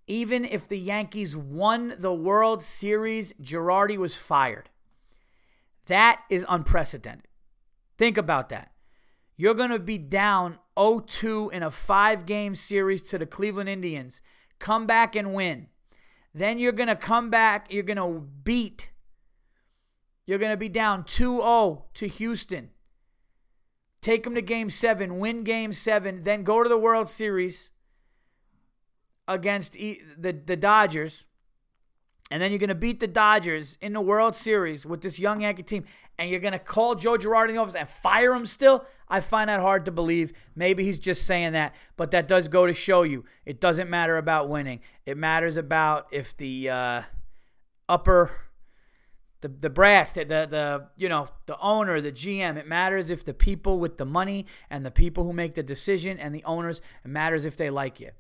even 0.07 0.45
if 0.45 0.66
the 0.66 0.78
Yankees 0.78 1.36
won 1.36 1.95
the 1.99 2.12
World 2.12 2.62
Series, 2.62 3.34
Girardi 3.34 3.97
was 3.97 4.16
fired. 4.16 4.70
That 5.86 6.22
is 6.30 6.47
unprecedented. 6.49 7.28
Think 8.03 8.18
about 8.18 8.48
that. 8.48 8.72
You're 9.36 9.55
going 9.55 9.70
to 9.70 9.78
be 9.78 9.96
down 9.96 10.59
0 10.76 11.05
2 11.07 11.50
in 11.50 11.62
a 11.62 11.70
five 11.70 12.26
game 12.26 12.57
series 12.57 13.00
to 13.05 13.16
the 13.16 13.26
Cleveland 13.26 13.68
Indians, 13.68 14.22
come 14.59 14.88
back 14.88 15.14
and 15.14 15.32
win. 15.32 15.68
Then 16.34 16.59
you're 16.59 16.72
going 16.72 16.88
to 16.88 16.96
come 16.96 17.30
back, 17.30 17.72
you're 17.72 17.84
going 17.84 17.98
to 17.98 18.26
beat, 18.42 18.90
you're 20.26 20.40
going 20.40 20.50
to 20.50 20.57
be 20.57 20.68
down 20.68 21.05
2 21.05 21.36
0 21.36 21.84
to 21.94 22.09
Houston. 22.09 22.70
Take 24.00 24.24
them 24.24 24.34
to 24.34 24.42
game 24.42 24.68
seven, 24.68 25.20
win 25.20 25.44
game 25.44 25.72
seven, 25.72 26.24
then 26.24 26.42
go 26.42 26.64
to 26.64 26.68
the 26.68 26.76
World 26.76 27.09
Series. 27.09 27.70
against 29.28 29.74
the 29.74 30.32
the 30.44 30.57
Dodgers, 30.57 31.24
and 32.33 32.41
then 32.41 32.51
you're 32.51 32.59
going 32.59 32.68
to 32.68 32.74
beat 32.74 32.99
the 32.99 33.07
Dodgers 33.07 33.76
in 33.83 33.93
the 33.93 34.01
World 34.01 34.35
Series 34.35 34.87
with 34.87 35.03
this 35.03 35.18
young 35.18 35.43
Yankee 35.43 35.62
team, 35.62 35.85
and 36.18 36.30
you're 36.30 36.41
going 36.41 36.55
to 36.55 36.59
call 36.59 36.95
Joe 36.95 37.18
Girardi 37.18 37.51
in 37.51 37.57
the 37.57 37.61
office 37.61 37.74
and 37.74 37.87
fire 37.87 38.33
him 38.33 38.47
still, 38.47 38.87
I 39.07 39.20
find 39.20 39.51
that 39.51 39.61
hard 39.61 39.85
to 39.85 39.93
believe. 39.93 40.33
Maybe 40.57 40.83
he's 40.83 40.99
just 40.99 41.26
saying 41.26 41.53
that, 41.53 41.74
but 41.99 42.11
that 42.12 42.28
does 42.28 42.49
go 42.49 42.66
to 42.66 42.72
show 42.72 43.03
you 43.03 43.26
it 43.45 43.61
doesn't 43.61 43.91
matter 43.91 44.16
about 44.16 44.49
winning. 44.49 44.80
It 45.05 45.18
matters 45.18 45.59
about 45.59 46.07
if 46.11 46.35
the 46.35 46.70
uh, 46.70 47.03
upper 47.87 48.30
the 49.43 49.49
the 49.49 49.68
brass, 49.68 50.14
the, 50.14 50.24
the 50.24 50.47
the 50.49 50.89
you 50.97 51.11
know 51.11 51.28
the 51.45 51.59
owner, 51.61 52.01
the 52.01 52.12
GM. 52.12 52.57
It 52.57 52.66
matters 52.66 53.11
if 53.11 53.26
the 53.26 53.35
people 53.35 53.78
with 53.78 53.99
the 53.99 54.07
money 54.07 54.47
and 54.70 54.87
the 54.87 54.91
people 54.91 55.24
who 55.24 55.35
make 55.35 55.53
the 55.53 55.62
decision 55.62 56.18
and 56.18 56.35
the 56.35 56.45
owners. 56.45 56.80
It 57.05 57.09
matters 57.09 57.45
if 57.45 57.59
they 57.59 57.68
like 57.68 58.01
you. 58.01 58.12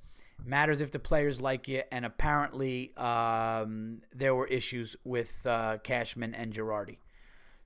Matters 0.44 0.80
if 0.80 0.90
the 0.90 0.98
players 0.98 1.40
like 1.40 1.68
you. 1.68 1.82
And 1.90 2.04
apparently, 2.04 2.92
um, 2.96 4.02
there 4.14 4.34
were 4.34 4.46
issues 4.46 4.96
with 5.04 5.46
uh, 5.46 5.78
Cashman 5.78 6.34
and 6.34 6.52
Girardi. 6.52 6.98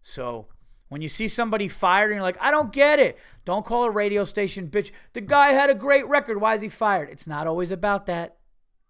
So 0.03 0.47
when 0.89 1.03
you 1.03 1.09
see 1.09 1.29
somebody 1.29 1.69
fired 1.69 2.11
and 2.11 2.17
you're 2.17 2.23
like, 2.23 2.41
I 2.41 2.51
don't 2.51 2.73
get 2.73 2.99
it, 2.99 3.19
don't 3.45 3.65
call 3.65 3.85
a 3.85 3.91
radio 3.91 4.25
station 4.25 4.69
bitch. 4.69 4.91
The 5.15 5.21
guy 5.21 5.49
had 5.49 5.71
a 5.71 5.75
great 5.75 6.09
record. 6.09 6.41
Why 6.41 6.55
is 6.55 6.61
he 6.61 6.69
fired? 6.69 7.11
It's 7.11 7.27
not 7.27 7.47
always 7.47 7.71
about 7.71 8.07
that. 8.07 8.37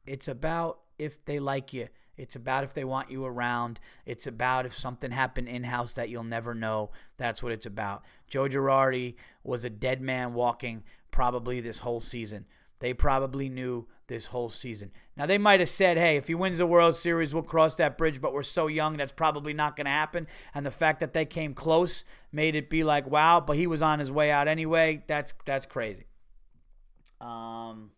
It's 0.07 0.29
about 0.29 0.81
if 0.99 1.25
they 1.25 1.39
like 1.39 1.73
you. 1.73 1.89
It's 2.17 2.37
about 2.37 2.65
if 2.65 2.73
they 2.73 2.85
want 2.85 3.11
you 3.11 3.25
around. 3.25 3.79
It's 4.07 4.27
about 4.27 4.67
if 4.67 4.75
something 4.75 5.11
happened 5.11 5.49
in 5.49 5.65
house 5.65 5.93
that 5.95 6.09
you'll 6.09 6.25
never 6.25 6.55
know. 6.55 6.91
That's 7.19 7.43
what 7.43 7.53
it's 7.53 7.67
about. 7.67 8.05
Joe 8.27 8.49
Girardi 8.49 9.17
was 9.45 9.65
a 9.65 9.71
dead 9.71 10.01
man 10.01 10.33
walking 10.33 10.83
probably 11.11 11.61
this 11.61 11.81
whole 11.81 12.01
season. 12.01 12.47
They 12.79 12.93
probably 12.93 13.49
knew 13.49 13.87
this 14.07 14.29
whole 14.29 14.49
season. 14.49 14.93
Now, 15.17 15.27
they 15.27 15.39
might 15.39 15.61
have 15.61 15.69
said, 15.69 15.97
hey, 15.97 16.17
if 16.17 16.29
he 16.29 16.35
wins 16.35 16.59
the 16.59 16.67
World 16.67 16.95
Series, 16.95 17.33
we'll 17.33 17.43
cross 17.43 17.75
that 17.77 17.97
bridge, 17.97 18.21
but 18.21 18.33
we're 18.33 18.43
so 18.43 18.67
young, 18.67 18.97
that's 18.97 19.13
probably 19.13 19.55
not 19.55 19.77
going 19.77 19.87
to 19.87 19.91
happen. 19.91 20.27
And 20.55 20.65
the 20.65 20.71
fact 20.71 21.01
that 21.01 21.13
they 21.13 21.25
came 21.25 21.55
close 21.55 22.05
made 22.31 22.55
it 22.55 22.71
be 22.71 22.85
like, 22.85 23.11
wow, 23.11 23.41
but 23.41 23.57
he 23.57 23.67
was 23.67 23.83
on 23.83 23.99
his 23.99 24.13
way 24.13 24.31
out 24.31 24.47
anyway. 24.47 25.03
That's, 25.07 25.33
that's 25.45 25.67
crazy. 25.67 26.07
Um, 27.21 27.93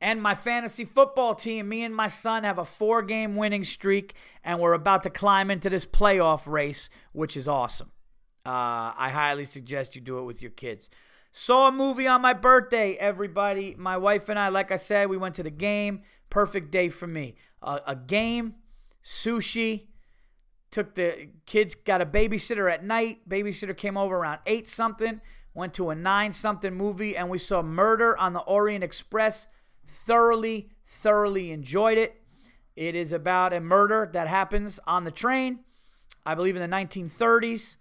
and 0.00 0.20
my 0.20 0.34
fantasy 0.34 0.84
football 0.84 1.34
team, 1.34 1.68
me 1.68 1.82
and 1.82 1.96
my 1.96 2.08
son 2.08 2.44
have 2.44 2.58
a 2.58 2.64
four 2.66 3.02
game 3.02 3.36
winning 3.36 3.64
streak, 3.64 4.14
and 4.44 4.60
we're 4.60 4.74
about 4.74 5.02
to 5.04 5.10
climb 5.10 5.50
into 5.50 5.70
this 5.70 5.86
playoff 5.86 6.46
race, 6.46 6.90
which 7.12 7.36
is 7.36 7.48
awesome. 7.48 7.90
Uh, 8.44 8.92
I 8.96 9.08
highly 9.10 9.46
suggest 9.46 9.94
you 9.94 10.02
do 10.02 10.18
it 10.18 10.24
with 10.24 10.42
your 10.42 10.50
kids. 10.50 10.90
Saw 11.36 11.66
a 11.66 11.72
movie 11.72 12.06
on 12.06 12.22
my 12.22 12.32
birthday, 12.32 12.94
everybody. 12.94 13.74
My 13.76 13.96
wife 13.96 14.28
and 14.28 14.38
I, 14.38 14.50
like 14.50 14.70
I 14.70 14.76
said, 14.76 15.10
we 15.10 15.16
went 15.16 15.34
to 15.34 15.42
the 15.42 15.50
game. 15.50 16.02
Perfect 16.30 16.70
day 16.70 16.88
for 16.88 17.08
me. 17.08 17.34
Uh, 17.60 17.80
a 17.88 17.96
game, 17.96 18.54
sushi. 19.02 19.88
Took 20.70 20.94
the 20.94 21.30
kids, 21.44 21.74
got 21.74 22.00
a 22.00 22.06
babysitter 22.06 22.72
at 22.72 22.84
night. 22.84 23.28
Babysitter 23.28 23.76
came 23.76 23.96
over 23.96 24.16
around 24.16 24.42
8 24.46 24.68
something. 24.68 25.20
Went 25.54 25.74
to 25.74 25.90
a 25.90 25.96
9 25.96 26.30
something 26.30 26.72
movie, 26.72 27.16
and 27.16 27.28
we 27.28 27.38
saw 27.38 27.62
Murder 27.62 28.16
on 28.16 28.32
the 28.32 28.42
Orient 28.42 28.84
Express 28.84 29.48
thoroughly, 29.84 30.70
thoroughly 30.86 31.50
enjoyed 31.50 31.98
it. 31.98 32.22
It 32.76 32.94
is 32.94 33.12
about 33.12 33.52
a 33.52 33.60
murder 33.60 34.08
that 34.12 34.28
happens 34.28 34.78
on 34.86 35.02
the 35.02 35.10
train, 35.10 35.64
I 36.24 36.36
believe 36.36 36.54
in 36.54 36.62
the 36.62 36.76
1930s. 36.76 37.74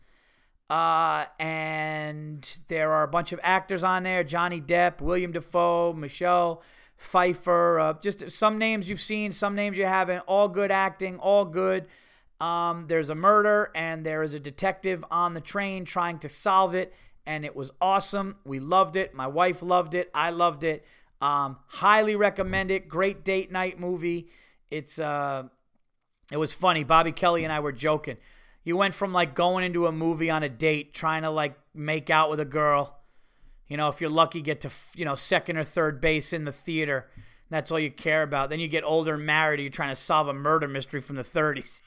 Uh, 0.73 1.27
and 1.37 2.57
there 2.67 2.91
are 2.93 3.03
a 3.03 3.07
bunch 3.07 3.31
of 3.31 3.39
actors 3.43 3.83
on 3.83 4.01
there 4.01 4.23
Johnny 4.23 4.59
Depp, 4.59 5.01
William 5.01 5.31
Dafoe, 5.31 5.93
Michelle 5.93 6.63
Pfeiffer, 6.97 7.79
uh, 7.79 7.93
just 8.01 8.31
some 8.31 8.57
names 8.57 8.89
you've 8.89 8.99
seen, 8.99 9.31
some 9.31 9.53
names 9.53 9.77
you 9.77 9.85
haven't. 9.85 10.21
All 10.21 10.47
good 10.47 10.71
acting, 10.71 11.19
all 11.19 11.45
good. 11.45 11.85
Um, 12.41 12.85
there's 12.87 13.11
a 13.11 13.15
murder, 13.15 13.69
and 13.75 14.03
there 14.03 14.23
is 14.23 14.33
a 14.33 14.39
detective 14.39 15.05
on 15.11 15.35
the 15.35 15.41
train 15.41 15.85
trying 15.85 16.17
to 16.17 16.27
solve 16.27 16.73
it, 16.73 16.91
and 17.23 17.45
it 17.45 17.55
was 17.55 17.69
awesome. 17.79 18.37
We 18.43 18.59
loved 18.59 18.95
it. 18.95 19.13
My 19.13 19.27
wife 19.27 19.61
loved 19.61 19.93
it. 19.93 20.09
I 20.11 20.31
loved 20.31 20.63
it. 20.63 20.83
Um, 21.21 21.57
highly 21.67 22.15
recommend 22.15 22.71
it. 22.71 22.89
Great 22.89 23.23
date 23.23 23.51
night 23.51 23.79
movie. 23.79 24.27
It's 24.71 24.97
uh, 24.97 25.43
it 26.31 26.37
was 26.37 26.51
funny. 26.51 26.83
Bobby 26.83 27.11
Kelly 27.11 27.43
and 27.43 27.53
I 27.53 27.59
were 27.59 27.71
joking. 27.71 28.17
You 28.63 28.77
went 28.77 28.93
from 28.95 29.11
like 29.13 29.35
going 29.35 29.65
into 29.65 29.87
a 29.87 29.91
movie 29.91 30.29
on 30.29 30.43
a 30.43 30.49
date, 30.49 30.93
trying 30.93 31.23
to 31.23 31.29
like 31.29 31.57
make 31.73 32.09
out 32.09 32.29
with 32.29 32.39
a 32.39 32.45
girl. 32.45 32.99
You 33.67 33.77
know, 33.77 33.89
if 33.89 33.99
you're 33.99 34.09
lucky, 34.09 34.41
get 34.41 34.61
to 34.61 34.69
you 34.95 35.05
know 35.05 35.15
second 35.15 35.57
or 35.57 35.63
third 35.63 35.99
base 35.99 36.33
in 36.33 36.45
the 36.45 36.51
theater. 36.51 37.09
That's 37.49 37.71
all 37.71 37.79
you 37.79 37.91
care 37.91 38.23
about. 38.23 38.49
Then 38.49 38.59
you 38.59 38.67
get 38.67 38.83
older 38.83 39.13
and 39.15 39.25
married, 39.25 39.59
you're 39.59 39.69
trying 39.69 39.89
to 39.89 39.95
solve 39.95 40.27
a 40.27 40.33
murder 40.33 40.67
mystery 40.67 41.01
from 41.01 41.17
the 41.17 41.23
30s. 41.23 41.81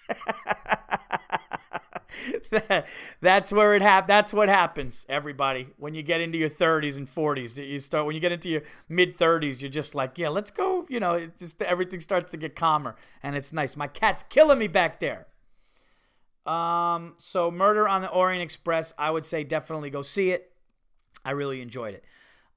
that's 3.21 3.53
where 3.53 3.75
it 3.75 3.83
hap- 3.83 4.07
That's 4.07 4.33
what 4.33 4.49
happens, 4.49 5.05
everybody. 5.09 5.69
When 5.77 5.95
you 5.95 6.03
get 6.03 6.21
into 6.21 6.39
your 6.39 6.51
30s 6.51 6.97
and 6.97 7.13
40s, 7.13 7.57
you 7.57 7.79
start. 7.79 8.07
When 8.07 8.15
you 8.15 8.21
get 8.21 8.33
into 8.33 8.49
your 8.49 8.63
mid 8.89 9.17
30s, 9.17 9.61
you're 9.61 9.71
just 9.71 9.95
like, 9.95 10.19
yeah, 10.19 10.29
let's 10.29 10.51
go. 10.51 10.87
You 10.89 11.01
know, 11.01 11.15
it 11.15 11.37
just 11.39 11.61
everything 11.61 12.01
starts 12.01 12.31
to 12.31 12.37
get 12.37 12.55
calmer, 12.55 12.95
and 13.23 13.35
it's 13.35 13.53
nice. 13.53 13.77
My 13.77 13.89
cat's 13.89 14.23
killing 14.23 14.59
me 14.59 14.69
back 14.69 15.01
there. 15.01 15.27
Um, 16.47 17.15
so 17.19 17.51
Murder 17.51 17.89
on 17.89 18.03
the 18.03 18.09
Orient 18.09 18.43
Express, 18.43 18.93
I 18.99 19.11
would 19.11 19.27
say 19.27 19.45
definitely 19.45 19.91
go 19.91 20.03
see 20.03 20.31
it. 20.31 20.53
I 21.25 21.33
really 21.33 21.61
enjoyed 21.61 21.95
it. 21.95 22.05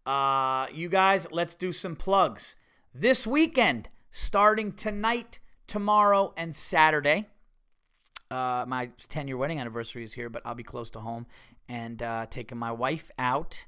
Uh, 0.06 0.68
you 0.74 0.90
guys, 0.90 1.28
let's 1.32 1.56
do 1.56 1.72
some 1.72 1.96
plugs. 1.96 2.56
This 2.94 3.26
weekend, 3.26 3.90
starting 4.12 4.72
tonight, 4.72 5.40
tomorrow, 5.68 6.34
and 6.38 6.56
Saturday. 6.56 7.28
Uh, 8.32 8.64
my 8.68 8.92
10 8.98 9.28
year 9.28 9.38
wedding 9.38 9.60
anniversary 9.60 10.04
is 10.04 10.14
here, 10.14 10.30
but 10.30 10.42
I'll 10.46 10.56
be 10.56 10.64
close 10.64 10.90
to 10.92 11.00
home 11.00 11.26
and 11.68 12.02
uh, 12.02 12.28
taking 12.30 12.58
my 12.58 12.72
wife 12.72 13.10
out. 13.18 13.66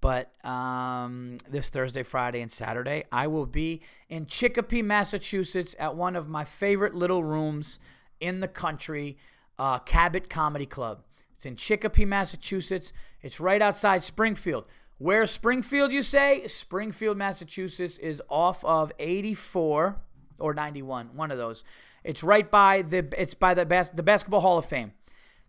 But 0.00 0.32
um, 0.44 1.38
this 1.48 1.70
Thursday, 1.70 2.02
Friday, 2.02 2.40
and 2.40 2.52
Saturday, 2.52 3.04
I 3.10 3.26
will 3.26 3.46
be 3.46 3.82
in 4.08 4.26
Chicopee, 4.26 4.82
Massachusetts 4.82 5.74
at 5.78 5.96
one 5.96 6.14
of 6.14 6.28
my 6.28 6.44
favorite 6.44 6.94
little 6.94 7.24
rooms 7.24 7.78
in 8.20 8.40
the 8.40 8.48
country, 8.48 9.16
uh, 9.58 9.78
Cabot 9.80 10.28
Comedy 10.28 10.66
Club. 10.66 11.02
It's 11.34 11.46
in 11.46 11.56
Chicopee, 11.56 12.04
Massachusetts. 12.04 12.92
It's 13.22 13.40
right 13.40 13.60
outside 13.60 14.02
Springfield. 14.02 14.64
Where 14.98 15.26
Springfield, 15.26 15.92
you 15.92 16.02
say? 16.02 16.46
Springfield, 16.46 17.18
Massachusetts 17.18 17.98
is 17.98 18.22
off 18.30 18.64
of 18.64 18.92
84 18.98 19.96
or 20.38 20.54
91, 20.54 21.10
one 21.14 21.30
of 21.30 21.36
those. 21.36 21.64
It's 22.02 22.22
right 22.22 22.50
by 22.50 22.82
the 22.82 23.06
it's 23.18 23.34
by 23.34 23.52
the 23.52 23.66
bas- 23.66 23.90
the 23.90 24.02
Basketball 24.02 24.40
Hall 24.40 24.58
of 24.58 24.64
Fame. 24.64 24.92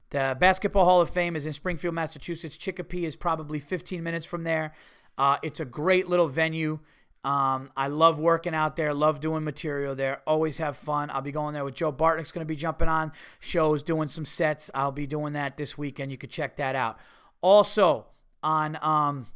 The 0.10 0.36
Basketball 0.40 0.86
Hall 0.86 1.02
of 1.02 1.10
Fame 1.10 1.36
is 1.36 1.46
in 1.46 1.54
Springfield, 1.54 1.94
Massachusetts. 1.94 2.58
Chicopee 2.58 3.06
is 3.06 3.16
probably 3.16 3.60
15 3.60 4.02
minutes 4.04 4.26
from 4.26 4.44
there. 4.44 4.74
Uh, 5.18 5.38
it's 5.44 5.60
a 5.60 5.66
great 5.66 6.08
little 6.08 6.28
venue. 6.28 6.80
Um, 7.24 7.72
I 7.76 7.88
love 7.88 8.20
working 8.20 8.54
out 8.54 8.76
there, 8.76 8.94
love 8.94 9.20
doing 9.20 9.44
material 9.44 9.96
there, 9.96 10.22
always 10.26 10.60
have 10.60 10.78
fun. 10.78 11.10
I'll 11.10 11.22
be 11.22 11.32
going 11.32 11.54
there 11.54 11.66
with 11.66 11.76
Joe 11.76 11.92
Bartnick's 11.92 12.32
going 12.32 12.46
to 12.46 12.48
be 12.48 12.56
jumping 12.56 12.88
on 12.88 13.12
shows, 13.40 13.84
doing 13.84 14.08
some 14.08 14.24
sets. 14.24 14.72
I'll 14.74 14.92
be 14.92 15.08
doing 15.08 15.34
that 15.34 15.58
this 15.58 15.78
weekend. 15.78 16.12
You 16.12 16.18
could 16.18 16.30
check 16.30 16.56
that 16.58 16.76
out. 16.76 16.98
Also, 17.42 18.06
on 18.44 18.78
um, 18.82 19.28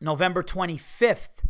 November 0.00 0.42
25th, 0.42 1.44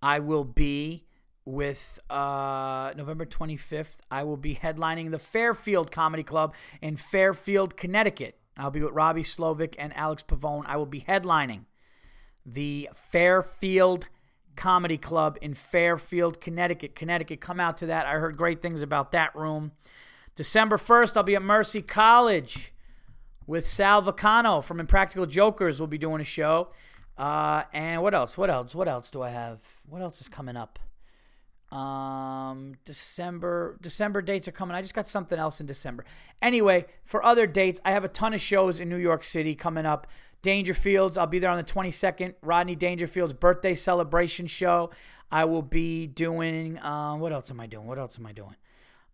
I 0.00 0.18
will 0.20 0.44
be 0.44 1.04
with 1.44 1.98
uh, 2.10 2.92
November 2.96 3.26
25th. 3.26 3.98
I 4.10 4.22
will 4.22 4.36
be 4.36 4.54
headlining 4.54 5.10
the 5.10 5.18
Fairfield 5.18 5.90
Comedy 5.90 6.22
Club 6.22 6.54
in 6.80 6.96
Fairfield, 6.96 7.76
Connecticut. 7.76 8.38
I'll 8.56 8.70
be 8.70 8.82
with 8.82 8.92
Robbie 8.92 9.22
Slovic 9.22 9.74
and 9.78 9.96
Alex 9.96 10.22
Pavone. 10.22 10.64
I 10.66 10.76
will 10.76 10.86
be 10.86 11.00
headlining 11.02 11.64
the 12.44 12.88
Fairfield 12.94 14.08
Comedy 14.58 14.98
Club 14.98 15.38
in 15.40 15.54
Fairfield, 15.54 16.40
Connecticut. 16.40 16.94
Connecticut, 16.96 17.40
come 17.40 17.60
out 17.60 17.76
to 17.78 17.86
that. 17.86 18.06
I 18.06 18.14
heard 18.14 18.36
great 18.36 18.60
things 18.60 18.82
about 18.82 19.12
that 19.12 19.34
room. 19.34 19.70
December 20.34 20.76
1st, 20.76 21.16
I'll 21.16 21.22
be 21.22 21.36
at 21.36 21.42
Mercy 21.42 21.80
College 21.80 22.74
with 23.46 23.66
Sal 23.66 24.02
Vulcano 24.02 24.62
from 24.62 24.80
Impractical 24.80 25.26
Jokers. 25.26 25.80
We'll 25.80 25.86
be 25.86 25.96
doing 25.96 26.20
a 26.20 26.24
show. 26.24 26.68
Uh, 27.16 27.62
and 27.72 28.02
what 28.02 28.14
else? 28.14 28.36
What 28.36 28.50
else? 28.50 28.74
What 28.74 28.88
else 28.88 29.10
do 29.10 29.22
I 29.22 29.30
have? 29.30 29.60
What 29.88 30.02
else 30.02 30.20
is 30.20 30.28
coming 30.28 30.56
up? 30.56 30.78
Um, 31.70 32.76
December 32.84 33.76
December 33.80 34.22
dates 34.22 34.48
are 34.48 34.52
coming. 34.52 34.74
I 34.74 34.80
just 34.80 34.94
got 34.94 35.06
something 35.06 35.38
else 35.38 35.60
in 35.60 35.66
December. 35.66 36.04
Anyway, 36.40 36.86
for 37.04 37.22
other 37.22 37.46
dates, 37.46 37.80
I 37.84 37.90
have 37.90 38.04
a 38.04 38.08
ton 38.08 38.32
of 38.32 38.40
shows 38.40 38.80
in 38.80 38.88
New 38.88 38.96
York 38.96 39.22
City 39.22 39.54
coming 39.54 39.84
up. 39.84 40.06
Dangerfields, 40.42 41.18
I'll 41.18 41.26
be 41.26 41.40
there 41.40 41.50
on 41.50 41.56
the 41.56 41.64
22nd. 41.64 42.34
Rodney 42.42 42.76
Dangerfield's 42.76 43.32
birthday 43.32 43.74
celebration 43.74 44.46
show. 44.46 44.90
I 45.30 45.44
will 45.44 45.62
be 45.62 46.06
doing. 46.06 46.78
Uh, 46.78 47.16
what 47.16 47.32
else 47.32 47.50
am 47.50 47.60
I 47.60 47.66
doing? 47.66 47.86
What 47.86 47.98
else 47.98 48.18
am 48.18 48.26
I 48.26 48.32
doing? 48.32 48.54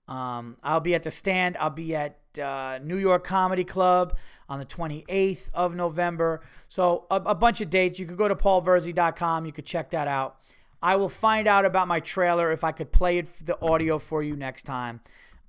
Um, 0.07 0.59
I'll 0.62 0.80
be 0.80 0.94
at 0.94 1.02
the 1.02 1.11
stand. 1.11 1.57
I'll 1.59 1.70
be 1.70 1.96
at 1.96 2.18
uh, 2.38 2.78
New 2.82 2.98
York 2.98 3.24
Comedy 3.24 3.64
Club 3.64 4.16
on 4.48 4.59
the 4.59 4.66
28th 4.66 5.50
of 5.55 5.74
November. 5.74 6.42
So 6.68 7.07
a, 7.11 7.16
a 7.16 7.34
bunch 7.34 7.61
of 7.61 7.70
dates. 7.70 7.98
You 7.98 8.07
could 8.07 8.18
go 8.18 8.28
to 8.28 8.36
paulvirzi.com. 8.36 9.46
You 9.46 9.52
could 9.52 9.66
check 9.66 9.90
that 9.90 10.07
out. 10.07 10.36
I 10.85 10.97
will 10.97 11.09
find 11.09 11.49
out 11.49 11.64
about 11.64 11.89
my 11.89 11.99
trailer 11.99 12.53
if 12.53 12.62
I 12.62 12.70
could 12.70 12.93
play 12.93 13.16
it 13.16 13.26
the 13.43 13.59
audio 13.62 13.99
for 13.99 14.22
you 14.22 14.37
next 14.37 14.64
time. 14.64 15.01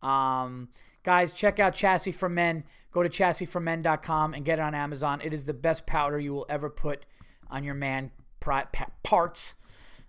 Um, 0.01 0.69
guys, 1.03 1.33
check 1.33 1.59
out 1.59 1.75
Chassis 1.75 2.13
for 2.13 2.29
Men. 2.29 2.63
Go 2.93 3.03
to 3.03 3.09
chassisformen.com 3.09 4.33
and 4.33 4.45
get 4.45 4.59
it 4.59 4.61
on 4.61 4.73
Amazon. 4.73 5.19
It 5.21 5.33
is 5.33 5.43
the 5.43 5.53
best 5.53 5.85
powder 5.85 6.17
you 6.17 6.33
will 6.33 6.45
ever 6.47 6.69
put 6.69 7.05
on 7.51 7.65
your 7.65 7.73
man 7.73 8.11
pri- 8.39 8.63
pa- 8.71 8.91
parts. 9.03 9.55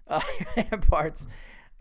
Uh, 0.06 0.20
parts. 0.82 1.26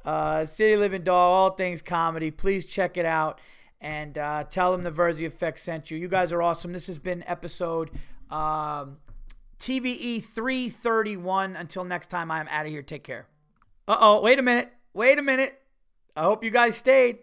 Uh, 0.04 0.46
City 0.46 0.76
Living 0.76 1.04
Doll, 1.04 1.32
all 1.32 1.52
things 1.52 1.84
comedy. 1.84 2.32
Please 2.32 2.66
check 2.66 2.98
it 2.98 3.06
out 3.06 3.39
and 3.80 4.18
uh, 4.18 4.46
tell 4.46 4.72
them 4.72 4.82
the 4.82 4.91
Virzi 4.91 5.24
Effect 5.24 5.60
sent 5.60 5.91
you. 5.91 5.98
You 6.00 6.08
guys 6.08 6.32
are 6.32 6.41
awesome. 6.41 6.74
This 6.74 6.88
has 6.88 6.98
been 6.98 7.24
episode 7.28 7.91
um, 8.32 8.98
TVE 9.60 10.24
331. 10.24 11.56
Until 11.56 11.84
next 11.84 12.10
time, 12.10 12.32
I'm 12.32 12.48
out 12.48 12.66
of 12.66 12.72
here. 12.72 12.82
Take 12.82 13.04
care. 13.04 13.28
Uh 13.88 13.97
oh, 13.99 14.21
wait 14.21 14.39
a 14.39 14.41
minute. 14.41 14.71
Wait 14.93 15.19
a 15.19 15.21
minute. 15.21 15.61
I 16.15 16.23
hope 16.23 16.43
you 16.43 16.49
guys 16.49 16.75
stayed. 16.75 17.19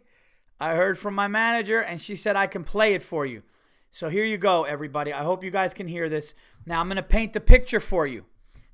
I 0.61 0.75
heard 0.75 0.99
from 0.99 1.15
my 1.15 1.27
manager, 1.27 1.81
and 1.81 2.01
she 2.01 2.15
said 2.15 2.37
I 2.37 2.47
can 2.47 2.63
play 2.63 2.95
it 2.95 3.03
for 3.03 3.27
you. 3.27 3.43
So 3.91 4.09
here 4.09 4.25
you 4.25 4.39
go, 4.39 4.65
everybody. 4.65 5.13
I 5.13 5.23
hope 5.25 5.43
you 5.43 5.51
guys 5.51 5.75
can 5.75 5.89
hear 5.89 6.09
this. 6.09 6.35
Now 6.65 6.81
I'm 6.81 6.87
going 6.87 6.97
to 6.97 7.03
paint 7.03 7.33
the 7.33 7.41
picture 7.41 7.81
for 7.81 8.07
you. 8.07 8.25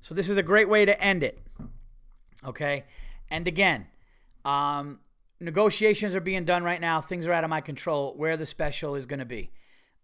So 0.01 0.13
this 0.13 0.29
is 0.29 0.37
a 0.37 0.43
great 0.43 0.69
way 0.69 0.85
to 0.85 1.01
end 1.01 1.23
it. 1.23 1.41
Okay? 2.45 2.85
And 3.29 3.47
again, 3.47 3.87
um, 4.45 4.99
negotiations 5.39 6.15
are 6.15 6.21
being 6.21 6.45
done 6.45 6.63
right 6.63 6.79
now. 6.79 7.01
Things 7.01 7.25
are 7.25 7.33
out 7.33 7.43
of 7.43 7.49
my 7.49 7.59
control 7.59 8.13
where 8.15 8.37
the 8.37 8.45
special 8.45 8.95
is 8.95 9.05
going 9.05 9.19
to 9.19 9.25
be. 9.25 9.51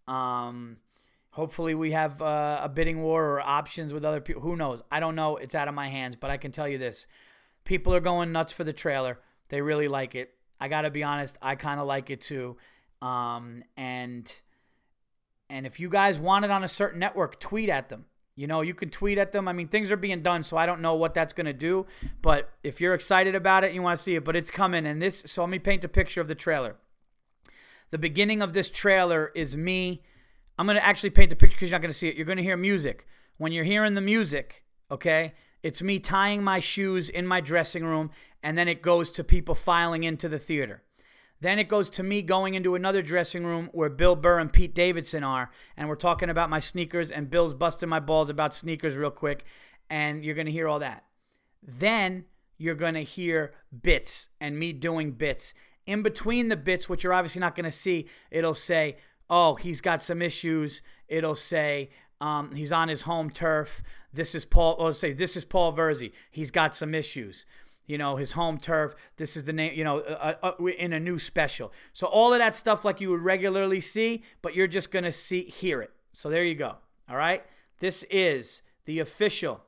Um, 0.08 0.78
hopefully, 1.30 1.74
we 1.74 1.92
have 1.92 2.20
uh, 2.20 2.60
a 2.62 2.68
bidding 2.68 3.00
war 3.00 3.24
or 3.24 3.40
options 3.40 3.94
with 3.94 4.04
other 4.04 4.20
people. 4.20 4.42
Who 4.42 4.56
knows? 4.56 4.82
I 4.90 5.00
don't 5.00 5.14
know. 5.14 5.36
It's 5.36 5.54
out 5.54 5.68
of 5.68 5.74
my 5.74 5.88
hands. 5.88 6.16
But 6.16 6.30
I 6.30 6.36
can 6.36 6.52
tell 6.52 6.68
you 6.68 6.78
this 6.78 7.06
people 7.66 7.94
are 7.94 8.00
going 8.00 8.32
nuts 8.32 8.52
for 8.52 8.64
the 8.64 8.72
trailer. 8.72 9.18
They 9.50 9.60
really 9.60 9.88
like 9.88 10.14
it. 10.14 10.32
I 10.58 10.68
got 10.68 10.82
to 10.82 10.90
be 10.90 11.02
honest, 11.02 11.36
I 11.42 11.54
kind 11.54 11.78
of 11.78 11.86
like 11.86 12.08
it 12.08 12.22
too. 12.22 12.56
Um, 13.02 13.62
and 13.76 14.32
and 15.50 15.66
if 15.66 15.78
you 15.78 15.90
guys 15.90 16.18
want 16.18 16.44
it 16.44 16.50
on 16.50 16.64
a 16.64 16.68
certain 16.68 16.98
network, 16.98 17.38
tweet 17.38 17.68
at 17.68 17.90
them. 17.90 18.06
You 18.34 18.46
know, 18.46 18.60
you 18.60 18.74
can 18.74 18.90
tweet 18.90 19.16
at 19.16 19.32
them. 19.32 19.48
I 19.48 19.52
mean, 19.52 19.68
things 19.68 19.90
are 19.90 19.96
being 19.96 20.22
done, 20.22 20.42
so 20.42 20.56
I 20.56 20.66
don't 20.66 20.82
know 20.82 20.94
what 20.94 21.14
that's 21.14 21.32
going 21.32 21.46
to 21.46 21.54
do. 21.54 21.86
But 22.20 22.50
if 22.62 22.80
you're 22.80 22.92
excited 22.92 23.34
about 23.34 23.64
it, 23.64 23.72
you 23.72 23.80
want 23.80 23.96
to 23.96 24.02
see 24.02 24.14
it, 24.14 24.24
but 24.24 24.36
it's 24.36 24.50
coming. 24.50 24.86
And 24.86 25.00
this, 25.00 25.22
so 25.26 25.42
let 25.42 25.50
me 25.50 25.58
paint 25.58 25.84
a 25.84 25.88
picture 25.88 26.20
of 26.20 26.28
the 26.28 26.34
trailer. 26.34 26.76
The 27.92 27.98
beginning 27.98 28.42
of 28.42 28.52
this 28.52 28.68
trailer 28.68 29.32
is 29.34 29.56
me. 29.56 30.02
I'm 30.58 30.66
going 30.66 30.76
to 30.76 30.84
actually 30.84 31.10
paint 31.10 31.30
the 31.30 31.36
picture 31.36 31.54
because 31.54 31.70
you're 31.70 31.78
not 31.78 31.82
going 31.82 31.92
to 31.92 31.98
see 31.98 32.08
it. 32.08 32.16
You're 32.16 32.26
going 32.26 32.36
to 32.36 32.42
hear 32.42 32.56
music. 32.56 33.06
When 33.38 33.52
you're 33.52 33.64
hearing 33.64 33.94
the 33.94 34.00
music, 34.02 34.64
okay, 34.90 35.32
it's 35.66 35.82
me 35.82 35.98
tying 35.98 36.44
my 36.44 36.60
shoes 36.60 37.08
in 37.08 37.26
my 37.26 37.40
dressing 37.40 37.84
room, 37.84 38.12
and 38.40 38.56
then 38.56 38.68
it 38.68 38.82
goes 38.82 39.10
to 39.10 39.24
people 39.24 39.56
filing 39.56 40.04
into 40.04 40.28
the 40.28 40.38
theater. 40.38 40.84
Then 41.40 41.58
it 41.58 41.68
goes 41.68 41.90
to 41.90 42.04
me 42.04 42.22
going 42.22 42.54
into 42.54 42.76
another 42.76 43.02
dressing 43.02 43.44
room 43.44 43.70
where 43.72 43.88
Bill 43.88 44.14
Burr 44.14 44.38
and 44.38 44.52
Pete 44.52 44.76
Davidson 44.76 45.24
are, 45.24 45.50
and 45.76 45.88
we're 45.88 45.96
talking 45.96 46.30
about 46.30 46.50
my 46.50 46.60
sneakers, 46.60 47.10
and 47.10 47.28
Bill's 47.28 47.52
busting 47.52 47.88
my 47.88 47.98
balls 47.98 48.30
about 48.30 48.54
sneakers 48.54 48.94
real 48.94 49.10
quick, 49.10 49.44
and 49.90 50.24
you're 50.24 50.36
going 50.36 50.46
to 50.46 50.52
hear 50.52 50.68
all 50.68 50.78
that. 50.78 51.02
Then 51.60 52.26
you're 52.58 52.76
going 52.76 52.94
to 52.94 53.02
hear 53.02 53.52
bits 53.82 54.28
and 54.40 54.56
me 54.56 54.72
doing 54.72 55.10
bits. 55.10 55.52
In 55.84 56.02
between 56.02 56.46
the 56.46 56.56
bits, 56.56 56.88
which 56.88 57.02
you're 57.02 57.12
obviously 57.12 57.40
not 57.40 57.56
going 57.56 57.64
to 57.64 57.72
see, 57.72 58.06
it'll 58.30 58.54
say, 58.54 58.98
oh, 59.28 59.56
he's 59.56 59.80
got 59.80 60.00
some 60.00 60.22
issues. 60.22 60.80
It'll 61.08 61.34
say, 61.34 61.90
um, 62.20 62.54
he's 62.54 62.72
on 62.72 62.88
his 62.88 63.02
home 63.02 63.30
turf. 63.30 63.82
This 64.16 64.34
is 64.34 64.44
Paul. 64.44 64.74
Or 64.78 64.92
say, 64.92 65.12
this 65.12 65.36
is 65.36 65.44
Paul 65.44 65.72
Virzi. 65.72 66.12
He's 66.30 66.50
got 66.50 66.74
some 66.74 66.94
issues 66.94 67.46
you 67.86 67.96
know, 67.96 68.16
his 68.16 68.32
home 68.32 68.58
turf. 68.58 68.94
This 69.16 69.36
is 69.36 69.44
the 69.44 69.52
name, 69.52 69.72
you 69.74 69.84
know, 69.84 70.00
uh, 70.00 70.34
uh, 70.42 70.52
uh, 70.60 70.66
in 70.66 70.92
a 70.92 71.00
new 71.00 71.18
special. 71.18 71.72
So 71.92 72.06
all 72.06 72.32
of 72.32 72.40
that 72.40 72.54
stuff 72.54 72.84
like 72.84 73.00
you 73.00 73.10
would 73.10 73.22
regularly 73.22 73.80
see, 73.80 74.24
but 74.42 74.54
you're 74.54 74.66
just 74.66 74.90
to 75.04 75.12
see 75.12 75.44
hear 75.44 75.80
it. 75.82 75.92
So 76.12 76.28
there 76.28 76.44
you 76.44 76.54
go. 76.54 76.76
All 77.08 77.16
right? 77.16 77.44
This 77.78 78.02
is 78.10 78.62
the 78.84 78.98
official 78.98 79.62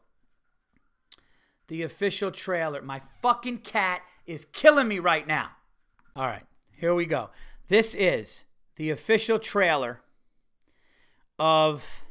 the 1.68 1.82
official 1.82 2.30
trailer. 2.30 2.80
My 2.80 3.02
fucking 3.20 3.58
cat 3.58 4.00
is 4.26 4.46
killing 4.46 4.88
me 4.88 4.98
right 4.98 5.26
now. 5.26 5.50
All 6.16 6.24
right. 6.24 6.46
Here 6.72 6.94
we 6.94 7.04
go. 7.04 7.28
This 7.68 7.94
is 7.94 8.44
the 8.76 8.88
official 8.88 9.38
trailer 9.38 10.00
of 11.38 12.04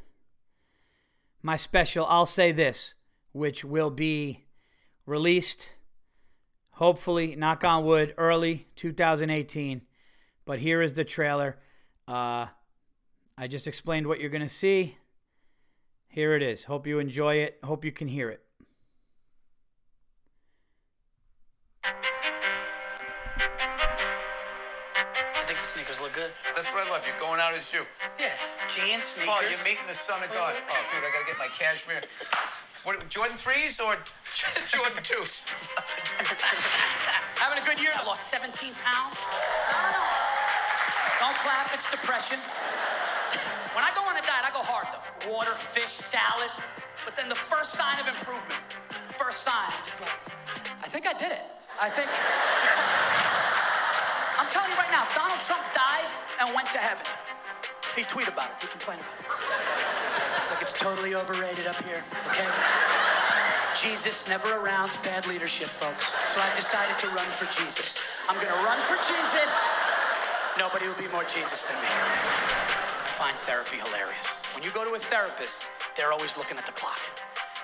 my 1.48 1.56
special 1.56 2.06
I'll 2.08 2.26
say 2.26 2.52
this, 2.52 2.94
which 3.32 3.64
will 3.64 3.90
be 3.90 4.44
released 5.06 5.72
hopefully, 6.72 7.38
knock 7.38 7.64
on 7.64 7.86
wood, 7.86 8.14
early 8.18 8.68
2018. 8.76 9.82
But 10.44 10.60
here 10.60 10.82
is 10.82 10.94
the 10.94 11.06
trailer. 11.06 11.58
Uh, 12.06 12.48
I 13.38 13.48
just 13.48 13.66
explained 13.66 14.08
what 14.08 14.20
you're 14.20 14.30
going 14.30 14.42
to 14.44 14.50
see. 14.50 14.98
Here 16.10 16.36
it 16.36 16.44
is. 16.44 16.66
Hope 16.66 16.86
you 16.86 17.00
enjoy 17.00 17.36
it. 17.36 17.60
Hope 17.64 17.86
you 17.86 17.94
can 17.94 18.10
hear 18.10 18.30
it. 18.30 18.44
Sneakers. 29.18 29.34
Oh, 29.34 29.42
you're 29.50 29.64
meeting 29.66 29.88
the 29.90 29.98
son 29.98 30.22
of 30.22 30.30
God. 30.32 30.54
Oh, 30.54 30.84
dude, 30.94 31.02
I 31.02 31.10
gotta 31.10 31.26
get 31.26 31.40
my 31.42 31.50
cashmere. 31.58 32.02
What, 32.86 33.02
Jordan 33.10 33.36
threes 33.36 33.80
or 33.82 33.98
Jordan 34.70 35.02
twos? 35.02 35.42
Having 37.42 37.64
a 37.64 37.66
good 37.66 37.82
year. 37.82 37.92
I 37.98 38.06
lost 38.06 38.30
17 38.30 38.70
pounds. 38.86 39.18
Don't 41.20 41.34
clap. 41.42 41.74
It's 41.74 41.90
depression. 41.90 42.38
When 43.76 43.86
I 43.86 43.94
go 43.94 44.02
on 44.10 44.18
a 44.18 44.22
diet, 44.26 44.42
I 44.42 44.50
go 44.50 44.66
hard 44.66 44.90
though. 44.90 45.30
Water, 45.30 45.54
fish, 45.54 45.86
salad. 45.86 46.50
But 47.06 47.14
then 47.16 47.30
the 47.30 47.38
first 47.38 47.78
sign 47.78 47.94
of 48.02 48.10
improvement, 48.10 48.58
first 49.14 49.46
sign, 49.46 49.70
I'm 49.70 49.86
just 49.86 50.02
like, 50.02 50.18
I 50.82 50.90
think 50.90 51.06
I 51.06 51.14
did 51.14 51.30
it. 51.30 51.46
I 51.78 51.86
think. 51.94 52.10
I'm 54.42 54.50
telling 54.50 54.74
you 54.74 54.78
right 54.82 54.90
now, 54.90 55.06
Donald 55.14 55.38
Trump 55.46 55.62
died 55.78 56.10
and 56.42 56.50
went 56.58 56.66
to 56.74 56.82
heaven. 56.82 57.06
He 57.98 58.06
tweet 58.06 58.30
about 58.30 58.54
it. 58.54 58.62
He 58.62 58.70
complain 58.70 59.02
about 59.02 59.18
it. 59.18 59.26
Like 60.54 60.62
it's 60.62 60.78
totally 60.78 61.18
overrated 61.18 61.66
up 61.66 61.82
here, 61.82 62.06
okay? 62.30 62.46
Jesus 63.74 64.30
never 64.30 64.62
around 64.62 64.94
bad 65.02 65.26
leadership, 65.26 65.66
folks. 65.66 66.14
So 66.30 66.38
I've 66.38 66.54
decided 66.54 66.94
to 67.02 67.08
run 67.18 67.26
for 67.34 67.50
Jesus. 67.50 67.98
I'm 68.30 68.38
gonna 68.38 68.62
run 68.62 68.78
for 68.86 69.02
Jesus. 69.02 69.50
Nobody 70.62 70.86
will 70.86 71.02
be 71.02 71.10
more 71.10 71.26
Jesus 71.26 71.66
than 71.66 71.78
me. 71.82 71.90
I 71.90 73.10
find 73.18 73.34
therapy 73.50 73.82
hilarious. 73.82 74.30
When 74.54 74.62
you 74.62 74.70
go 74.70 74.86
to 74.86 74.94
a 74.94 75.02
therapist, 75.02 75.66
they're 75.98 76.14
always 76.14 76.38
looking 76.38 76.62
at 76.62 76.70
the 76.70 76.78
clock, 76.78 77.02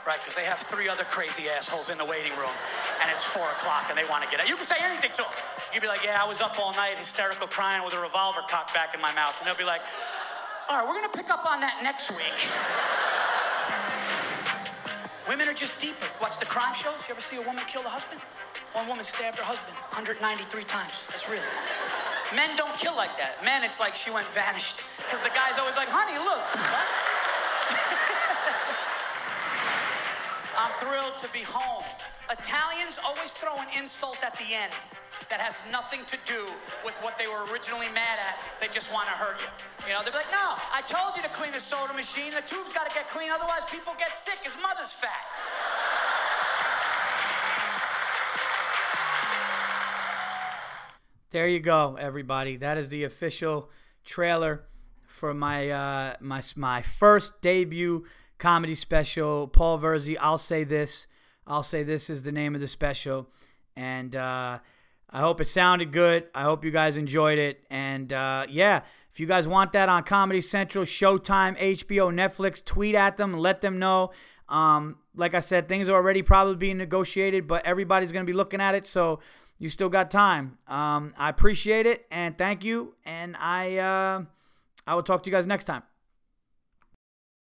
right? 0.01 0.17
Because 0.17 0.33
they 0.33 0.49
have 0.49 0.57
three 0.57 0.89
other 0.89 1.05
crazy 1.05 1.45
assholes 1.45 1.93
in 1.93 2.01
the 2.01 2.05
waiting 2.05 2.33
room, 2.41 2.57
and 3.05 3.09
it's 3.13 3.23
four 3.25 3.45
o'clock, 3.61 3.85
and 3.93 3.97
they 3.97 4.05
want 4.09 4.25
to 4.25 4.29
get 4.33 4.41
out. 4.41 4.49
You 4.49 4.57
can 4.57 4.65
say 4.65 4.81
anything 4.81 5.13
to 5.13 5.21
them. 5.29 5.33
You'd 5.73 5.81
be 5.81 5.89
like, 5.89 6.05
"Yeah, 6.05 6.21
I 6.21 6.25
was 6.25 6.41
up 6.41 6.57
all 6.57 6.73
night, 6.73 6.97
hysterical, 6.97 7.45
crying 7.45 7.85
with 7.85 7.93
a 7.93 8.01
revolver 8.01 8.41
cocked 8.49 8.73
back 8.73 8.93
in 8.93 9.01
my 9.01 9.13
mouth," 9.13 9.33
and 9.37 9.45
they'll 9.45 9.57
be 9.57 9.65
like, 9.65 9.81
"All 10.69 10.77
right, 10.77 10.87
we're 10.87 10.95
gonna 10.95 11.09
pick 11.09 11.29
up 11.29 11.45
on 11.45 11.59
that 11.61 11.83
next 11.83 12.11
week." 12.11 12.49
Women 15.27 15.47
are 15.47 15.53
just 15.53 15.79
deeper. 15.79 16.07
Watch 16.21 16.39
the 16.39 16.45
crime 16.45 16.73
shows. 16.73 17.07
You 17.07 17.15
ever 17.15 17.21
see 17.21 17.37
a 17.37 17.41
woman 17.41 17.63
kill 17.65 17.81
a 17.81 17.89
husband? 17.89 18.21
One 18.73 18.87
woman 18.87 19.05
stabbed 19.05 19.37
her 19.37 19.43
husband 19.43 19.77
193 19.95 20.63
times. 20.65 21.05
That's 21.07 21.29
real. 21.29 21.41
Men 22.35 22.55
don't 22.57 22.75
kill 22.75 22.95
like 22.95 23.15
that. 23.17 23.41
Men, 23.45 23.63
it's 23.63 23.79
like 23.79 23.95
she 23.95 24.11
went 24.11 24.27
vanished. 24.33 24.83
Because 24.97 25.21
the 25.21 25.29
guy's 25.29 25.57
always 25.59 25.77
like, 25.77 25.87
honey, 25.87 26.17
look. 26.17 26.41
I'm 30.57 30.71
thrilled 30.81 31.17
to 31.21 31.29
be 31.31 31.43
home. 31.45 31.85
Italians 32.29 32.99
always 33.05 33.33
throw 33.33 33.53
an 33.55 33.67
insult 33.77 34.19
at 34.25 34.33
the 34.37 34.53
end 34.53 34.73
that 35.29 35.39
has 35.39 35.69
nothing 35.71 36.05
to 36.05 36.17
do 36.25 36.45
with 36.85 36.97
what 37.01 37.17
they 37.17 37.27
were 37.27 37.45
originally 37.51 37.87
mad 37.93 38.17
at. 38.21 38.37
They 38.61 38.67
just 38.67 38.93
want 38.93 39.07
to 39.07 39.15
hurt 39.15 39.41
you. 39.41 39.49
You 39.87 39.93
know, 39.93 40.03
they'll 40.03 40.13
be 40.13 40.19
like, 40.19 40.31
no, 40.31 40.55
I 40.73 40.81
told 40.85 41.15
you 41.15 41.23
to 41.23 41.29
clean 41.29 41.51
the 41.51 41.59
soda 41.59 41.93
machine. 41.93 42.31
The 42.31 42.45
tube's 42.45 42.73
got 42.73 42.89
to 42.89 42.93
get 42.95 43.09
clean, 43.09 43.29
otherwise 43.31 43.65
people 43.69 43.93
get 43.97 44.09
sick. 44.09 44.39
His 44.43 44.55
mother's 44.61 44.93
fat. 44.93 45.11
There 51.31 51.47
you 51.47 51.59
go, 51.59 51.97
everybody. 51.99 52.57
That 52.57 52.77
is 52.77 52.89
the 52.89 53.05
official 53.05 53.71
trailer 54.05 54.65
for 55.07 55.33
my 55.33 55.69
uh, 55.69 56.15
my 56.19 56.43
my 56.55 56.81
first 56.83 57.41
debut 57.41 58.05
comedy 58.37 58.75
special. 58.75 59.47
Paul 59.47 59.79
Virzi. 59.79 60.15
I'll 60.19 60.37
say 60.37 60.63
this. 60.63 61.07
I'll 61.47 61.63
say 61.63 61.81
this 61.81 62.09
is 62.09 62.21
the 62.21 62.31
name 62.31 62.53
of 62.53 62.61
the 62.61 62.67
special, 62.67 63.29
and 63.75 64.15
uh, 64.15 64.59
I 65.13 65.21
hope 65.21 65.39
it 65.39 65.45
sounded 65.45 65.93
good. 65.93 66.25
I 66.35 66.41
hope 66.41 66.65
you 66.65 66.71
guys 66.71 66.97
enjoyed 66.97 67.39
it, 67.39 67.63
and 67.69 68.11
uh, 68.11 68.47
yeah. 68.49 68.81
If 69.11 69.19
you 69.19 69.27
guys 69.27 69.47
want 69.47 69.73
that 69.73 69.89
on 69.89 70.01
Comedy 70.01 70.41
Central, 70.41 70.85
Showtime, 70.85 71.55
HBO, 71.59 72.11
Netflix, 72.11 72.65
tweet 72.65 72.95
at 72.95 73.15
them, 73.17 73.33
let 73.33 73.61
them 73.61 73.77
know. 73.77 74.09
Um, 74.49 74.97
like 75.15 75.35
I 75.35 75.39
said, 75.39 75.67
things 75.67 75.87
are 75.87 75.93
already 75.93 76.23
probably 76.23 76.55
being 76.55 76.77
negotiated, 76.77 77.47
but 77.47 77.63
everybody's 77.63 78.11
going 78.11 78.25
to 78.25 78.29
be 78.29 78.35
looking 78.35 78.59
at 78.59 78.73
it. 78.73 78.87
So 78.87 79.19
you 79.59 79.69
still 79.69 79.89
got 79.89 80.09
time. 80.09 80.57
Um, 80.67 81.13
I 81.15 81.29
appreciate 81.29 81.85
it 81.85 82.05
and 82.11 82.37
thank 82.37 82.63
you. 82.63 82.95
And 83.05 83.35
I, 83.37 83.77
uh, 83.77 84.23
I 84.87 84.95
will 84.95 85.03
talk 85.03 85.23
to 85.23 85.29
you 85.29 85.35
guys 85.35 85.45
next 85.45 85.65
time. 85.65 85.83